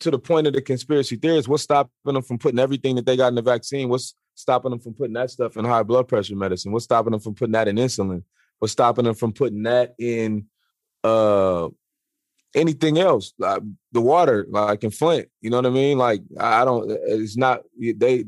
to 0.00 0.10
the 0.10 0.18
point 0.18 0.46
of 0.46 0.52
the 0.52 0.62
conspiracy 0.62 1.16
theories, 1.16 1.48
what's 1.48 1.62
stopping 1.62 1.90
them 2.04 2.22
from 2.22 2.38
putting 2.38 2.58
everything 2.58 2.96
that 2.96 3.06
they 3.06 3.16
got 3.16 3.28
in 3.28 3.34
the 3.34 3.42
vaccine? 3.42 3.88
What's 3.88 4.14
stopping 4.34 4.70
them 4.70 4.80
from 4.80 4.94
putting 4.94 5.14
that 5.14 5.30
stuff 5.30 5.56
in 5.56 5.64
high 5.64 5.82
blood 5.82 6.08
pressure 6.08 6.36
medicine? 6.36 6.72
What's 6.72 6.84
stopping 6.84 7.12
them 7.12 7.20
from 7.20 7.34
putting 7.34 7.52
that 7.52 7.68
in 7.68 7.76
insulin? 7.76 8.22
What's 8.58 8.72
stopping 8.72 9.04
them 9.04 9.14
from 9.14 9.32
putting 9.32 9.62
that 9.64 9.94
in 9.98 10.46
uh 11.04 11.68
anything 12.54 12.98
else? 12.98 13.32
Like 13.38 13.62
the 13.92 14.00
water 14.00 14.46
like 14.48 14.84
in 14.84 14.90
flint 14.90 15.28
you 15.40 15.50
know 15.50 15.58
what 15.58 15.66
i 15.66 15.70
mean? 15.70 15.98
Like 15.98 16.22
i 16.38 16.64
don't 16.64 16.90
it's 16.90 17.36
not 17.36 17.62
they 17.78 18.24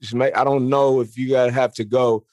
it's 0.00 0.14
i 0.14 0.44
don't 0.44 0.68
know 0.68 1.00
if 1.00 1.16
you 1.16 1.30
gotta 1.30 1.52
have 1.52 1.74
to 1.74 1.84
go. 1.84 2.24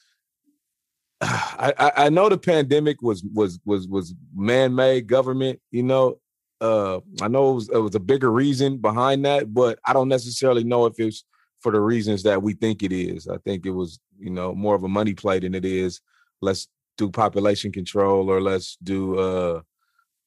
I, 1.20 1.92
I 1.96 2.08
know 2.10 2.28
the 2.28 2.38
pandemic 2.38 3.00
was 3.02 3.24
was 3.34 3.58
was 3.64 3.88
was 3.88 4.14
man-made 4.34 5.06
government, 5.06 5.60
you 5.70 5.82
know. 5.82 6.18
Uh 6.60 7.00
I 7.20 7.28
know 7.28 7.50
it 7.50 7.54
was 7.54 7.68
it 7.70 7.78
was 7.78 7.94
a 7.94 8.00
bigger 8.00 8.30
reason 8.32 8.78
behind 8.78 9.24
that, 9.24 9.52
but 9.52 9.78
I 9.86 9.92
don't 9.92 10.08
necessarily 10.08 10.64
know 10.64 10.86
if 10.86 10.94
it's 10.98 11.24
for 11.60 11.72
the 11.72 11.80
reasons 11.80 12.22
that 12.22 12.42
we 12.42 12.54
think 12.54 12.82
it 12.82 12.92
is. 12.92 13.28
I 13.28 13.38
think 13.38 13.66
it 13.66 13.70
was, 13.70 13.98
you 14.18 14.30
know, 14.30 14.54
more 14.54 14.74
of 14.74 14.84
a 14.84 14.88
money 14.88 15.14
play 15.14 15.38
than 15.38 15.54
it 15.54 15.64
is 15.64 16.00
let's 16.40 16.68
do 16.96 17.10
population 17.10 17.72
control 17.72 18.30
or 18.30 18.40
let's 18.40 18.76
do 18.82 19.18
uh 19.18 19.60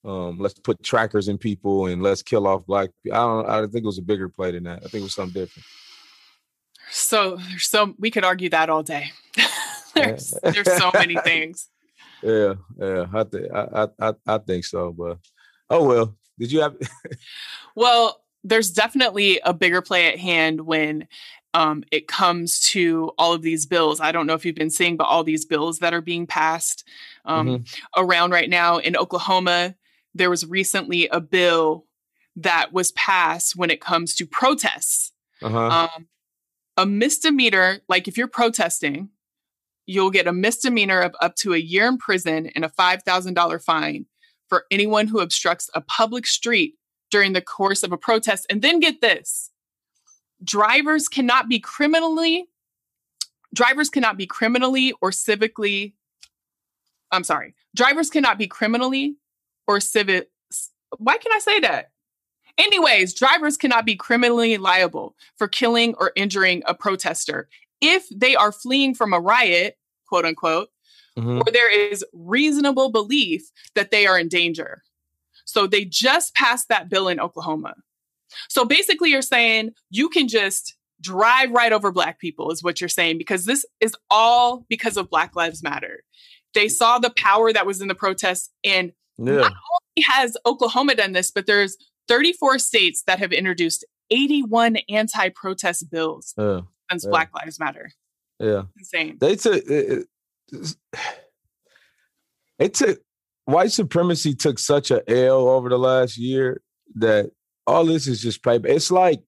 um 0.06 0.38
let's 0.40 0.58
put 0.60 0.82
trackers 0.84 1.28
in 1.28 1.38
people 1.38 1.88
and 1.88 2.02
let's 2.02 2.24
kill 2.24 2.48
off 2.48 2.66
black 2.66 2.90
people. 3.04 3.18
I 3.18 3.22
don't 3.22 3.50
I 3.50 3.62
think 3.62 3.84
it 3.84 3.86
was 3.86 3.98
a 3.98 4.04
bigger 4.04 4.30
play 4.30 4.52
than 4.52 4.64
that. 4.64 4.80
I 4.80 4.88
think 4.88 5.02
it 5.02 5.04
was 5.04 5.16
something 5.16 5.42
different. 5.42 5.66
So 6.92 7.38
there's 7.50 7.70
so 7.70 7.96
we 8.00 8.12
could 8.12 8.24
argue 8.24 8.50
that 8.50 8.70
all 8.70 8.84
day. 8.84 9.12
there's 9.96 10.34
there's 10.44 10.78
so 10.78 10.92
many 10.94 11.18
things. 11.18 11.70
Yeah, 12.22 12.56
yeah, 12.78 13.06
I 13.14 13.24
think 13.24 13.46
I, 13.54 13.68
I 13.74 14.10
I 14.10 14.14
I 14.28 14.38
think 14.40 14.66
so, 14.66 14.92
but 14.92 15.20
oh 15.70 15.84
well. 15.86 16.16
Did 16.38 16.52
you 16.52 16.62
have 16.62 16.76
Well, 17.76 18.22
there's 18.44 18.72
definitely 18.72 19.40
a 19.44 19.54
bigger 19.54 19.82
play 19.82 20.08
at 20.08 20.18
hand 20.20 20.62
when 20.62 21.08
um, 21.54 21.84
it 21.92 22.08
comes 22.08 22.60
to 22.72 23.12
all 23.18 23.34
of 23.34 23.42
these 23.42 23.66
bills. 23.66 24.00
I 24.00 24.12
don't 24.12 24.28
know 24.28 24.34
if 24.36 24.46
you've 24.46 24.56
been 24.56 24.70
seeing, 24.70 24.98
but 24.98 25.06
all 25.06 25.24
these 25.24 25.46
bills 25.46 25.80
that 25.80 25.94
are 25.94 26.02
being 26.02 26.28
passed 26.28 26.88
um, 27.26 27.48
Mm-hmm. 27.48 28.02
around 28.04 28.32
right 28.32 28.50
now 28.50 28.78
in 28.78 28.96
Oklahoma, 28.96 29.76
there 30.14 30.30
was 30.30 30.46
recently 30.46 31.08
a 31.10 31.20
bill 31.20 31.86
that 32.36 32.72
was 32.72 32.92
passed 32.94 33.56
when 33.56 33.70
it 33.70 33.82
comes 33.82 34.16
to 34.16 34.26
protests. 34.26 35.12
uh-huh. 35.42 35.90
Um, 35.96 36.08
a 36.78 36.86
misdemeanor, 36.86 37.80
like 37.90 38.08
if 38.08 38.18
you're 38.18 38.28
protesting, 38.28 39.10
you'll 39.86 40.12
get 40.12 40.28
a 40.28 40.34
misdemeanor 40.34 41.02
of 41.02 41.14
up 41.20 41.36
to 41.36 41.54
a 41.54 41.58
year 41.58 41.88
in 41.88 41.98
prison 41.98 42.48
and 42.56 42.64
a 42.64 42.70
$5,000 42.70 43.64
fine 43.64 44.06
for 44.50 44.66
anyone 44.72 45.08
who 45.08 45.20
obstructs 45.20 45.70
a 45.74 45.82
public 45.82 46.26
street 46.28 46.76
during 47.12 47.34
the 47.34 47.42
course 47.42 47.84
of 47.84 47.92
a 47.92 47.98
protest. 47.98 48.46
And 48.50 48.62
then 48.62 48.80
get 48.80 49.02
this 49.02 49.52
drivers 50.44 51.08
cannot 51.08 51.50
be 51.50 51.60
criminally 51.60 52.48
drivers 53.54 53.90
cannot 53.90 54.18
be 54.18 54.26
criminally 54.26 54.94
or 55.02 55.12
civically 55.12 55.94
I'm 57.12 57.24
sorry. 57.24 57.56
Drivers 57.76 58.10
cannot 58.10 58.38
be 58.38 58.48
criminally 58.48 59.16
or 59.68 59.80
civic 59.80 60.30
why 60.98 61.18
can 61.18 61.32
I 61.32 61.40
say 61.40 61.60
that? 61.62 61.92
Anyways, 62.58 63.14
drivers 63.14 63.58
cannot 63.58 63.86
be 63.86 63.96
criminally 63.96 64.58
liable 64.58 65.16
for 65.38 65.48
killing 65.48 65.94
or 66.00 66.12
injuring 66.16 66.64
a 66.66 66.74
protester 66.74 67.48
if 67.82 68.08
they 68.10 68.36
are 68.36 68.52
fleeing 68.52 68.94
from 68.94 69.14
a 69.14 69.20
riot, 69.20 69.78
quote 70.08 70.26
unquote, 70.26 70.70
Mhm. 71.18 71.42
or 71.46 71.52
there 71.52 71.72
is 71.72 72.04
reasonable 72.14 72.92
belief 72.92 73.50
that 73.76 73.92
they 73.92 74.06
are 74.08 74.18
in 74.20 74.28
danger. 74.28 74.84
So 75.46 75.66
they 75.68 75.86
just 75.86 76.36
passed 76.36 76.68
that 76.70 76.90
bill 76.90 77.08
in 77.08 77.20
Oklahoma. 77.20 77.76
So 78.50 78.64
basically, 78.66 79.10
you're 79.10 79.22
saying 79.24 79.72
you 79.90 80.10
can 80.10 80.28
just 80.28 80.76
drive 81.02 81.50
right 81.52 81.72
over 81.74 81.92
Black 81.92 82.20
people, 82.20 82.52
is 82.52 82.62
what 82.62 82.80
you're 82.80 82.90
saying, 82.90 83.18
because 83.18 83.46
this 83.46 83.66
is 83.80 83.96
all 84.10 84.66
because 84.70 84.98
of 84.98 85.10
Black 85.10 85.36
Lives 85.36 85.64
Matter. 85.64 86.04
They 86.54 86.68
saw 86.68 87.00
the 87.00 87.10
power 87.12 87.52
that 87.54 87.66
was 87.66 87.82
in 87.82 87.88
the 87.88 87.96
protests, 87.96 88.52
and 88.64 88.92
Yeah. 89.18 89.36
not 89.36 89.54
only 89.54 90.06
has 90.06 90.38
Oklahoma 90.46 90.96
done 90.96 91.14
this, 91.14 91.32
but 91.32 91.48
there's 91.48 91.78
34 92.08 92.60
states 92.60 93.04
that 93.08 93.20
have 93.20 93.32
introduced 93.32 93.86
81 94.12 94.78
anti-protest 94.90 95.90
bills 95.90 96.34
Yeah. 96.38 96.62
since 96.92 97.04
Yeah. 97.06 97.10
Black 97.12 97.32
Lives 97.34 97.60
Matter. 97.60 97.92
Yeah. 98.40 98.64
Insane. 98.78 99.18
They 99.20 99.36
took 99.36 99.64
it, 99.66 100.08
it- 102.60 102.74
took 102.74 103.00
white 103.46 103.72
supremacy 103.72 104.36
took 104.36 104.60
such 104.60 104.92
a 104.92 105.02
L 105.10 105.48
over 105.48 105.70
the 105.70 105.80
last 105.80 106.18
year 106.18 106.62
that 106.96 107.32
all 107.66 107.86
this 107.86 108.08
is 108.08 108.22
just 108.22 108.44
paper. 108.44 108.68
It's 108.68 108.92
like 108.92 109.24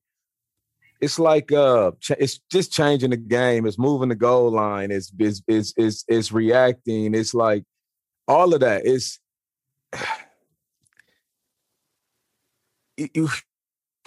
it's 0.99 1.17
like 1.17 1.51
uh 1.51 1.91
it's 2.19 2.39
just 2.51 2.71
changing 2.71 3.09
the 3.09 3.17
game. 3.17 3.65
It's 3.65 3.79
moving 3.79 4.09
the 4.09 4.15
goal 4.15 4.51
line. 4.51 4.91
It's 4.91 5.11
it's 5.17 5.41
it's 5.47 5.73
it's, 5.75 6.05
it's 6.07 6.31
reacting. 6.31 7.15
It's 7.15 7.33
like 7.33 7.63
all 8.27 8.53
of 8.53 8.59
that 8.59 8.85
is 8.85 9.17
you, 12.97 13.29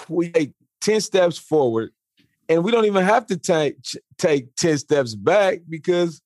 we 0.08 0.30
take 0.30 0.52
10 0.80 1.00
steps 1.00 1.38
forward 1.38 1.90
and 2.48 2.62
we 2.62 2.70
don't 2.70 2.84
even 2.84 3.04
have 3.04 3.26
to 3.26 3.36
take 3.36 3.76
take 4.18 4.54
10 4.56 4.78
steps 4.78 5.14
back 5.14 5.60
because 5.68 6.20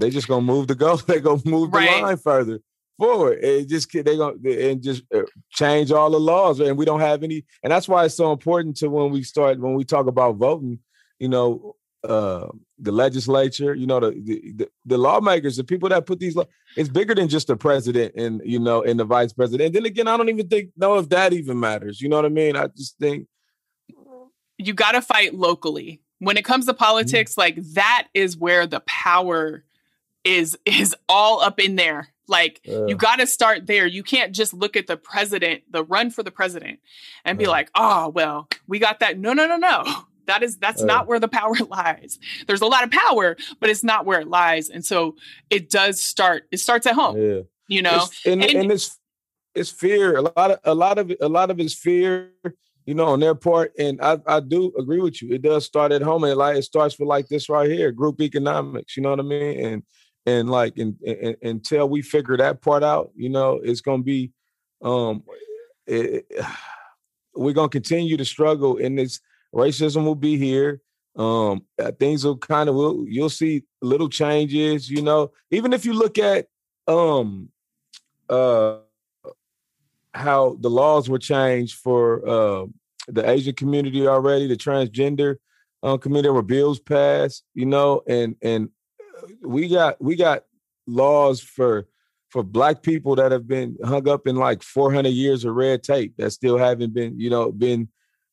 they 0.00 0.10
just 0.10 0.28
gonna 0.28 0.42
move 0.42 0.66
the 0.66 0.74
goal. 0.74 0.96
They 1.06 1.20
gonna 1.20 1.42
move 1.44 1.70
the 1.70 1.78
line 1.78 2.16
further 2.16 2.60
forward. 3.00 3.38
It 3.42 3.68
just 3.68 3.90
they 3.92 4.16
gonna 4.16 4.36
and 4.44 4.82
just 4.82 5.02
uh, 5.12 5.22
change 5.50 5.90
all 5.90 6.10
the 6.10 6.20
laws, 6.20 6.60
and 6.60 6.76
we 6.76 6.84
don't 6.84 7.00
have 7.00 7.22
any. 7.22 7.44
And 7.62 7.72
that's 7.72 7.88
why 7.88 8.04
it's 8.04 8.14
so 8.14 8.32
important 8.32 8.76
to 8.78 8.88
when 8.88 9.10
we 9.10 9.22
start 9.22 9.58
when 9.58 9.74
we 9.74 9.84
talk 9.84 10.06
about 10.06 10.36
voting. 10.36 10.78
You 11.18 11.28
know, 11.28 11.76
uh, 12.04 12.48
the 12.78 12.92
legislature. 12.92 13.74
You 13.74 13.86
know, 13.86 14.00
the, 14.00 14.52
the 14.56 14.68
the 14.84 14.98
lawmakers, 14.98 15.56
the 15.56 15.64
people 15.64 15.88
that 15.88 16.06
put 16.06 16.20
these. 16.20 16.36
laws. 16.36 16.46
it's 16.76 16.88
bigger 16.88 17.14
than 17.14 17.28
just 17.28 17.48
the 17.48 17.56
president 17.56 18.14
and 18.16 18.42
you 18.44 18.58
know 18.58 18.82
and 18.82 19.00
the 19.00 19.04
vice 19.04 19.32
president. 19.32 19.68
And 19.68 19.74
then 19.74 19.86
again, 19.86 20.06
I 20.06 20.16
don't 20.16 20.28
even 20.28 20.48
think 20.48 20.70
know 20.76 20.98
if 20.98 21.08
that 21.08 21.32
even 21.32 21.58
matters. 21.58 22.00
You 22.00 22.08
know 22.08 22.16
what 22.16 22.26
I 22.26 22.30
mean? 22.30 22.56
I 22.56 22.68
just 22.68 22.98
think 22.98 23.26
you 24.58 24.74
got 24.74 24.92
to 24.92 25.02
fight 25.02 25.34
locally 25.34 26.02
when 26.18 26.36
it 26.36 26.44
comes 26.44 26.66
to 26.66 26.72
mm-hmm. 26.72 26.84
politics. 26.84 27.32
Mm-hmm. 27.32 27.40
Like 27.40 27.56
that 27.74 28.08
is 28.14 28.36
where 28.36 28.66
the 28.66 28.80
power 28.80 29.64
is 30.24 30.56
is 30.64 30.94
all 31.08 31.40
up 31.40 31.60
in 31.60 31.76
there. 31.76 32.08
Like 32.28 32.60
uh, 32.68 32.86
you 32.86 32.96
got 32.96 33.16
to 33.16 33.26
start 33.26 33.66
there. 33.66 33.86
You 33.86 34.02
can't 34.02 34.34
just 34.34 34.54
look 34.54 34.76
at 34.76 34.86
the 34.86 34.96
president, 34.96 35.62
the 35.70 35.84
run 35.84 36.10
for 36.10 36.22
the 36.22 36.30
president, 36.30 36.78
and 37.24 37.38
be 37.38 37.46
uh, 37.46 37.50
like, 37.50 37.70
"Oh, 37.74 38.08
well, 38.08 38.48
we 38.68 38.78
got 38.78 39.00
that." 39.00 39.18
No, 39.18 39.32
no, 39.32 39.46
no, 39.46 39.56
no. 39.56 39.84
That 40.26 40.44
is 40.44 40.58
that's 40.58 40.82
uh, 40.82 40.84
not 40.84 41.08
where 41.08 41.18
the 41.18 41.26
power 41.26 41.56
lies. 41.68 42.20
There's 42.46 42.60
a 42.60 42.66
lot 42.66 42.84
of 42.84 42.92
power, 42.92 43.36
but 43.58 43.68
it's 43.68 43.82
not 43.82 44.06
where 44.06 44.20
it 44.20 44.28
lies. 44.28 44.68
And 44.68 44.84
so 44.84 45.16
it 45.48 45.70
does 45.70 46.00
start. 46.00 46.44
It 46.52 46.60
starts 46.60 46.86
at 46.86 46.94
home. 46.94 47.16
Yeah. 47.20 47.40
You 47.66 47.82
know, 47.82 48.04
it's, 48.04 48.26
and, 48.26 48.44
and, 48.44 48.54
and 48.54 48.70
it's 48.70 48.96
it's 49.56 49.70
fear. 49.70 50.16
A 50.16 50.22
lot 50.22 50.52
of 50.52 50.58
a 50.62 50.74
lot 50.74 50.98
of 50.98 51.10
a 51.20 51.28
lot 51.28 51.50
of 51.50 51.58
it's 51.58 51.74
fear 51.74 52.30
you 52.86 52.94
know, 52.94 53.06
on 53.06 53.20
their 53.20 53.34
part. 53.34 53.72
And 53.78 54.00
I, 54.00 54.18
I 54.26 54.40
do 54.40 54.72
agree 54.78 55.00
with 55.00 55.22
you. 55.22 55.32
It 55.32 55.42
does 55.42 55.64
start 55.64 55.92
at 55.92 56.02
home, 56.02 56.24
and 56.24 56.36
like 56.36 56.56
it 56.56 56.62
starts 56.62 56.98
with 56.98 57.08
like 57.08 57.28
this 57.28 57.48
right 57.48 57.70
here, 57.70 57.92
group 57.92 58.20
economics. 58.20 58.96
You 58.96 59.02
know 59.02 59.10
what 59.10 59.20
I 59.20 59.22
mean? 59.22 59.64
And 59.64 59.82
and 60.30 60.50
like 60.50 60.78
and, 60.78 60.96
and, 61.02 61.36
until 61.42 61.88
we 61.88 62.02
figure 62.02 62.36
that 62.36 62.60
part 62.62 62.82
out, 62.82 63.10
you 63.16 63.28
know, 63.28 63.60
it's 63.62 63.80
gonna 63.80 64.02
be, 64.02 64.32
um, 64.82 65.22
it, 65.86 66.26
we're 67.34 67.54
gonna 67.54 67.68
continue 67.68 68.16
to 68.16 68.24
struggle, 68.24 68.78
and 68.78 68.98
this 68.98 69.20
racism 69.54 70.04
will 70.04 70.14
be 70.14 70.36
here. 70.36 70.80
Um, 71.16 71.64
uh, 71.78 71.92
things 71.92 72.24
will 72.24 72.38
kind 72.38 72.68
of 72.68 72.74
will 72.74 73.04
you'll 73.06 73.30
see 73.30 73.64
little 73.82 74.08
changes. 74.08 74.88
You 74.88 75.02
know, 75.02 75.32
even 75.50 75.72
if 75.72 75.84
you 75.84 75.92
look 75.92 76.18
at 76.18 76.46
um, 76.86 77.48
uh, 78.28 78.78
how 80.14 80.56
the 80.60 80.70
laws 80.70 81.08
were 81.08 81.18
changed 81.18 81.78
for 81.78 82.26
uh, 82.28 82.66
the 83.08 83.28
Asian 83.28 83.54
community 83.54 84.06
already, 84.06 84.46
the 84.46 84.56
transgender 84.56 85.36
community, 85.82 86.22
there 86.22 86.32
were 86.32 86.42
bills 86.42 86.78
passed, 86.78 87.44
you 87.54 87.66
know, 87.66 88.02
and 88.06 88.36
and 88.42 88.70
we 89.42 89.68
got 89.68 90.00
we 90.02 90.16
got 90.16 90.44
laws 90.86 91.40
for 91.40 91.86
for 92.30 92.42
black 92.42 92.82
people 92.82 93.16
that 93.16 93.32
have 93.32 93.46
been 93.46 93.76
hung 93.84 94.08
up 94.08 94.26
in 94.26 94.36
like 94.36 94.62
400 94.62 95.08
years 95.08 95.44
of 95.44 95.54
red 95.54 95.82
tape 95.82 96.14
that 96.16 96.30
still 96.30 96.56
haven't 96.56 96.94
been 96.94 97.18
you 97.18 97.30
know 97.30 97.50
been 97.52 97.88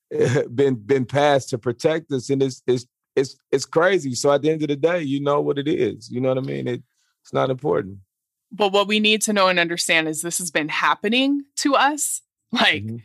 been 0.56 0.76
been 0.76 1.06
passed 1.06 1.50
to 1.50 1.58
protect 1.58 2.12
us. 2.12 2.30
And 2.30 2.42
it's 2.42 2.62
it's 2.68 2.86
it's 3.16 3.36
it's 3.52 3.66
crazy. 3.66 4.14
So 4.14 4.32
at 4.32 4.42
the 4.42 4.52
end 4.52 4.62
of 4.62 4.70
the 4.70 4.76
day 4.76 5.02
you 5.02 5.20
know 5.20 5.42
what 5.42 5.58
it 5.58 5.68
is. 5.68 6.10
You 6.10 6.22
know 6.22 6.30
what 6.30 6.38
i 6.38 6.42
mean? 6.42 6.68
It, 6.68 6.84
it's 7.24 7.34
not 7.34 7.50
important. 7.50 7.98
But 8.52 8.72
what 8.72 8.88
we 8.88 9.00
need 9.00 9.22
to 9.24 9.34
know 9.34 9.50
and 9.50 9.60
understand 9.60 10.08
is 10.08 10.22
this 10.22 10.38
has 10.38 10.52
been 10.52 10.70
happening 10.70 11.44
to 11.58 11.76
us 11.76 12.22
like 12.52 12.84
mm-hmm. 12.84 12.98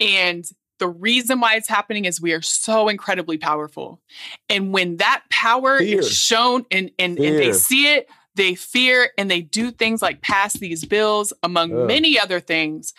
and 0.00 0.44
the 0.78 0.88
reason 0.88 1.40
why 1.40 1.54
it's 1.54 1.68
happening 1.68 2.04
is 2.04 2.20
we 2.20 2.32
are 2.32 2.42
so 2.42 2.88
incredibly 2.88 3.38
powerful. 3.38 4.00
And 4.48 4.72
when 4.72 4.98
that 4.98 5.24
power 5.30 5.78
fear. 5.78 6.00
is 6.00 6.16
shown 6.16 6.66
and, 6.70 6.90
and, 6.98 7.18
and, 7.18 7.38
they 7.38 7.52
see 7.52 7.92
it, 7.92 8.08
they 8.34 8.54
fear 8.54 9.10
and 9.18 9.30
they 9.30 9.40
do 9.40 9.70
things 9.70 10.00
like 10.00 10.22
pass 10.22 10.54
these 10.54 10.84
bills, 10.84 11.32
among 11.42 11.76
uh. 11.76 11.84
many 11.84 12.18
other 12.18 12.40
things, 12.40 12.94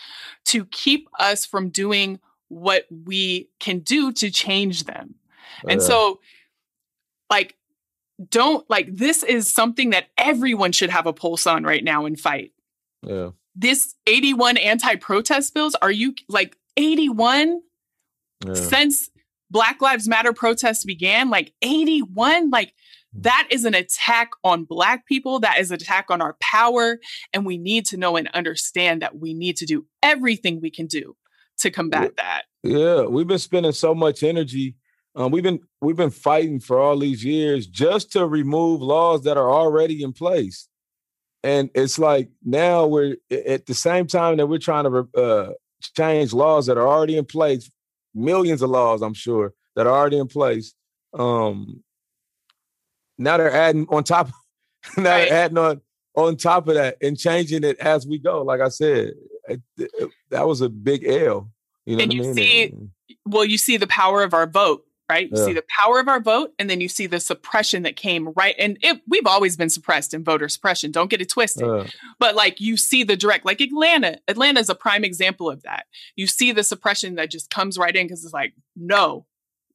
to 0.45 0.65
keep 0.65 1.07
us 1.17 1.45
from 1.45 1.69
doing 1.69 2.19
what 2.49 2.85
we 3.05 3.49
can 3.59 3.79
do 3.79 4.11
to 4.11 4.29
change 4.29 4.83
them. 4.83 5.15
Uh. 5.63 5.69
And 5.69 5.81
so, 5.81 6.19
like, 7.29 7.55
don't 8.29 8.69
like 8.69 8.93
this 8.93 9.23
is 9.23 9.51
something 9.51 9.91
that 9.91 10.07
everyone 10.17 10.73
should 10.73 10.89
have 10.89 11.05
a 11.05 11.13
pulse 11.13 11.47
on 11.47 11.63
right 11.63 11.83
now 11.83 12.05
and 12.05 12.19
fight. 12.19 12.51
Yeah. 13.01 13.29
This 13.55 13.95
81 14.07 14.57
anti 14.57 14.95
protest 14.95 15.53
bills, 15.53 15.75
are 15.81 15.91
you 15.91 16.15
like 16.27 16.57
81? 16.75 17.61
Yeah. 18.45 18.53
since 18.53 19.09
Black 19.51 19.81
Lives 19.81 20.07
Matter 20.07 20.33
protests 20.33 20.85
began, 20.85 21.29
like 21.29 21.53
81, 21.61 22.49
like 22.49 22.73
hmm. 23.13 23.21
that 23.21 23.47
is 23.49 23.65
an 23.65 23.73
attack 23.73 24.31
on 24.43 24.65
Black 24.65 25.05
people. 25.05 25.39
That 25.39 25.59
is 25.59 25.71
an 25.71 25.75
attack 25.75 26.05
on 26.09 26.21
our 26.21 26.35
power. 26.39 26.99
And 27.33 27.45
we 27.45 27.57
need 27.57 27.85
to 27.87 27.97
know 27.97 28.15
and 28.15 28.29
understand 28.33 29.01
that 29.01 29.17
we 29.17 29.33
need 29.33 29.57
to 29.57 29.65
do 29.65 29.85
everything 30.03 30.61
we 30.61 30.71
can 30.71 30.87
do 30.87 31.15
to 31.59 31.71
combat 31.71 32.15
that. 32.17 32.43
Yeah, 32.63 33.03
we've 33.03 33.27
been 33.27 33.39
spending 33.39 33.71
so 33.71 33.93
much 33.93 34.23
energy. 34.23 34.75
Um, 35.15 35.31
we've 35.31 35.43
been 35.43 35.59
we've 35.81 35.95
been 35.95 36.11
fighting 36.11 36.59
for 36.59 36.79
all 36.79 36.97
these 36.97 37.25
years 37.25 37.67
just 37.67 38.11
to 38.13 38.27
remove 38.27 38.81
laws 38.81 39.23
that 39.23 39.37
are 39.37 39.51
already 39.51 40.03
in 40.03 40.13
place, 40.13 40.67
and 41.43 41.69
it's 41.73 41.97
like 41.97 42.29
now 42.43 42.85
we're 42.85 43.17
at 43.31 43.65
the 43.65 43.73
same 43.73 44.07
time 44.07 44.37
that 44.37 44.47
we're 44.47 44.59
trying 44.59 44.85
to 44.85 45.07
uh, 45.19 45.51
change 45.97 46.31
laws 46.31 46.67
that 46.67 46.77
are 46.77 46.87
already 46.87 47.17
in 47.17 47.25
place 47.25 47.69
millions 48.19 48.61
of 48.61 48.69
laws, 48.69 49.01
I'm 49.01 49.13
sure, 49.13 49.53
that 49.75 49.87
are 49.87 49.95
already 49.95 50.17
in 50.17 50.27
place. 50.27 50.73
Um, 51.13 51.83
now 53.17 53.37
they're 53.37 53.51
adding 53.51 53.87
on 53.89 54.03
top. 54.03 54.29
now 54.97 55.03
right. 55.03 55.29
they're 55.29 55.33
adding 55.33 55.57
on 55.57 55.81
on 56.15 56.35
top 56.35 56.67
of 56.67 56.75
that 56.75 56.97
and 57.01 57.17
changing 57.17 57.63
it 57.63 57.79
as 57.79 58.05
we 58.05 58.17
go. 58.17 58.41
Like 58.41 58.61
I 58.61 58.69
said, 58.69 59.13
it, 59.47 59.61
it, 59.77 60.09
that 60.29 60.47
was 60.47 60.61
a 60.61 60.69
big 60.69 61.05
L. 61.05 61.49
You 61.85 61.95
know 61.95 62.03
and 62.03 62.13
you 62.13 62.23
I 62.23 62.25
mean? 62.25 62.35
see, 62.35 62.73
well, 63.25 63.45
you 63.45 63.57
see 63.57 63.77
the 63.77 63.87
power 63.87 64.23
of 64.23 64.33
our 64.33 64.47
vote 64.47 64.83
right? 65.09 65.29
You 65.29 65.37
yeah. 65.37 65.45
see 65.45 65.53
the 65.53 65.63
power 65.67 65.99
of 65.99 66.07
our 66.07 66.19
vote, 66.19 66.53
and 66.59 66.69
then 66.69 66.79
you 66.79 66.87
see 66.87 67.07
the 67.07 67.19
suppression 67.19 67.83
that 67.83 67.95
came 67.95 68.29
right. 68.35 68.55
And 68.59 68.77
it, 68.81 69.01
we've 69.07 69.25
always 69.25 69.57
been 69.57 69.69
suppressed 69.69 70.13
in 70.13 70.23
voter 70.23 70.47
suppression. 70.47 70.91
Don't 70.91 71.09
get 71.09 71.21
it 71.21 71.29
twisted. 71.29 71.67
Uh, 71.67 71.85
but 72.19 72.35
like 72.35 72.61
you 72.61 72.77
see 72.77 73.03
the 73.03 73.17
direct, 73.17 73.45
like 73.45 73.59
Atlanta. 73.59 74.19
Atlanta 74.27 74.59
is 74.59 74.69
a 74.69 74.75
prime 74.75 75.03
example 75.03 75.49
of 75.49 75.63
that. 75.63 75.87
You 76.15 76.27
see 76.27 76.51
the 76.51 76.63
suppression 76.63 77.15
that 77.15 77.31
just 77.31 77.49
comes 77.49 77.77
right 77.77 77.95
in 77.95 78.05
because 78.05 78.23
it's 78.23 78.33
like, 78.33 78.53
no, 78.75 79.25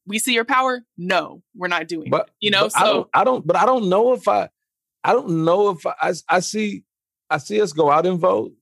we 0.07 0.18
see 0.18 0.35
your 0.35 0.45
power. 0.45 0.82
No, 0.97 1.43
we're 1.55 1.68
not 1.68 1.89
doing 1.89 2.11
but, 2.11 2.28
it. 2.28 2.30
You 2.41 2.51
know, 2.51 2.68
so 2.68 2.78
I 2.78 2.85
don't, 2.85 3.09
I 3.14 3.24
don't, 3.24 3.47
But 3.47 3.57
I 3.57 3.66
don't 3.66 3.89
know 3.89 4.12
if 4.12 4.28
I. 4.28 4.49
I 5.07 5.12
don't 5.12 5.45
know 5.45 5.68
if 5.70 5.85
I, 5.85 5.95
I. 6.01 6.12
I 6.28 6.41
see. 6.41 6.85
I 7.28 7.39
see 7.39 7.61
us 7.61 7.72
go 7.72 7.91
out 7.91 8.07
and 8.07 8.18
vote. 8.18 8.53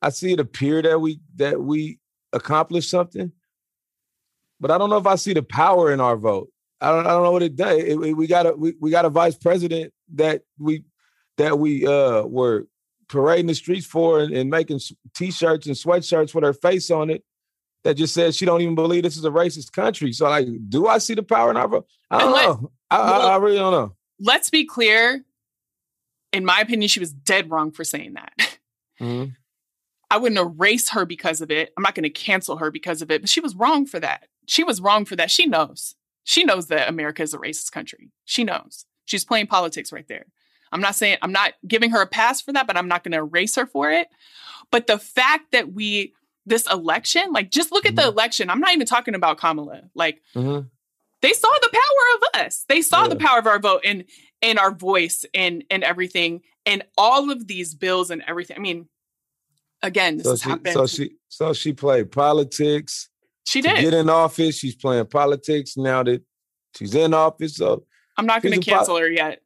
I 0.00 0.10
see 0.10 0.32
it 0.32 0.40
appear 0.40 0.80
that 0.82 1.00
we 1.00 1.20
that 1.36 1.60
we 1.60 1.98
accomplish 2.32 2.88
something 2.88 3.32
but 4.64 4.70
I 4.70 4.78
don't 4.78 4.88
know 4.88 4.96
if 4.96 5.06
I 5.06 5.16
see 5.16 5.34
the 5.34 5.42
power 5.42 5.92
in 5.92 6.00
our 6.00 6.16
vote. 6.16 6.48
I 6.80 6.90
don't, 6.90 7.06
I 7.06 7.10
don't 7.10 7.22
know 7.22 7.32
what 7.32 7.42
it 7.42 7.54
does. 7.54 7.76
It, 7.82 7.98
it, 8.00 8.14
we 8.14 8.26
got 8.26 8.46
a 8.46 8.54
we, 8.54 8.72
we 8.80 8.90
got 8.90 9.04
a 9.04 9.10
vice 9.10 9.36
president 9.36 9.92
that 10.14 10.40
we 10.58 10.84
that 11.36 11.58
we 11.58 11.86
uh 11.86 12.22
were 12.22 12.66
parading 13.10 13.48
the 13.48 13.54
streets 13.54 13.84
for 13.84 14.20
and, 14.20 14.32
and 14.32 14.48
making 14.48 14.80
t-shirts 15.14 15.66
and 15.66 15.76
sweatshirts 15.76 16.34
with 16.34 16.44
her 16.44 16.54
face 16.54 16.90
on 16.90 17.10
it 17.10 17.22
that 17.82 17.98
just 17.98 18.14
says 18.14 18.36
she 18.36 18.46
don't 18.46 18.62
even 18.62 18.74
believe 18.74 19.02
this 19.02 19.18
is 19.18 19.26
a 19.26 19.30
racist 19.30 19.70
country. 19.72 20.14
So 20.14 20.30
like, 20.30 20.48
do 20.70 20.86
I 20.86 20.96
see 20.96 21.12
the 21.12 21.22
power 21.22 21.50
in 21.50 21.58
our 21.58 21.68
vote? 21.68 21.86
I 22.10 22.20
don't 22.20 22.32
let, 22.32 22.46
know. 22.46 22.72
I, 22.90 22.98
well, 23.00 23.20
I, 23.20 23.34
I 23.34 23.36
really 23.36 23.58
don't 23.58 23.72
know. 23.72 23.94
Let's 24.18 24.48
be 24.48 24.64
clear. 24.64 25.26
In 26.32 26.46
my 26.46 26.60
opinion, 26.60 26.88
she 26.88 27.00
was 27.00 27.12
dead 27.12 27.50
wrong 27.50 27.70
for 27.70 27.84
saying 27.84 28.14
that. 28.14 28.58
Mm-hmm. 28.98 29.32
I 30.10 30.16
wouldn't 30.16 30.40
erase 30.40 30.88
her 30.88 31.04
because 31.04 31.42
of 31.42 31.50
it. 31.50 31.70
I'm 31.76 31.82
not 31.82 31.94
going 31.94 32.04
to 32.04 32.08
cancel 32.08 32.56
her 32.56 32.70
because 32.70 33.02
of 33.02 33.10
it, 33.10 33.20
but 33.20 33.28
she 33.28 33.40
was 33.40 33.54
wrong 33.54 33.84
for 33.84 34.00
that 34.00 34.28
she 34.46 34.64
was 34.64 34.80
wrong 34.80 35.04
for 35.04 35.16
that. 35.16 35.30
She 35.30 35.46
knows. 35.46 35.94
She 36.24 36.44
knows 36.44 36.68
that 36.68 36.88
America 36.88 37.22
is 37.22 37.34
a 37.34 37.38
racist 37.38 37.72
country. 37.72 38.10
She 38.24 38.44
knows. 38.44 38.86
She's 39.04 39.24
playing 39.24 39.46
politics 39.46 39.92
right 39.92 40.08
there. 40.08 40.26
I'm 40.72 40.80
not 40.80 40.94
saying 40.94 41.18
I'm 41.22 41.32
not 41.32 41.52
giving 41.66 41.90
her 41.90 42.02
a 42.02 42.06
pass 42.06 42.40
for 42.40 42.52
that, 42.52 42.66
but 42.66 42.76
I'm 42.76 42.88
not 42.88 43.04
going 43.04 43.12
to 43.12 43.18
erase 43.18 43.56
her 43.56 43.66
for 43.66 43.90
it. 43.90 44.08
But 44.70 44.86
the 44.86 44.98
fact 44.98 45.52
that 45.52 45.72
we 45.72 46.14
this 46.46 46.70
election, 46.70 47.32
like 47.32 47.50
just 47.50 47.72
look 47.72 47.86
at 47.86 47.94
mm-hmm. 47.94 48.06
the 48.06 48.12
election. 48.12 48.50
I'm 48.50 48.60
not 48.60 48.72
even 48.72 48.86
talking 48.86 49.14
about 49.14 49.38
Kamala. 49.38 49.82
Like 49.94 50.20
mm-hmm. 50.34 50.66
they 51.20 51.32
saw 51.32 51.48
the 51.62 51.70
power 51.72 52.16
of 52.16 52.46
us. 52.46 52.64
They 52.68 52.82
saw 52.82 53.02
yeah. 53.02 53.08
the 53.08 53.16
power 53.16 53.38
of 53.38 53.46
our 53.46 53.58
vote. 53.58 53.82
And 53.84 54.04
and 54.44 54.58
our 54.58 54.70
voice 54.70 55.24
and 55.34 55.64
and 55.70 55.82
everything 55.82 56.42
and 56.66 56.84
all 56.96 57.30
of 57.30 57.48
these 57.48 57.74
bills 57.74 58.10
and 58.10 58.22
everything. 58.26 58.56
I 58.56 58.60
mean, 58.60 58.88
again, 59.82 60.18
this 60.18 60.24
So 60.24 60.30
has 60.30 60.42
she, 60.42 60.48
happened. 60.48 60.74
so 60.74 60.86
she, 60.86 61.16
so 61.28 61.52
she 61.52 61.72
played 61.72 62.12
politics 62.12 63.08
she 63.44 63.60
did. 63.60 63.80
get 63.80 63.94
in 63.94 64.10
office. 64.10 64.58
She's 64.58 64.74
playing 64.74 65.06
politics 65.06 65.76
now 65.76 66.02
that 66.02 66.22
she's 66.76 66.94
in 66.94 67.14
office. 67.14 67.56
So 67.56 67.84
I'm 68.16 68.26
not 68.26 68.42
going 68.42 68.60
to 68.60 68.70
cancel 68.70 68.96
her 68.98 69.08
yet. 69.08 69.40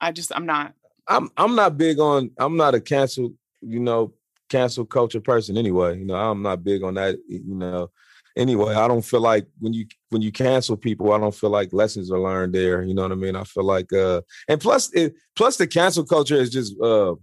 I 0.00 0.12
just 0.12 0.32
I'm 0.34 0.46
not. 0.46 0.74
I'm, 1.08 1.30
I'm 1.36 1.54
not 1.54 1.78
big 1.78 2.00
on. 2.00 2.30
I'm 2.38 2.56
not 2.56 2.74
a 2.74 2.80
cancel. 2.80 3.32
You 3.62 3.80
know, 3.80 4.12
cancel 4.48 4.84
culture 4.84 5.20
person 5.20 5.56
anyway. 5.56 5.98
You 5.98 6.04
know, 6.04 6.16
I'm 6.16 6.42
not 6.42 6.64
big 6.64 6.82
on 6.82 6.94
that. 6.94 7.16
You 7.28 7.54
know, 7.54 7.90
anyway, 8.36 8.74
I 8.74 8.86
don't 8.88 9.04
feel 9.04 9.20
like 9.20 9.46
when 9.58 9.72
you 9.72 9.86
when 10.10 10.22
you 10.22 10.32
cancel 10.32 10.76
people, 10.76 11.12
I 11.12 11.18
don't 11.18 11.34
feel 11.34 11.50
like 11.50 11.72
lessons 11.72 12.10
are 12.10 12.20
learned 12.20 12.54
there. 12.54 12.82
You 12.82 12.94
know 12.94 13.02
what 13.02 13.12
I 13.12 13.16
mean? 13.16 13.36
I 13.36 13.44
feel 13.44 13.64
like, 13.64 13.92
uh 13.92 14.22
and 14.48 14.60
plus, 14.60 14.92
it, 14.92 15.14
plus 15.34 15.56
the 15.56 15.66
cancel 15.66 16.04
culture 16.04 16.36
is 16.36 16.50
just 16.50 16.78
uh 16.80 17.14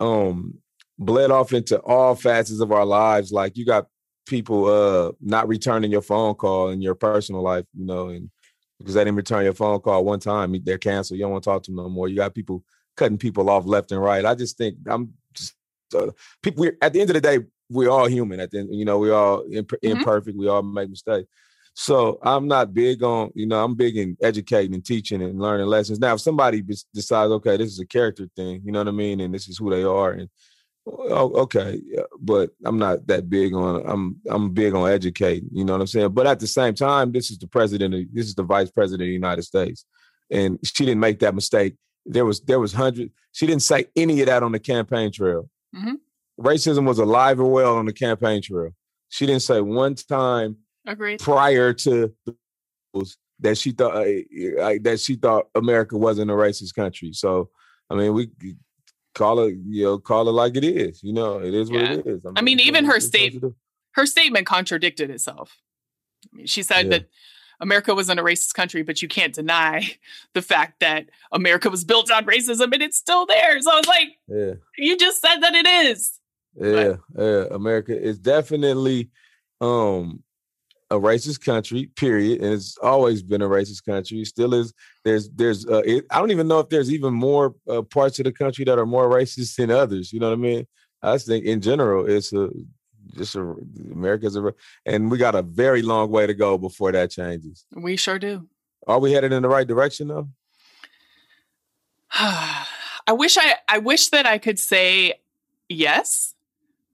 um 0.00 0.58
bled 0.98 1.30
off 1.30 1.52
into 1.52 1.78
all 1.80 2.14
facets 2.14 2.60
of 2.60 2.72
our 2.72 2.84
lives. 2.84 3.32
Like 3.32 3.56
you 3.56 3.64
got 3.64 3.86
people 4.26 4.66
uh 4.66 5.12
not 5.20 5.48
returning 5.48 5.90
your 5.90 6.02
phone 6.02 6.34
call 6.34 6.70
in 6.70 6.80
your 6.80 6.94
personal 6.94 7.42
life, 7.42 7.64
you 7.76 7.84
know, 7.84 8.08
and 8.08 8.30
because 8.78 8.94
they 8.94 9.04
didn't 9.04 9.16
return 9.16 9.44
your 9.44 9.54
phone 9.54 9.80
call 9.80 10.04
one 10.04 10.20
time, 10.20 10.54
they're 10.64 10.78
canceled. 10.78 11.18
You 11.18 11.24
don't 11.24 11.32
want 11.32 11.44
to 11.44 11.50
talk 11.50 11.62
to 11.64 11.70
them 11.70 11.76
no 11.76 11.88
more. 11.88 12.08
You 12.08 12.16
got 12.16 12.34
people 12.34 12.64
cutting 12.96 13.18
people 13.18 13.48
off 13.48 13.64
left 13.66 13.92
and 13.92 14.02
right. 14.02 14.24
I 14.24 14.34
just 14.34 14.58
think 14.58 14.76
I'm 14.86 15.14
just 15.34 15.54
uh, 15.94 16.08
people. 16.42 16.62
We, 16.62 16.72
at 16.80 16.92
the 16.92 17.00
end 17.00 17.10
of 17.10 17.14
the 17.14 17.20
day, 17.20 17.38
we're 17.70 17.90
all 17.90 18.06
human. 18.06 18.40
At 18.40 18.50
the 18.50 18.60
end, 18.60 18.74
you 18.74 18.84
know, 18.84 18.98
we 18.98 19.10
all 19.10 19.44
imp- 19.50 19.72
imperfect. 19.82 20.36
We 20.36 20.48
all 20.48 20.62
make 20.62 20.90
mistakes. 20.90 21.28
So 21.74 22.18
I'm 22.22 22.46
not 22.48 22.74
big 22.74 23.02
on, 23.02 23.30
you 23.34 23.46
know, 23.46 23.64
I'm 23.64 23.74
big 23.74 23.96
in 23.96 24.16
educating 24.22 24.74
and 24.74 24.84
teaching 24.84 25.22
and 25.22 25.40
learning 25.40 25.66
lessons. 25.66 25.98
Now, 25.98 26.14
if 26.14 26.20
somebody 26.20 26.62
decides, 26.92 27.32
okay, 27.32 27.56
this 27.56 27.70
is 27.70 27.80
a 27.80 27.86
character 27.86 28.28
thing, 28.36 28.60
you 28.64 28.72
know 28.72 28.80
what 28.80 28.88
I 28.88 28.92
mean, 28.92 29.20
and 29.20 29.34
this 29.34 29.48
is 29.48 29.56
who 29.56 29.70
they 29.70 29.82
are, 29.82 30.12
and 30.12 30.28
oh, 30.86 31.30
okay, 31.42 31.80
yeah, 31.84 32.02
but 32.20 32.50
I'm 32.64 32.78
not 32.78 33.06
that 33.06 33.28
big 33.30 33.54
on. 33.54 33.82
I'm 33.86 34.16
I'm 34.28 34.52
big 34.52 34.74
on 34.74 34.90
educating. 34.90 35.48
You 35.52 35.64
know 35.64 35.72
what 35.74 35.80
I'm 35.82 35.86
saying? 35.86 36.10
But 36.12 36.26
at 36.26 36.40
the 36.40 36.46
same 36.46 36.74
time, 36.74 37.12
this 37.12 37.30
is 37.30 37.38
the 37.38 37.46
president. 37.46 37.94
Of, 37.94 38.02
this 38.12 38.26
is 38.26 38.34
the 38.34 38.42
vice 38.42 38.70
president 38.70 39.02
of 39.02 39.08
the 39.08 39.12
United 39.12 39.42
States, 39.42 39.84
and 40.30 40.58
she 40.64 40.84
didn't 40.84 41.00
make 41.00 41.20
that 41.20 41.34
mistake. 41.34 41.74
There 42.06 42.24
was 42.24 42.40
there 42.40 42.60
was 42.60 42.72
hundred. 42.72 43.10
She 43.32 43.46
didn't 43.46 43.62
say 43.62 43.86
any 43.96 44.20
of 44.20 44.26
that 44.26 44.42
on 44.42 44.52
the 44.52 44.58
campaign 44.58 45.12
trail. 45.12 45.48
Mhm. 45.74 45.94
Racism 46.40 46.86
was 46.86 46.98
alive 46.98 47.38
and 47.38 47.52
well 47.52 47.76
on 47.76 47.86
the 47.86 47.92
campaign 47.92 48.42
trail. 48.42 48.70
She 49.08 49.26
didn't 49.26 49.42
say 49.42 49.60
one 49.60 49.94
time 49.94 50.56
Agreed. 50.86 51.20
prior 51.20 51.72
to 51.74 52.14
that 53.40 53.58
she 53.58 53.72
thought 53.72 53.94
uh, 53.96 54.74
that 54.82 55.00
she 55.00 55.16
thought 55.16 55.46
America 55.54 55.96
wasn't 55.96 56.30
a 56.30 56.34
racist 56.34 56.74
country. 56.74 57.12
So 57.12 57.50
I 57.90 57.94
mean, 57.94 58.14
we 58.14 58.30
call 59.14 59.40
it 59.40 59.56
you 59.66 59.84
know 59.84 59.98
call 59.98 60.28
it 60.28 60.32
like 60.32 60.56
it 60.56 60.64
is. 60.64 61.02
You 61.02 61.12
know, 61.12 61.38
it 61.40 61.54
is 61.54 61.70
what 61.70 61.82
it 61.82 62.06
is. 62.06 62.20
I 62.36 62.40
mean, 62.42 62.60
even 62.60 62.84
her 62.84 62.96
it's 62.96 63.04
what 63.06 63.08
state- 63.14 63.34
you 63.34 63.40
do. 63.40 63.54
Her 63.92 64.06
statement 64.06 64.46
contradicted 64.46 65.10
itself. 65.10 65.58
I 66.32 66.36
mean, 66.36 66.46
she 66.46 66.62
said 66.62 66.86
Yeah. 66.86 66.90
that 66.98 67.08
America 67.60 67.94
wasn't 67.94 68.18
a 68.18 68.22
racist 68.22 68.54
country, 68.54 68.82
but 68.82 69.02
you 69.02 69.08
can't 69.08 69.34
deny 69.34 69.96
the 70.34 70.42
fact 70.42 70.80
that 70.80 71.10
America 71.30 71.68
was 71.70 71.84
built 71.84 72.10
on 72.10 72.24
racism 72.24 72.72
and 72.72 72.82
it's 72.82 72.96
still 72.96 73.26
there. 73.26 73.60
So 73.60 73.70
I 73.72 73.76
was 73.76 73.86
like, 73.86 74.08
Yeah, 74.28 74.52
you 74.78 74.96
just 74.96 75.20
said 75.20 75.40
that 75.40 75.54
it 75.54 75.66
is. 75.66 76.18
yeah, 76.60 76.94
yeah. 77.18 77.44
America 77.50 77.98
is 77.98 78.18
definitely 78.18 79.10
um 79.60 80.22
a 80.92 81.00
racist 81.00 81.44
country. 81.44 81.86
Period, 81.96 82.42
and 82.42 82.52
it's 82.52 82.76
always 82.78 83.22
been 83.22 83.42
a 83.42 83.48
racist 83.48 83.84
country. 83.84 84.20
It 84.20 84.26
still 84.26 84.54
is. 84.54 84.72
There's 85.04 85.30
there's 85.30 85.66
uh, 85.66 85.82
it, 85.84 86.04
I 86.10 86.18
don't 86.18 86.30
even 86.30 86.48
know 86.48 86.60
if 86.60 86.68
there's 86.68 86.92
even 86.92 87.14
more 87.14 87.54
uh, 87.68 87.82
parts 87.82 88.18
of 88.18 88.24
the 88.24 88.32
country 88.32 88.64
that 88.66 88.78
are 88.78 88.86
more 88.86 89.08
racist 89.08 89.56
than 89.56 89.70
others. 89.70 90.12
You 90.12 90.20
know 90.20 90.28
what 90.28 90.38
I 90.38 90.42
mean? 90.42 90.66
I 91.02 91.14
just 91.14 91.26
think 91.26 91.44
in 91.44 91.60
general, 91.60 92.06
it's 92.08 92.32
a 92.32 92.50
just 93.16 93.34
a 93.34 93.54
America's 93.90 94.36
a 94.36 94.54
and 94.86 95.10
we 95.10 95.18
got 95.18 95.34
a 95.34 95.42
very 95.42 95.82
long 95.82 96.10
way 96.10 96.26
to 96.26 96.34
go 96.34 96.58
before 96.58 96.92
that 96.92 97.10
changes. 97.10 97.64
We 97.74 97.96
sure 97.96 98.18
do. 98.18 98.46
Are 98.86 98.98
we 98.98 99.12
headed 99.12 99.32
in 99.32 99.42
the 99.42 99.48
right 99.48 99.66
direction 99.66 100.08
though? 100.08 100.28
I 102.12 103.12
wish 103.12 103.36
I 103.38 103.56
I 103.68 103.78
wish 103.78 104.08
that 104.10 104.26
I 104.26 104.38
could 104.38 104.58
say 104.58 105.14
yes. 105.68 106.34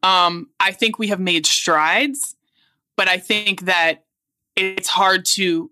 Um, 0.03 0.49
I 0.61 0.71
think 0.71 0.99
we 0.99 1.09
have 1.09 1.19
made 1.19 1.45
strides, 1.45 2.37
but 2.99 3.09
I 3.09 3.17
think 3.17 3.63
that 3.63 4.05
it's 4.57 4.89
hard 4.89 5.25
to 5.25 5.71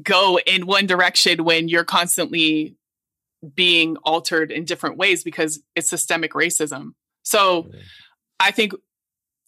go 0.00 0.38
in 0.46 0.66
one 0.66 0.86
direction 0.86 1.44
when 1.44 1.68
you're 1.68 1.84
constantly 1.84 2.76
being 3.56 3.96
altered 4.04 4.52
in 4.52 4.64
different 4.64 4.98
ways 4.98 5.24
because 5.24 5.60
it's 5.74 5.90
systemic 5.90 6.32
racism. 6.32 6.92
So 7.24 7.68
Yeah. 7.72 7.80
I 8.38 8.52
think 8.52 8.72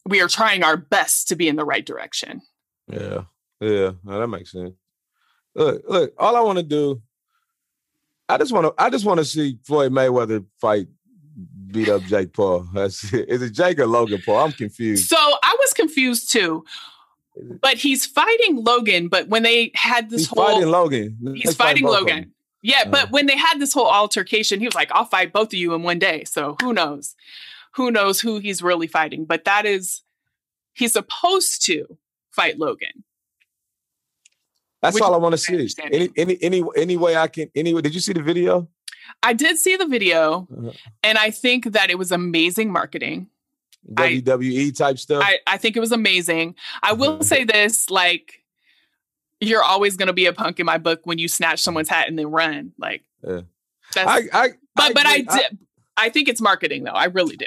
we 0.05 0.21
are 0.21 0.27
trying 0.29 0.65
our 0.65 0.77
best 0.77 1.29
to 1.29 1.37
be 1.37 1.47
in 1.47 1.55
the 1.55 1.65
right 1.65 1.87
direction. 1.87 2.43
Yeah, 2.89 3.23
yeah, 3.61 3.93
no, 4.03 4.19
that 4.19 4.27
makes 4.27 4.51
sense. 4.51 4.75
Look, 5.55 5.85
look, 5.89 6.13
all 6.19 6.35
I 6.35 6.41
want 6.41 6.59
to 6.59 6.65
do, 6.65 7.01
I 8.29 8.37
just 8.37 8.53
want 8.53 8.67
to, 8.67 8.75
I 8.83 8.91
just 8.91 9.05
want 9.05 9.19
to 9.19 9.25
see 9.25 9.59
Floyd 9.65 9.93
Mayweather 9.93 10.45
fight, 10.61 10.89
beat 11.73 11.89
up 11.89 12.03
Jake 12.03 12.33
Paul. 12.33 12.69
That's. 12.75 13.13
Is 13.13 13.43
it 13.43 13.51
Jake 13.53 13.79
or 13.79 13.87
Logan 13.87 14.23
Paul? 14.25 14.45
I'm 14.45 14.53
confused. 14.53 15.09
So 15.09 15.17
I 15.17 15.57
was 15.61 15.73
confused 15.73 16.31
too. 16.31 16.65
But 17.61 17.79
he's 17.79 18.05
fighting 18.05 18.63
Logan. 18.63 19.09
But 19.09 19.29
when 19.29 19.43
they 19.43 19.71
had 19.75 20.11
this 20.11 20.23
He's 20.23 20.29
whole 20.29 20.45
fighting 20.47 20.69
Logan. 20.69 21.17
he's 21.35 21.47
Let's 21.47 21.57
fighting 21.57 21.87
of 21.87 21.93
Logan. 21.93 22.33
Yeah, 22.61 22.83
Uh. 22.87 22.91
but 22.91 23.11
when 23.11 23.27
they 23.27 23.37
had 23.37 23.59
this 23.59 23.73
whole 23.73 23.89
altercation, 23.89 24.61
he 24.61 24.67
was 24.67 24.75
like, 24.75 24.93
"I'll 24.93 25.07
fight 25.07 25.33
both 25.33 25.49
of 25.49 25.55
you 25.55 25.75
in 25.75 25.83
one 25.83 25.99
day." 25.99 26.25
So 26.25 26.57
who 26.61 26.73
knows? 26.73 27.15
Who 27.77 27.91
knows 27.91 28.21
who 28.21 28.39
he's 28.39 28.63
really 28.63 28.87
fighting? 28.87 29.25
But 29.25 29.45
that 29.47 29.65
is, 29.65 30.03
he's 30.75 30.93
supposed 30.93 31.65
to 31.67 31.99
fight 32.31 32.59
Logan. 32.59 33.03
That's 34.83 35.01
all 35.01 35.15
I 35.15 35.17
want 35.17 35.33
to 35.33 35.39
see. 35.39 35.69
Any, 35.91 36.11
any, 36.17 36.39
any, 36.43 36.63
any 36.77 36.97
way 36.97 37.17
I 37.17 37.29
can. 37.29 37.49
Anyway, 37.55 37.81
did 37.83 37.95
you 37.95 38.01
see 38.01 38.13
the 38.13 38.23
video? 38.23 38.69
I 39.23 39.33
did 39.33 39.59
see 39.59 39.77
the 39.77 39.87
video, 39.87 40.47
Uh-huh. 40.57 40.71
and 41.03 41.19
I 41.19 41.31
think 41.31 41.73
that 41.73 41.91
it 41.91 41.99
was 41.99 42.13
amazing 42.13 42.71
marketing. 42.73 43.29
I- 43.97 44.21
WWE 44.25 44.77
type 44.77 44.99
stuff. 44.99 45.23
I, 45.27 45.39
I 45.47 45.57
think 45.59 45.77
it 45.77 45.81
was 45.81 45.93
amazing. 45.93 46.55
I 46.83 46.93
will 46.93 47.19
Mhm. 47.19 47.25
say 47.25 47.45
this: 47.45 47.91
like, 47.91 48.43
you're 49.41 49.63
always 49.63 49.97
going 49.97 50.07
to 50.07 50.13
be 50.13 50.27
a 50.27 50.33
punk 50.33 50.61
in 50.61 50.67
my 50.67 50.79
book 50.79 51.01
when 51.05 51.19
you 51.19 51.29
snatch 51.29 51.61
someone's 51.63 51.89
hat 51.89 52.09
and 52.09 52.19
then 52.19 52.31
run. 52.31 52.73
Like, 52.79 53.03
Yeah. 53.27 53.41
that's. 53.95 54.09
I, 54.09 54.21
I, 54.33 54.49
but 54.77 54.95
but 54.95 55.07
I 55.07 55.19
did. 55.23 55.59
I 55.97 56.09
think 56.11 56.29
it's 56.29 56.41
marketing, 56.41 56.85
though. 56.85 56.93
I 56.93 57.07
really 57.07 57.37
do. 57.37 57.47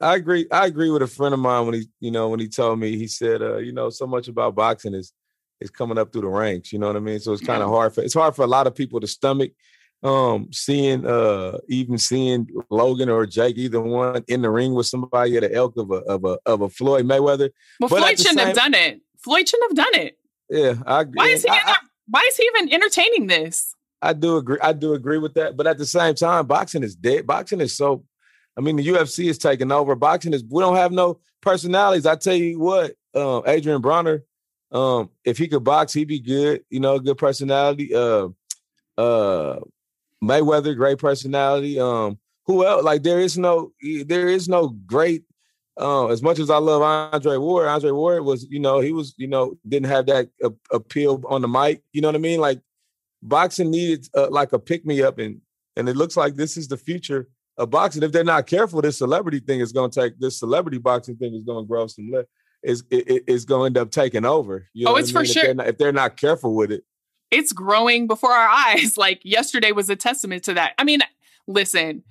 I 0.00 0.16
agree. 0.16 0.46
I 0.52 0.66
agree 0.66 0.90
with 0.90 1.02
a 1.02 1.06
friend 1.06 1.32
of 1.32 1.40
mine 1.40 1.64
when 1.66 1.74
he, 1.74 1.88
you 2.00 2.10
know, 2.10 2.28
when 2.28 2.40
he 2.40 2.48
told 2.48 2.78
me, 2.78 2.96
he 2.98 3.06
said, 3.06 3.40
uh, 3.40 3.56
you 3.56 3.72
know, 3.72 3.88
so 3.88 4.06
much 4.06 4.28
about 4.28 4.54
boxing 4.54 4.92
is 4.94 5.12
is 5.60 5.70
coming 5.70 5.96
up 5.96 6.12
through 6.12 6.20
the 6.22 6.28
ranks. 6.28 6.70
You 6.72 6.78
know 6.78 6.88
what 6.88 6.96
I 6.96 7.00
mean? 7.00 7.18
So 7.18 7.32
it's 7.32 7.40
kind 7.42 7.62
of 7.62 7.70
hard 7.70 7.94
for 7.94 8.02
it's 8.02 8.12
hard 8.12 8.36
for 8.36 8.42
a 8.42 8.46
lot 8.48 8.66
of 8.66 8.74
people 8.74 9.00
to 9.00 9.06
stomach 9.06 9.52
um 10.02 10.48
seeing 10.52 11.06
uh 11.06 11.58
even 11.68 11.98
seeing 11.98 12.48
Logan 12.70 13.08
or 13.08 13.26
Jake, 13.26 13.56
either 13.56 13.80
one 13.80 14.24
in 14.28 14.42
the 14.42 14.50
ring 14.50 14.74
with 14.74 14.86
somebody 14.86 15.36
at 15.36 15.42
the 15.42 15.54
elk 15.54 15.76
of 15.76 15.90
a 15.90 15.96
of 16.04 16.24
a 16.24 16.38
of 16.46 16.60
a 16.62 16.68
Floyd 16.68 17.06
Mayweather. 17.06 17.50
Well, 17.80 17.88
But 17.88 17.98
Floyd 17.98 18.18
shouldn't 18.18 18.40
have 18.40 18.54
done 18.56 18.74
it. 18.74 19.00
Floyd 19.18 19.48
shouldn't 19.48 19.70
have 19.76 19.86
done 19.92 20.00
it. 20.02 20.18
Yeah, 20.50 20.74
I 20.86 21.00
agree. 21.00 21.14
Why 21.16 21.28
is 21.28 21.42
he? 21.42 21.48
I, 21.48 21.60
there- 21.66 21.74
why 22.08 22.24
is 22.28 22.36
he 22.36 22.48
even 22.54 22.72
entertaining 22.72 23.26
this? 23.26 23.74
I 24.02 24.12
do 24.12 24.36
agree. 24.36 24.58
I 24.62 24.72
do 24.72 24.92
agree 24.92 25.18
with 25.18 25.34
that. 25.34 25.56
But 25.56 25.66
at 25.66 25.78
the 25.78 25.86
same 25.86 26.14
time, 26.14 26.46
boxing 26.46 26.82
is 26.82 26.94
dead. 26.94 27.26
Boxing 27.26 27.60
is 27.60 27.76
so. 27.76 28.04
I 28.56 28.60
mean, 28.60 28.76
the 28.76 28.86
UFC 28.86 29.28
is 29.28 29.38
taking 29.38 29.72
over. 29.72 29.94
Boxing 29.96 30.32
is. 30.32 30.44
We 30.48 30.62
don't 30.62 30.76
have 30.76 30.92
no 30.92 31.18
personalities. 31.42 32.06
I 32.06 32.14
tell 32.16 32.34
you 32.34 32.58
what, 32.60 32.92
um, 33.14 33.42
Adrien 33.46 33.82
Broner, 33.82 34.22
um, 34.70 35.10
if 35.24 35.38
he 35.38 35.48
could 35.48 35.64
box, 35.64 35.92
he'd 35.92 36.08
be 36.08 36.20
good. 36.20 36.62
You 36.70 36.80
know, 36.80 36.98
good 36.98 37.18
personality. 37.18 37.94
Uh, 37.94 38.28
uh, 38.96 39.60
Mayweather, 40.22 40.76
great 40.76 40.98
personality. 40.98 41.78
Um, 41.78 42.18
who 42.46 42.64
else? 42.66 42.84
Like 42.84 43.02
there 43.02 43.20
is 43.20 43.36
no, 43.36 43.72
there 44.06 44.28
is 44.28 44.48
no 44.48 44.68
great. 44.86 45.24
Uh, 45.78 46.06
as 46.06 46.22
much 46.22 46.38
as 46.38 46.48
I 46.48 46.56
love 46.56 46.80
Andre 46.80 47.36
Ward, 47.36 47.66
Andre 47.68 47.90
Ward 47.90 48.24
was, 48.24 48.46
you 48.48 48.58
know, 48.58 48.80
he 48.80 48.92
was, 48.92 49.14
you 49.18 49.26
know, 49.26 49.58
didn't 49.68 49.88
have 49.90 50.06
that 50.06 50.30
uh, 50.42 50.48
appeal 50.72 51.22
on 51.28 51.42
the 51.42 51.48
mic. 51.48 51.82
You 51.92 52.00
know 52.00 52.08
what 52.08 52.14
I 52.14 52.18
mean? 52.18 52.40
Like 52.40 52.60
boxing 53.22 53.70
needed 53.70 54.08
uh, 54.16 54.28
like 54.30 54.52
a 54.54 54.58
pick 54.58 54.86
me 54.86 55.02
up, 55.02 55.18
and 55.18 55.40
and 55.76 55.86
it 55.88 55.96
looks 55.96 56.16
like 56.16 56.34
this 56.34 56.56
is 56.56 56.68
the 56.68 56.78
future 56.78 57.28
of 57.58 57.68
boxing. 57.68 58.02
If 58.02 58.12
they're 58.12 58.24
not 58.24 58.46
careful, 58.46 58.80
this 58.80 58.96
celebrity 58.98 59.38
thing 59.40 59.60
is 59.60 59.72
going 59.72 59.90
to 59.90 60.00
take 60.00 60.18
this 60.18 60.38
celebrity 60.38 60.78
boxing 60.78 61.16
thing 61.16 61.34
is 61.34 61.44
going 61.44 61.64
to 61.64 61.68
grow 61.68 61.86
some. 61.88 62.10
Le- 62.10 62.24
is 62.62 62.82
it, 62.90 63.08
it- 63.10 63.24
it's 63.26 63.44
going 63.44 63.74
to 63.74 63.80
end 63.80 63.86
up 63.86 63.90
taking 63.92 64.24
over. 64.24 64.66
You 64.72 64.86
know 64.86 64.90
Oh, 64.90 64.94
what 64.94 64.98
I 65.00 65.02
it's 65.02 65.10
for 65.10 65.18
mean? 65.18 65.26
If 65.26 65.32
sure. 65.32 65.42
they're 65.44 65.54
not- 65.54 65.68
if 65.68 65.76
they're 65.78 65.92
not 65.92 66.16
careful 66.16 66.54
with 66.54 66.72
it, 66.72 66.84
It's 67.36 67.52
growing 67.52 68.06
before 68.06 68.32
our 68.32 68.48
eyes. 68.48 68.96
Like 69.06 69.20
yesterday 69.24 69.72
was 69.72 69.90
a 69.90 69.96
testament 69.96 70.44
to 70.44 70.54
that. 70.54 70.72
I 70.78 70.84
mean, 70.84 71.00
listen, 71.46 72.02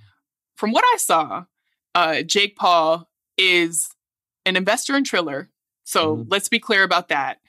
from 0.55 0.71
what 0.71 0.84
I 0.93 0.97
saw, 0.97 1.45
uh, 1.95 2.21
Jake 2.21 2.55
Paul 2.55 3.09
is 3.38 3.89
an 4.45 4.55
investor 4.55 4.95
in 4.95 5.03
Triller. 5.03 5.49
So 5.84 6.17
Mhm. 6.17 6.28
let's 6.30 6.49
be 6.49 6.59
clear 6.59 6.84
about 6.84 7.09
that. 7.09 7.39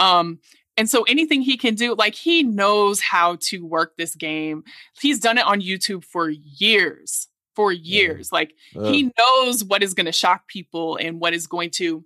Um, 0.00 0.38
And 0.78 0.90
so 0.90 1.04
anything 1.04 1.40
he 1.40 1.56
can 1.56 1.74
do, 1.74 1.94
like 1.94 2.14
he 2.14 2.42
knows 2.42 3.00
how 3.00 3.36
to 3.48 3.64
work 3.64 3.96
this 3.96 4.14
game. 4.14 4.62
He's 5.00 5.18
done 5.18 5.38
it 5.38 5.46
on 5.46 5.62
YouTube 5.62 6.04
for 6.04 6.28
years, 6.28 7.28
for 7.54 7.72
years. 7.72 8.30
Like 8.30 8.52
he 8.92 9.10
knows 9.18 9.64
what 9.64 9.82
is 9.82 9.94
going 9.94 10.04
to 10.04 10.12
shock 10.12 10.46
people 10.48 10.96
and 10.96 11.18
what 11.18 11.32
is 11.32 11.46
going 11.46 11.70
to 11.80 12.04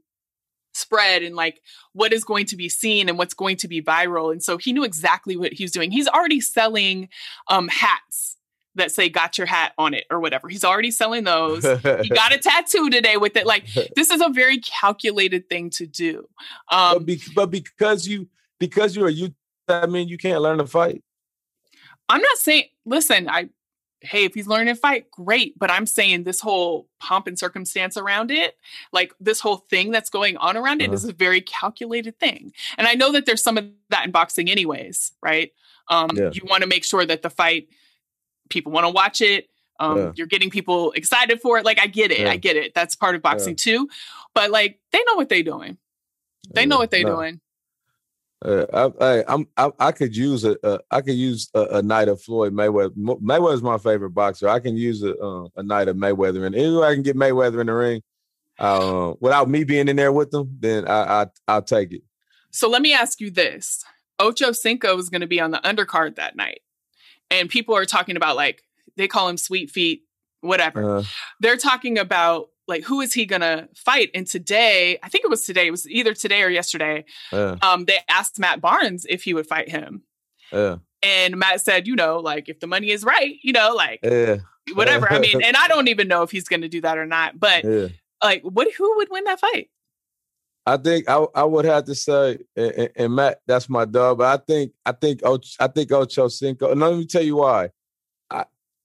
spread 0.81 1.23
and 1.23 1.37
like 1.37 1.61
what 1.93 2.13
is 2.13 2.25
going 2.25 2.47
to 2.47 2.57
be 2.57 2.69
seen 2.69 3.09
and 3.09 3.19
what's 3.19 3.35
going 3.35 3.57
to 3.59 3.69
be 3.69 3.83
viral. 3.83 4.33
And 4.33 4.43
so 4.43 4.57
he 4.57 4.73
knew 4.73 4.85
exactly 4.85 5.37
what 5.37 5.53
he 5.53 5.65
was 5.65 5.73
doing. 5.73 5.91
He's 5.91 6.09
already 6.09 6.41
selling 6.41 7.09
um, 7.49 7.69
hats 7.69 8.37
that 8.77 8.93
say 8.93 9.09
got 9.09 9.37
your 9.37 9.47
hat 9.47 9.73
on 9.79 9.95
it 9.95 10.05
or 10.11 10.21
whatever. 10.21 10.49
He's 10.49 10.65
already 10.65 10.91
selling 10.91 11.25
those. 11.25 11.65
he 11.65 12.09
got 12.09 12.33
a 12.33 12.39
tattoo 12.39 12.91
today 12.91 13.17
with 13.17 13.37
it. 13.37 13.47
Like 13.47 13.67
this 13.97 14.11
is 14.11 14.21
a 14.21 14.29
very 14.29 14.59
calculated 14.59 15.49
thing 15.49 15.71
to 15.71 15.87
do. 15.87 16.29
Um, 16.71 16.99
but, 16.99 17.07
be, 17.07 17.23
but 17.35 17.51
because 17.51 18.07
you 18.07 18.29
because 18.59 18.97
you're 18.97 19.09
a 19.09 19.13
youth, 19.13 19.33
I 19.69 19.87
mean 19.87 20.09
you 20.09 20.19
can't 20.19 20.41
learn 20.41 20.59
to 20.59 20.67
fight. 20.67 21.03
I'm 22.09 22.21
not 22.21 22.39
saying 22.39 22.65
listen, 22.85 23.29
I 23.29 23.49
hey, 24.03 24.25
if 24.25 24.35
he's 24.35 24.47
learning 24.47 24.75
to 24.75 24.81
fight, 24.81 25.11
great. 25.11 25.59
But 25.59 25.71
I'm 25.71 25.87
saying 25.87 26.25
this 26.25 26.41
whole 26.41 26.89
pomp 26.99 27.27
and 27.27 27.39
circumstance 27.39 27.97
around 27.97 28.31
it, 28.31 28.57
like 28.93 29.13
this 29.21 29.41
whole 29.41 29.59
thing 29.59 29.91
that's 29.91 30.11
going 30.11 30.37
on 30.39 30.57
around 30.57 30.83
uh-huh. 30.83 30.93
it 30.93 30.95
is 30.95 31.05
a 31.05 31.13
very 31.13 31.41
calculated 31.41 32.19
thing. 32.19 32.53
And 32.79 32.87
I 32.87 32.95
know 32.95 33.13
that 33.13 33.27
there's 33.27 33.43
some 33.43 33.59
of 33.59 33.67
that 33.91 34.07
in 34.07 34.11
boxing 34.11 34.49
anyways, 34.49 35.13
right? 35.23 35.53
Um, 35.89 36.11
yeah. 36.15 36.31
you 36.33 36.43
want 36.49 36.63
to 36.63 36.69
make 36.69 36.85
sure 36.85 37.05
that 37.05 37.23
the 37.23 37.31
fight 37.31 37.69
people 38.49 38.73
want 38.73 38.85
to 38.85 38.91
watch 38.91 39.21
it. 39.21 39.49
Um, 39.79 39.99
yeah. 39.99 40.13
You're 40.15 40.27
getting 40.27 40.51
people 40.51 40.93
excited 40.93 41.41
for 41.41 41.59
it. 41.59 41.65
Like 41.65 41.79
I 41.79 41.87
get 41.87 42.11
it, 42.11 42.21
yeah. 42.21 42.31
I 42.31 42.37
get 42.37 42.57
it. 42.57 42.75
That's 42.75 42.95
part 42.95 43.15
of 43.15 43.23
boxing 43.23 43.57
too. 43.57 43.89
But 44.35 44.51
like 44.51 44.79
they 44.93 44.99
know 45.07 45.15
what 45.15 45.29
they're 45.29 45.43
doing. 45.43 45.79
They 46.53 46.67
know 46.67 46.79
what 46.79 46.91
they're 46.91 47.05
no. 47.05 47.17
doing. 47.17 47.41
Uh, 48.43 48.65
I, 48.73 49.05
I, 49.05 49.25
I'm, 49.29 49.47
I, 49.57 49.71
I, 49.79 49.93
could 49.93 50.17
use 50.17 50.45
a, 50.45 50.57
a 50.63 50.81
I 50.91 51.03
could 51.03 51.15
use 51.15 51.51
a, 51.55 51.63
a, 51.73 51.83
night 51.83 52.09
of 52.09 52.23
Floyd 52.23 52.55
Mayweather. 52.55 52.95
Mayweather's 52.97 53.63
my 53.63 53.77
favorite 53.77 54.11
boxer. 54.11 54.49
I 54.49 54.61
can 54.61 54.79
use 54.79 55.03
a, 55.03 55.15
uh, 55.19 55.49
a 55.57 55.63
night 55.63 55.89
of 55.89 55.97
Mayweather, 55.97 56.47
and 56.47 56.55
anyway, 56.55 56.87
I 56.87 56.95
can 56.95 57.03
get 57.03 57.17
Mayweather 57.17 57.61
in 57.61 57.67
the 57.67 57.75
ring 57.75 58.03
uh, 58.59 59.13
without 59.21 59.51
me 59.51 59.65
being 59.65 59.89
in 59.89 59.97
there 59.97 60.13
with 60.13 60.31
them, 60.31 60.57
then 60.59 60.89
I, 60.89 61.23
I 61.23 61.27
I'll 61.49 61.63
take 61.63 61.93
it. 61.93 62.03
So 62.51 62.69
let 62.71 62.81
me 62.81 62.95
ask 62.95 63.21
you 63.21 63.31
this: 63.31 63.85
Ocho 64.19 64.53
Cinco 64.53 64.97
is 64.97 65.11
going 65.11 65.21
to 65.21 65.27
be 65.27 65.41
on 65.41 65.51
the 65.51 65.59
undercard 65.59 66.17
that 66.17 66.35
night 66.35 66.63
and 67.31 67.49
people 67.49 67.77
are 67.77 67.87
talking 67.87 68.17
about 68.17 68.37
like 68.37 68.63
they 68.97 69.09
call 69.09 69.29
him 69.29 69.37
sweet 69.37 69.71
feet 69.71 70.05
whatever 70.41 70.99
uh, 70.99 71.05
they're 71.41 71.57
talking 71.57 71.99
about 71.99 72.49
like 72.71 72.85
who 72.85 73.03
is 73.03 73.13
he 73.13 73.27
gonna 73.27 73.69
fight 73.75 74.11
and 74.15 74.27
today 74.27 74.99
i 75.03 75.09
think 75.09 75.25
it 75.25 75.31
was 75.31 75.45
today 75.45 75.67
it 75.67 75.71
was 75.71 75.87
either 75.91 76.15
today 76.15 76.43
or 76.43 76.49
yesterday 76.49 77.05
um 77.33 77.85
they 77.85 77.99
asked 78.09 78.39
matt 78.39 78.61
barnes 78.61 79.05
if 79.11 79.25
he 79.25 79.35
would 79.35 79.47
fight 79.47 79.69
him 79.69 80.03
and 81.03 81.37
matt 81.37 81.61
said 81.61 81.87
you 81.87 81.95
know 81.95 82.19
like 82.19 82.49
if 82.49 82.61
the 82.61 82.67
money 82.67 82.91
is 82.91 83.05
right 83.05 83.37
you 83.43 83.53
know 83.53 83.75
like 83.75 84.01
whatever 84.75 85.13
i 85.13 85.19
mean 85.19 85.43
and 85.45 85.57
i 85.57 85.69
don't 85.69 85.89
even 85.89 86.09
know 86.09 86.23
if 86.23 86.31
he's 86.31 86.49
gonna 86.49 86.69
do 86.69 86.81
that 86.81 86.97
or 86.97 87.05
not 87.05 87.39
but 87.39 87.65
like 88.23 88.43
what 88.43 88.73
who 88.75 88.97
would 88.97 89.09
win 89.11 89.25
that 89.25 89.41
fight 89.41 89.69
I 90.67 90.77
think 90.77 91.09
I, 91.09 91.27
I 91.35 91.43
would 91.43 91.65
have 91.65 91.87
to 91.87 91.95
say, 91.95 92.39
and, 92.55 92.91
and, 92.95 93.15
Matt, 93.15 93.41
that's 93.47 93.69
my 93.69 93.87
dog. 93.87 94.19
But 94.19 94.41
I 94.41 94.45
think 94.45 94.73
I 94.85 94.93
think 94.93 95.21
I 95.59 95.67
think 95.67 95.91
Ocho 95.91 96.29
Cinco. 96.29 96.71
And 96.71 96.81
let 96.81 96.95
me 96.95 97.07
tell 97.07 97.23
you 97.23 97.37
why. 97.37 97.71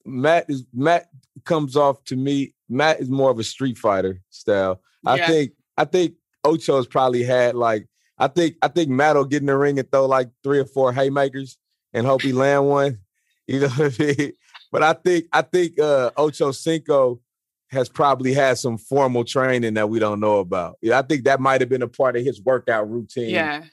Matt 0.06 0.46
is 0.50 0.66
Matt 0.74 1.10
comes 1.44 1.76
off 1.76 2.04
to 2.06 2.16
me. 2.16 2.54
Matt 2.70 3.00
is 3.00 3.10
more 3.10 3.32
of 3.32 3.40
a 3.40 3.44
street 3.44 3.78
fighter 3.78 4.22
style. 4.30 4.82
Yeah. 5.04 5.12
I 5.12 5.28
think 5.28 5.52
I 5.78 5.86
think 5.86 6.16
Ocho's 6.44 6.88
probably 6.88 7.24
had 7.24 7.56
like 7.56 7.88
I 8.18 8.28
think 8.28 8.56
I 8.62 8.68
think 8.68 8.90
Matt 8.90 9.16
will 9.16 9.26
get 9.26 9.42
in 9.42 9.48
the 9.48 9.58
ring 9.58 9.80
and 9.80 9.92
throw 9.92 10.06
like 10.06 10.30
three 10.44 10.60
or 10.60 10.66
four 10.66 10.94
haymakers 10.94 11.58
and 11.94 12.06
hope 12.06 12.22
he 12.22 12.32
land 12.34 12.68
one. 12.68 13.00
You 13.48 13.60
know 13.60 13.68
what 13.68 14.02
I 14.02 14.04
mean? 14.04 14.34
But 14.72 14.82
I 14.82 14.94
think 14.94 15.26
I 15.32 15.44
think 15.44 15.80
uh, 15.80 16.10
Ocho 16.18 16.52
Cinco 16.52 17.22
has 17.70 17.90
probably 17.90 18.34
had 18.34 18.58
some 18.58 18.80
formal 18.80 19.24
training 19.24 19.76
that 19.76 19.88
we 19.88 20.00
don't 20.00 20.20
know 20.20 20.40
about. 20.40 20.78
Yeah, 20.82 20.98
I 20.98 21.04
think 21.04 21.26
that 21.26 21.40
might 21.40 21.62
have 21.62 21.70
been 21.70 21.84
a 21.84 21.88
part 21.88 22.18
of 22.18 22.26
his 22.26 22.42
workout 22.42 22.90
routine. 22.90 23.30
Yeah. 23.30 23.64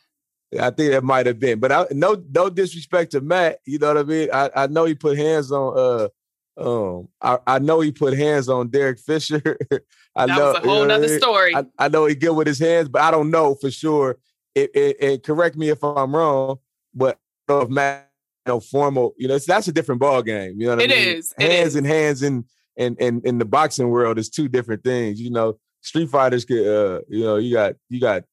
I 0.61 0.69
think 0.69 0.93
that 0.93 1.03
might 1.03 1.25
have 1.25 1.41
been, 1.41 1.59
but 1.59 1.73
I, 1.73 1.87
no, 1.93 2.23
no 2.35 2.51
disrespect 2.51 3.13
to 3.13 3.23
Matt. 3.23 3.61
You 3.65 3.79
know 3.79 3.95
what 3.95 3.97
I 3.97 4.03
mean? 4.03 4.29
I, 4.31 4.51
I 4.55 4.67
know 4.67 4.85
he 4.85 4.95
put 4.95 5.17
hands 5.17 5.51
on. 5.51 5.73
uh 5.75 6.09
um, 6.57 7.09
I, 7.21 7.39
I 7.47 7.59
know 7.59 7.81
he 7.81 7.93
put 7.93 8.17
hands 8.17 8.49
on 8.49 8.69
Derek 8.69 8.99
Fisher. 8.99 9.59
I 10.17 10.27
that 10.27 10.37
know 10.37 10.53
was 10.53 10.57
a 10.57 10.61
whole 10.61 10.81
you 10.81 10.87
know 10.87 10.95
other 10.95 11.19
story. 11.19 11.57
I, 11.57 11.65
I, 11.79 11.89
know 11.89 12.07
he 12.07 12.15
good 12.15 12.35
with 12.35 12.47
his 12.47 12.59
hands, 12.59 12.89
but 12.89 13.03
I 13.03 13.11
don't 13.11 13.31
know 13.31 13.55
for 13.55 13.71
sure. 13.71 14.19
It, 14.55 14.71
it, 14.75 14.97
it 15.01 15.23
correct 15.23 15.57
me 15.57 15.71
if 15.71 15.83
I'm 15.83 16.15
wrong, 16.15 16.59
but 16.95 17.19
I 17.49 17.61
if 17.61 17.71
Matt, 17.71 18.11
know, 18.47 18.61
formal, 18.61 19.15
you 19.17 19.29
know, 19.29 19.39
that's 19.39 19.69
a 19.69 19.73
different 19.73 20.01
ball 20.01 20.23
game. 20.23 20.61
You 20.61 20.67
know 20.67 20.77
what 20.77 20.85
it 20.85 20.93
I 20.93 20.95
mean? 20.95 21.17
Is. 21.17 21.35
Hands 21.39 21.75
and 21.75 21.87
hands 21.87 22.23
and 22.23 22.45
and 22.77 22.97
and 23.01 23.25
in 23.25 23.39
the 23.39 23.45
boxing 23.45 23.89
world 23.89 24.19
is 24.19 24.29
two 24.29 24.49
different 24.49 24.85
things. 24.85 25.21
You 25.21 25.31
know, 25.31 25.59
street 25.81 26.11
fighters 26.11 26.45
could 26.45 26.67
uh, 26.67 27.01
you 27.09 27.25
know, 27.25 27.37
you 27.37 27.55
got 27.55 27.75
you 27.89 28.01
got 28.01 28.25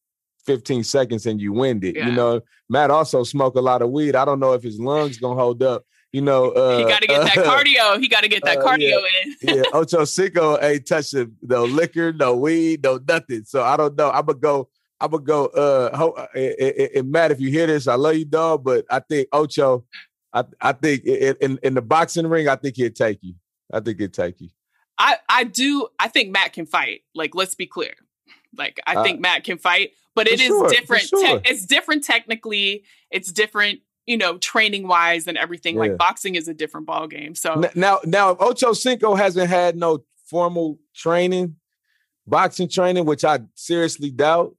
15 0.46 0.84
seconds 0.84 1.26
and 1.26 1.40
you 1.40 1.54
win 1.54 1.84
it. 1.84 1.96
Yeah. 1.96 2.08
You 2.08 2.14
know, 2.14 2.42
Matt 2.70 2.92
also 2.92 3.24
smoked 3.24 3.58
a 3.58 3.62
lot 3.62 3.82
of 3.82 3.92
weed. 3.92 4.16
I 4.16 4.26
don't 4.26 4.40
know 4.40 4.54
if 4.54 4.64
his 4.64 4.80
lungs 4.80 5.18
gonna 5.18 5.40
hold 5.40 5.62
up. 5.64 5.84
You 6.12 6.22
know, 6.22 6.50
uh, 6.52 6.80
he 6.80 6.84
got 6.86 7.02
to 7.02 7.08
get 7.08 7.22
that 7.22 7.36
cardio. 7.46 8.00
He 8.00 8.08
got 8.08 8.22
to 8.22 8.28
get 8.28 8.44
that 8.44 8.58
uh, 8.58 8.64
cardio 8.66 8.90
yeah. 8.90 8.98
in. 9.24 9.36
yeah, 9.58 9.64
Ocho 9.74 10.06
Cinco 10.06 10.60
ain't 10.60 10.88
touching 10.88 11.36
no 11.42 11.66
liquor, 11.66 12.12
no 12.14 12.36
weed, 12.36 12.84
no 12.84 13.00
nothing. 13.08 13.44
So 13.46 13.64
I 13.64 13.78
don't 13.78 13.96
know. 13.96 14.10
I'm 14.10 14.26
gonna 14.26 14.40
go. 14.40 14.70
I'm 15.00 15.12
gonna 15.12 15.24
go. 15.24 15.46
Uh, 15.48 15.96
ho- 15.96 16.12
uh, 16.12 16.28
and 16.36 17.12
Matt, 17.12 17.32
if 17.32 17.40
you 17.40 17.50
hear 17.50 17.68
this, 17.68 17.88
I 17.88 17.96
love 17.96 18.16
you, 18.16 18.26
dog. 18.26 18.64
But 18.64 18.86
I 18.90 19.00
think 19.00 19.28
Ocho, 19.32 19.86
I 20.34 20.46
I 20.60 20.72
think 20.72 21.06
in 21.06 21.60
in 21.62 21.76
the 21.76 21.82
boxing 21.82 22.28
ring, 22.28 22.48
I 22.48 22.56
think 22.56 22.76
he'd 22.76 22.96
take 22.96 23.20
you. 23.22 23.36
I 23.72 23.80
think 23.80 24.00
he'd 24.00 24.14
take 24.14 24.42
you. 24.42 24.50
I 24.98 25.18
I 25.30 25.44
do. 25.44 25.88
I 26.00 26.08
think 26.08 26.32
Matt 26.32 26.54
can 26.54 26.66
fight. 26.66 27.02
Like, 27.14 27.36
let's 27.36 27.56
be 27.56 27.68
clear. 27.68 27.94
Like, 28.58 28.80
I 28.86 28.96
uh, 28.96 29.04
think 29.04 29.20
Matt 29.20 29.44
can 29.44 29.58
fight, 29.58 29.92
but 30.16 30.28
it 30.28 30.40
is 30.40 30.48
sure, 30.48 30.70
different. 30.70 31.04
Sure. 31.04 31.40
Te- 31.40 31.50
it's 31.50 31.66
different 31.66 32.04
technically. 32.04 32.84
It's 33.12 33.32
different, 33.32 33.80
you 34.10 34.18
know, 34.18 34.38
training 34.40 34.88
wise 34.88 35.28
and 35.28 35.38
everything. 35.38 35.76
Yeah. 35.76 35.82
Like 35.82 35.98
boxing 35.98 36.36
is 36.36 36.48
a 36.48 36.54
different 36.54 36.88
ball 36.88 37.08
game. 37.08 37.36
So 37.36 37.62
now, 37.76 38.00
now, 38.04 38.32
if 38.32 38.42
Ocho 38.42 38.74
Cinco 38.74 39.16
hasn't 39.16 39.50
had 39.50 39.76
no 39.78 40.04
formal 40.26 40.80
training, 40.96 41.56
boxing 42.26 42.70
training, 42.70 43.06
which 43.06 43.24
I 43.24 43.40
seriously 43.56 44.10
doubt 44.10 44.56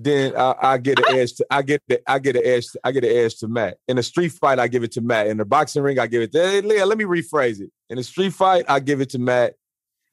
then 0.00 0.32
I, 0.36 0.54
I, 0.62 0.78
get 0.78 1.00
an 1.00 1.16
edge. 1.16 1.34
To, 1.34 1.46
I 1.50 1.60
get 1.60 1.82
the, 1.88 2.00
I 2.08 2.20
get 2.20 2.36
an 2.36 2.42
edge. 2.44 2.68
To, 2.68 2.80
I 2.84 2.92
get 2.92 3.02
an 3.02 3.10
edge 3.10 3.34
to 3.38 3.48
Matt. 3.48 3.78
In 3.88 3.98
a 3.98 4.02
street 4.02 4.28
fight, 4.28 4.60
I 4.60 4.68
give 4.68 4.84
it 4.84 4.92
to 4.92 5.00
Matt. 5.00 5.26
In 5.26 5.38
the 5.38 5.44
boxing 5.44 5.82
ring, 5.82 5.98
I 5.98 6.06
give 6.06 6.22
it 6.22 6.30
to 6.32 6.38
hey, 6.38 6.60
Leah. 6.60 6.86
Let 6.86 6.98
me 6.98 7.04
rephrase 7.04 7.60
it. 7.60 7.72
In 7.90 7.98
a 7.98 8.04
street 8.04 8.32
fight, 8.32 8.64
I 8.68 8.78
give 8.78 9.00
it 9.00 9.10
to 9.10 9.18
Matt. 9.18 9.54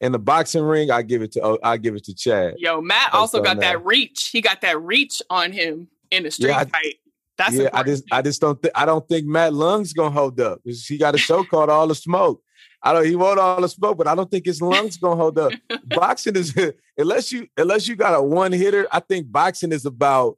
In 0.01 0.11
the 0.11 0.17
boxing 0.17 0.63
ring, 0.63 0.89
I 0.89 1.03
give 1.03 1.21
it 1.21 1.33
to 1.33 1.59
I 1.61 1.77
give 1.77 1.95
it 1.95 2.03
to 2.05 2.15
Chad. 2.15 2.55
Yo, 2.57 2.81
Matt 2.81 3.13
also 3.13 3.43
got 3.43 3.57
that. 3.57 3.73
that. 3.73 3.85
reach. 3.85 4.29
He 4.29 4.41
got 4.41 4.61
that 4.61 4.81
reach 4.81 5.21
on 5.29 5.51
him 5.51 5.87
in 6.09 6.23
the 6.23 6.31
street 6.31 6.49
yeah, 6.49 6.59
I, 6.61 6.65
fight. 6.65 6.95
That's 7.37 7.55
yeah. 7.55 7.69
I 7.73 7.83
just 7.83 8.03
I 8.11 8.21
just 8.21 8.41
don't 8.41 8.61
think 8.61 8.73
I 8.75 8.85
don't 8.85 9.07
think 9.07 9.25
Matt 9.25 9.53
Lung's 9.53 9.93
gonna 9.93 10.11
hold 10.11 10.39
up. 10.39 10.61
He 10.63 10.97
got 10.97 11.15
a 11.15 11.17
show 11.17 11.43
called 11.43 11.69
All 11.69 11.87
the 11.87 11.95
Smoke. 11.95 12.41
I 12.85 12.93
don't. 12.93 13.05
He 13.05 13.15
won't 13.15 13.39
all 13.39 13.59
the 13.59 13.67
smoke, 13.67 13.97
but 13.97 14.07
I 14.07 14.13
don't 14.13 14.29
think 14.29 14.45
his 14.45 14.61
lungs 14.61 14.97
gonna 14.97 15.15
hold 15.15 15.39
up. 15.39 15.51
boxing 15.85 16.35
is 16.35 16.55
unless 16.97 17.31
you 17.31 17.47
unless 17.57 17.87
you 17.87 17.95
got 17.95 18.17
a 18.17 18.21
one 18.21 18.51
hitter. 18.51 18.87
I 18.91 18.99
think 18.99 19.31
boxing 19.31 19.71
is 19.71 19.85
about 19.85 20.37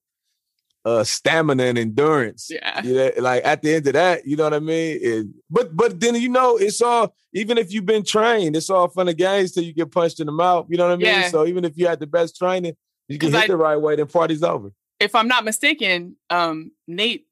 uh, 0.86 1.04
stamina 1.04 1.64
and 1.64 1.78
endurance. 1.78 2.48
Yeah. 2.50 2.82
You 2.82 2.96
know, 2.96 3.12
like 3.18 3.46
at 3.46 3.62
the 3.62 3.76
end 3.76 3.88
of 3.88 3.94
that, 3.94 4.26
you 4.26 4.38
know 4.38 4.46
what 4.46 4.54
I 4.54 4.60
mean? 4.60 5.00
It, 5.02 5.28
but 5.50 5.76
but 5.76 6.00
then 6.00 6.16
you 6.16 6.30
know, 6.30 6.56
it's 6.56 6.82
all 6.82 7.14
even 7.34 7.58
if 7.58 7.74
you've 7.74 7.86
been 7.86 8.04
trained, 8.04 8.56
it's 8.56 8.70
all 8.70 8.88
fun 8.88 9.10
and 9.10 9.18
games 9.18 9.52
till 9.52 9.64
you 9.64 9.74
get 9.74 9.92
punched 9.92 10.22
in 10.22 10.28
the 10.28 10.32
mouth. 10.32 10.68
You 10.70 10.78
know 10.78 10.86
what 10.86 10.94
I 10.94 10.98
mean? 10.98 11.06
Yeah. 11.08 11.28
So 11.28 11.46
even 11.46 11.66
if 11.66 11.74
you 11.76 11.88
had 11.88 12.00
the 12.00 12.08
best 12.08 12.38
training, 12.38 12.78
you 13.10 13.18
can 13.18 13.34
hit 13.34 13.44
I, 13.44 13.48
the 13.48 13.58
right 13.58 13.76
way, 13.76 13.98
then 13.98 14.08
party's 14.08 14.42
over. 14.42 14.72
If 15.00 15.16
I'm 15.16 15.28
not 15.28 15.46
mistaken, 15.46 16.16
um, 16.30 16.72
Nate 16.88 17.28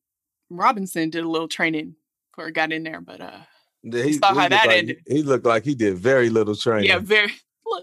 Robinson 0.50 1.10
did 1.10 1.24
a 1.24 1.30
little 1.30 1.48
training 1.48 1.96
before 2.32 2.48
he 2.48 2.52
got 2.52 2.72
in 2.72 2.84
there, 2.84 3.02
but 3.02 3.22
uh 3.22 3.40
he, 3.84 4.14
saw 4.14 4.34
how 4.34 4.48
that 4.50 4.68
like, 4.68 4.78
ended. 4.78 4.98
He 5.08 5.22
looked 5.22 5.46
like 5.46 5.64
he 5.64 5.76
did 5.76 5.98
very 5.98 6.30
little 6.30 6.56
training. 6.56 6.90
Yeah, 6.90 7.00
very 7.00 7.32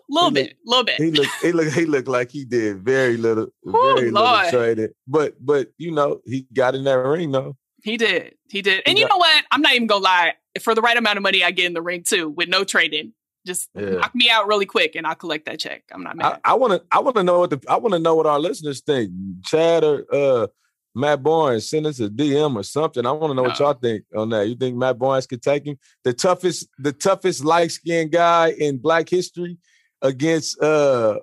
little 0.09 0.31
he 0.31 0.35
bit, 0.35 0.57
little 0.65 0.85
bit. 0.85 0.97
He 0.97 1.11
looked, 1.11 1.31
he 1.43 1.53
looked, 1.53 1.73
he 1.73 1.87
looked 1.87 2.09
like 2.09 2.31
he 2.31 2.45
did 2.45 2.79
very 2.79 3.17
little, 3.17 3.49
Ooh, 3.69 3.73
very 3.97 4.11
Lord. 4.11 4.47
little 4.47 4.51
training. 4.51 4.89
But, 5.07 5.35
but 5.41 5.69
you 5.79 5.93
know, 5.93 6.21
he 6.25 6.47
got 6.53 6.75
in 6.75 6.85
that 6.85 6.95
ring 6.99 7.31
though. 7.31 7.57
He 7.85 7.97
did, 7.97 8.35
he 8.49 8.63
did. 8.63 8.83
And 8.87 8.97
he 8.97 9.03
you 9.03 9.09
got, 9.09 9.15
know 9.15 9.19
what? 9.19 9.45
I'm 9.51 9.61
not 9.61 9.75
even 9.75 9.87
gonna 9.87 10.05
lie. 10.05 10.35
For 10.61 10.75
the 10.75 10.83
right 10.83 10.97
amount 10.97 11.17
of 11.17 11.23
money, 11.23 11.43
I 11.43 11.51
get 11.51 11.67
in 11.67 11.73
the 11.73 11.83
ring 11.83 12.03
too 12.05 12.29
with 12.29 12.49
no 12.49 12.65
training. 12.65 13.13
Just 13.47 13.71
yeah. 13.75 13.91
knock 13.91 14.15
me 14.15 14.31
out 14.31 14.47
really 14.47 14.67
quick, 14.67 14.95
and 14.95 15.07
I'll 15.07 15.15
collect 15.15 15.47
that 15.47 15.59
check. 15.59 15.83
I'm 15.93 16.03
not 16.03 16.17
mad. 16.17 16.41
I 16.45 16.55
want 16.55 16.75
to. 16.75 16.83
I 16.91 17.01
want 17.01 17.17
to 17.17 17.23
know 17.23 17.41
what 17.41 17.51
the. 17.51 17.61
I 17.69 17.77
want 17.77 17.93
to 17.95 17.99
know 17.99 18.15
what 18.15 18.27
our 18.27 18.39
listeners 18.39 18.81
think. 18.81 19.13
Chad 19.45 19.83
or 19.83 20.05
uh, 20.13 20.47
Matt 20.95 21.23
Barnes, 21.23 21.69
send 21.69 21.87
us 21.87 22.01
a 22.01 22.09
DM 22.09 22.57
or 22.57 22.63
something. 22.63 23.07
I 23.07 23.13
want 23.13 23.31
to 23.31 23.35
know 23.35 23.43
what 23.43 23.59
y'all 23.59 23.75
think 23.75 24.05
on 24.15 24.29
that. 24.31 24.49
You 24.49 24.55
think 24.55 24.77
Matt 24.77 24.99
Barnes 24.99 25.27
could 25.27 25.43
take 25.43 25.67
him? 25.67 25.79
The 26.05 26.13
toughest, 26.13 26.69
the 26.79 26.93
toughest 26.93 27.45
light 27.45 27.73
skinned 27.73 28.13
guy 28.13 28.51
in 28.51 28.79
Black 28.79 29.09
history 29.09 29.59
against 30.03 30.61
uh 30.61 31.19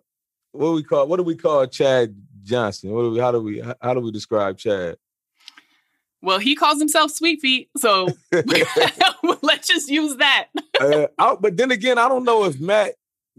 what 0.52 0.72
we 0.72 0.84
call 0.84 1.08
what 1.08 1.18
do 1.18 1.24
we 1.24 1.36
call 1.36 1.68
Chad 1.68 2.16
Johnson? 2.44 2.92
What 2.92 3.04
do 3.04 3.12
we, 3.12 3.20
how 3.20 3.32
do 3.32 3.42
we 3.42 3.64
how 3.82 3.94
do 3.94 4.00
we 4.00 4.12
describe 4.12 4.58
Chad? 4.58 4.98
Well, 6.22 6.40
he 6.40 6.56
calls 6.56 6.80
himself 6.80 7.12
Sweet 7.12 7.40
Feet, 7.42 7.70
so 7.78 8.10
let's 9.42 9.68
just 9.68 9.90
use 9.90 10.18
that. 10.18 10.48
uh, 10.80 11.08
I, 11.18 11.36
but 11.40 11.56
then 11.56 11.72
again, 11.72 11.98
I 11.98 12.10
don't 12.10 12.26
know 12.26 12.44
if 12.46 12.60
Matt 12.60 12.96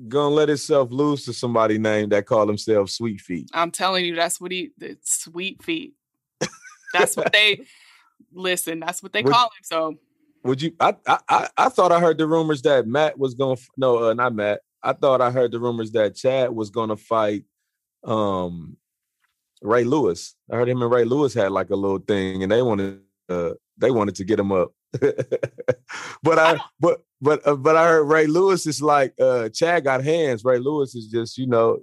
gonna 0.09 0.35
let 0.35 0.49
himself 0.49 0.91
lose 0.91 1.25
to 1.27 1.33
somebody 1.33 1.79
named 1.79 2.13
that 2.13 2.27
call 2.27 2.47
himself 2.47 2.91
Sweet 2.91 3.21
Feet. 3.21 3.51
I'm 3.53 3.71
telling 3.71 4.05
you, 4.05 4.15
that's 4.15 4.41
what 4.41 4.51
he 4.51 4.71
Sweet 5.03 5.63
Feet. 5.63 5.95
That's 6.93 7.17
what 7.17 7.33
they 7.33 7.67
listen. 8.33 8.81
That's 8.81 9.03
what 9.03 9.13
they 9.13 9.23
would, 9.23 9.33
call 9.33 9.47
him. 9.47 9.63
So 9.63 9.95
would 10.45 10.63
you? 10.63 10.73
I, 10.81 10.95
I 11.07 11.49
I 11.57 11.69
thought 11.69 11.93
I 11.93 12.01
heard 12.01 12.19
the 12.19 12.27
rumors 12.27 12.63
that 12.63 12.87
Matt 12.87 13.19
was 13.19 13.35
gonna 13.35 13.57
no, 13.77 14.11
uh, 14.11 14.15
not 14.15 14.35
Matt. 14.35 14.61
I 14.83 14.95
thought 14.95 15.21
I 15.21 15.31
heard 15.31 15.53
the 15.53 15.61
rumors 15.61 15.93
that 15.93 16.17
Chad 16.17 16.51
was 16.51 16.71
gonna 16.71 16.97
fight 16.97 17.45
um 18.05 18.79
Ray 19.63 19.85
Lewis. 19.85 20.35
I 20.51 20.57
heard 20.57 20.69
him 20.69 20.83
and 20.83 20.91
Ray 20.91 21.05
Lewis 21.05 21.35
had 21.35 21.53
like 21.53 21.71
a 21.71 21.77
little 21.77 21.99
thing, 21.99 22.43
and 22.43 22.51
they 22.51 22.63
wanted 22.63 23.01
uh, 23.29 23.53
they 23.79 23.91
wanted 23.91 24.17
to 24.17 24.25
get 24.25 24.39
him 24.39 24.53
up. 24.53 24.73
but 26.23 26.39
I 26.39 26.59
but 26.79 27.03
but 27.21 27.47
uh, 27.47 27.57
but 27.57 27.77
I 27.77 27.89
heard 27.89 28.05
Ray 28.05 28.27
Lewis 28.27 28.67
is 28.67 28.83
like 28.83 29.15
uh, 29.21 29.49
Chad 29.51 29.85
got 29.85 30.03
hands. 30.03 30.45
Ray 30.45 30.59
Lewis 30.59 30.95
is 30.95 31.07
just 31.07 31.39
you 31.39 31.47
know 31.47 31.79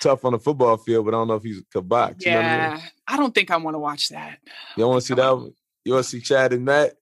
tough 0.00 0.24
on 0.24 0.32
the 0.32 0.38
football 0.38 0.76
field, 0.76 1.04
but 1.04 1.14
I 1.14 1.18
don't 1.18 1.28
know 1.28 1.34
if 1.34 1.42
he's 1.42 1.62
a 1.74 1.82
box. 1.82 2.24
Yeah, 2.24 2.30
you 2.30 2.42
know 2.42 2.48
I, 2.48 2.74
mean? 2.76 2.84
I, 3.08 3.16
don't 3.16 3.34
think 3.34 3.50
I 3.50 3.56
want 3.56 3.74
to 3.74 3.78
watch 3.78 4.08
that. 4.10 4.38
You 4.76 4.86
want 4.86 5.02
to 5.02 5.06
see 5.06 5.14
that? 5.14 5.52
You 5.84 5.92
want 5.92 6.04
to 6.04 6.10
see 6.10 6.20
Chad 6.20 6.52
and 6.52 6.64
Matt? 6.64 6.94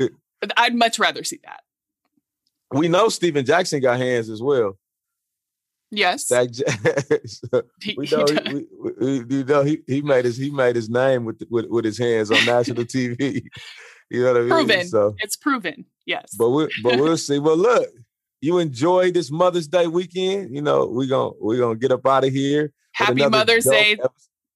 I'd 0.56 0.74
much 0.74 0.98
rather 0.98 1.24
see 1.24 1.40
that. 1.44 1.60
We 2.72 2.88
know 2.88 3.08
Stephen 3.08 3.44
Jackson 3.44 3.80
got 3.80 3.98
hands 3.98 4.28
as 4.28 4.42
well. 4.42 4.76
Yes. 5.90 6.26
Zach, 6.26 6.48
we 7.96 8.08
know, 8.08 8.26
he, 8.26 8.52
we, 8.52 8.92
we, 8.98 9.36
you 9.36 9.44
know 9.44 9.62
he, 9.62 9.82
he 9.86 10.02
made 10.02 10.24
his 10.24 10.36
he 10.36 10.50
made 10.50 10.74
his 10.74 10.90
name 10.90 11.24
with 11.24 11.42
with, 11.48 11.66
with 11.66 11.84
his 11.84 11.98
hands 11.98 12.30
on 12.30 12.44
national 12.44 12.84
TV. 12.84 13.42
you 14.10 14.22
know 14.22 14.32
what 14.32 14.36
I 14.36 14.40
mean? 14.40 14.50
Proven. 14.50 14.88
So, 14.88 15.14
it's 15.18 15.36
proven. 15.36 15.84
Yes. 16.04 16.34
But 16.36 16.50
we 16.50 16.68
but 16.82 16.98
we'll 16.98 17.16
see. 17.16 17.38
Well, 17.38 17.56
look, 17.56 17.88
you 18.40 18.58
enjoy 18.58 19.12
this 19.12 19.30
Mother's 19.30 19.68
Day 19.68 19.86
weekend. 19.86 20.54
You 20.54 20.62
know 20.62 20.86
we're 20.86 21.08
gonna 21.08 21.30
we're 21.40 21.58
gonna 21.58 21.76
get 21.76 21.92
up 21.92 22.06
out 22.06 22.24
of 22.24 22.32
here. 22.32 22.72
Happy 22.92 23.28
Mother's 23.28 23.64
Day. 23.64 23.92
Episode. 23.92 24.10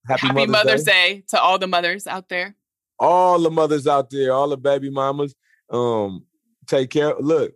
Happy, 0.06 0.26
Happy 0.26 0.34
Mother's, 0.34 0.50
Mother's 0.50 0.84
Day. 0.84 1.14
Day 1.14 1.24
to 1.28 1.40
all 1.40 1.58
the 1.58 1.66
mothers 1.68 2.06
out 2.06 2.28
there. 2.28 2.56
All 2.98 3.38
the 3.38 3.50
mothers 3.50 3.86
out 3.86 4.10
there, 4.10 4.32
all 4.32 4.48
the 4.48 4.56
baby 4.56 4.90
mamas. 4.90 5.34
Um, 5.70 6.24
take 6.66 6.90
care. 6.90 7.14
Look, 7.18 7.52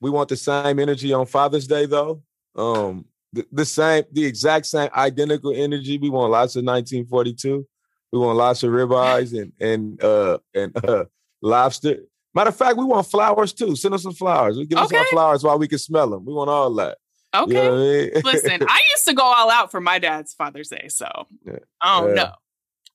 we 0.00 0.10
want 0.10 0.28
the 0.28 0.36
same 0.36 0.78
energy 0.78 1.12
on 1.12 1.26
Father's 1.26 1.66
Day 1.66 1.86
though. 1.86 2.22
Um, 2.56 3.06
the, 3.32 3.46
the 3.50 3.64
same, 3.64 4.04
the 4.12 4.24
exact 4.24 4.66
same 4.66 4.88
identical 4.94 5.52
energy. 5.54 5.98
We 5.98 6.10
want 6.10 6.30
lots 6.30 6.56
of 6.56 6.64
1942. 6.64 7.66
We 8.12 8.18
want 8.18 8.38
lots 8.38 8.62
of 8.62 8.70
ribeyes 8.70 9.38
and 9.40 9.52
and 9.60 10.02
uh 10.02 10.38
and 10.54 10.84
uh 10.84 11.04
lobster. 11.42 11.98
Matter 12.34 12.50
of 12.50 12.56
fact, 12.56 12.76
we 12.76 12.84
want 12.84 13.06
flowers 13.06 13.52
too. 13.52 13.76
Send 13.76 13.94
us 13.94 14.02
some 14.02 14.14
flowers. 14.14 14.56
We 14.56 14.66
give 14.66 14.78
okay. 14.78 14.96
us 14.96 15.00
our 15.00 15.06
flowers 15.06 15.44
while 15.44 15.58
we 15.58 15.68
can 15.68 15.78
smell 15.78 16.10
them. 16.10 16.24
We 16.24 16.32
want 16.32 16.50
all 16.50 16.72
that. 16.74 16.98
Okay. 17.34 17.52
You 17.52 17.62
know 17.62 17.74
I 17.74 17.78
mean? 17.78 18.22
Listen, 18.24 18.62
I 18.68 18.80
used 18.94 19.04
to 19.06 19.14
go 19.14 19.24
all 19.24 19.50
out 19.50 19.70
for 19.70 19.80
my 19.80 19.98
dad's 19.98 20.34
Father's 20.34 20.68
Day, 20.68 20.88
so 20.88 21.08
yeah. 21.44 21.58
I 21.80 22.00
don't 22.00 22.10
yeah. 22.10 22.22
know. 22.22 22.32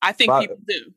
I 0.02 0.12
think 0.14 0.32
Fa- 0.32 0.40
people 0.42 0.58
do. 0.68 0.94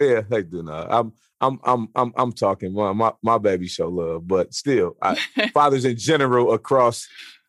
Yeah, 0.00 0.20
they 0.28 0.42
do 0.42 0.62
not. 0.62 0.88
I'm 0.90 1.12
I'm 1.40 1.60
I'm 1.64 1.88
I'm 1.94 2.12
I'm 2.16 2.32
talking 2.32 2.72
my 2.72 2.92
my, 2.92 3.12
my 3.22 3.38
baby 3.38 3.68
show 3.68 3.88
love, 3.88 4.26
but 4.26 4.52
still, 4.52 4.96
I, 5.00 5.14
fathers 5.54 5.84
in 5.84 5.96
general 5.96 6.52
across 6.52 7.08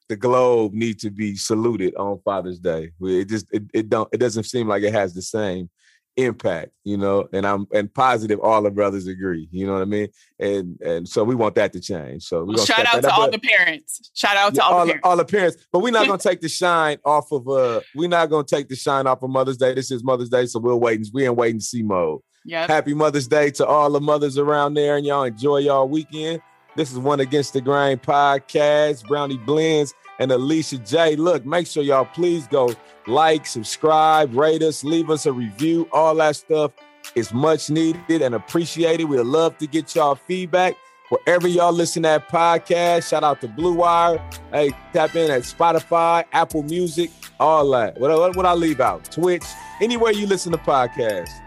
the 0.09 0.15
globe 0.15 0.73
need 0.73 0.99
to 0.99 1.09
be 1.09 1.35
saluted 1.35 1.95
on 1.95 2.19
Father's 2.23 2.59
Day. 2.59 2.91
It 3.01 3.25
just 3.25 3.47
it, 3.51 3.63
it 3.73 3.89
don't 3.89 4.09
it 4.13 4.17
doesn't 4.17 4.43
seem 4.43 4.67
like 4.67 4.83
it 4.83 4.93
has 4.93 5.13
the 5.13 5.21
same 5.21 5.69
impact, 6.17 6.71
you 6.83 6.97
know. 6.97 7.27
And 7.31 7.45
I'm 7.45 7.67
and 7.73 7.93
positive 7.93 8.39
all 8.39 8.61
the 8.61 8.71
brothers 8.71 9.07
agree, 9.07 9.47
you 9.51 9.67
know 9.67 9.73
what 9.73 9.81
I 9.81 9.85
mean? 9.85 10.07
And 10.39 10.79
and 10.81 11.07
so 11.07 11.23
we 11.23 11.35
want 11.35 11.55
that 11.55 11.73
to 11.73 11.79
change. 11.79 12.23
So 12.23 12.43
we 12.43 12.55
well, 12.55 12.65
shout 12.65 12.85
out 12.85 13.01
to 13.03 13.13
all 13.13 13.29
the 13.29 13.39
parents. 13.39 14.11
Shout 14.13 14.35
out 14.37 14.55
to 14.55 14.63
all, 14.63 14.73
all, 14.73 14.85
the 14.85 14.91
parents. 14.91 15.07
all 15.07 15.17
the 15.17 15.25
parents. 15.25 15.67
But 15.71 15.79
we're 15.79 15.91
not 15.91 16.07
gonna 16.07 16.17
take 16.17 16.41
the 16.41 16.49
shine 16.49 16.97
off 17.05 17.31
of 17.31 17.47
uh 17.47 17.81
we're 17.95 18.09
not 18.09 18.29
gonna 18.29 18.43
take 18.43 18.67
the 18.69 18.75
shine 18.75 19.07
off 19.07 19.23
of 19.23 19.29
Mother's 19.29 19.57
Day. 19.57 19.73
This 19.73 19.91
is 19.91 20.03
Mother's 20.03 20.29
Day, 20.29 20.45
so 20.45 20.59
we're 20.59 20.75
waiting. 20.75 21.05
We 21.13 21.25
in 21.25 21.35
wait 21.35 21.51
and 21.51 21.63
see 21.63 21.83
mode. 21.83 22.21
Yeah. 22.45 22.65
Happy 22.65 22.93
Mother's 22.93 23.27
Day 23.27 23.51
to 23.51 23.65
all 23.65 23.91
the 23.91 23.99
mothers 23.99 24.37
around 24.37 24.73
there, 24.75 24.95
and 24.95 25.05
y'all 25.05 25.23
enjoy 25.23 25.57
y'all 25.57 25.87
weekend. 25.87 26.41
This 26.77 26.91
is 26.91 26.99
One 26.99 27.21
Against 27.21 27.53
the 27.53 27.61
Grain 27.61 27.97
podcast, 27.97 29.07
Brownie 29.07 29.39
Blends 29.39 29.95
and 30.19 30.31
Alicia 30.31 30.77
J. 30.77 31.15
Look, 31.15 31.43
make 31.43 31.65
sure 31.65 31.81
y'all 31.81 32.05
please 32.05 32.45
go 32.45 32.69
like, 33.07 33.47
subscribe, 33.47 34.35
rate 34.35 34.61
us, 34.61 34.83
leave 34.83 35.09
us 35.09 35.25
a 35.25 35.33
review. 35.33 35.89
All 35.91 36.13
that 36.17 36.35
stuff 36.35 36.73
is 37.15 37.33
much 37.33 37.71
needed 37.71 38.21
and 38.21 38.35
appreciated. 38.35 39.05
We'd 39.05 39.21
love 39.21 39.57
to 39.57 39.65
get 39.65 39.95
y'all 39.95 40.13
feedback. 40.13 40.75
Wherever 41.09 41.47
y'all 41.47 41.73
listen 41.73 42.03
to 42.03 42.09
that 42.09 42.29
podcast, 42.29 43.09
shout 43.09 43.23
out 43.23 43.41
to 43.41 43.47
Blue 43.47 43.73
Wire. 43.73 44.23
Hey, 44.51 44.69
tap 44.93 45.15
in 45.15 45.31
at 45.31 45.41
Spotify, 45.41 46.25
Apple 46.31 46.61
Music, 46.61 47.09
all 47.39 47.71
that. 47.71 47.99
What, 47.99 48.11
what, 48.11 48.35
what 48.35 48.45
I 48.45 48.53
leave 48.53 48.81
out? 48.81 49.03
Twitch, 49.05 49.45
anywhere 49.81 50.11
you 50.11 50.27
listen 50.27 50.51
to 50.51 50.59
podcasts. 50.59 51.41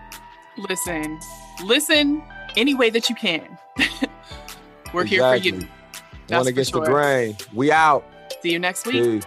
Listen, 0.57 1.20
listen 1.64 2.20
any 2.57 2.74
way 2.74 2.91
that 2.91 3.09
you 3.09 3.14
can. 3.14 3.57
We're 4.93 5.03
exactly. 5.03 5.51
here 5.51 5.61
for 5.61 5.64
you. 5.64 6.36
One 6.36 6.47
against 6.47 6.72
sure. 6.72 6.84
the 6.84 6.91
grain. 6.91 7.36
We 7.55 7.72
out. 7.72 8.05
See 8.43 8.53
you 8.53 8.59
next 8.59 8.86
week. 8.86 9.22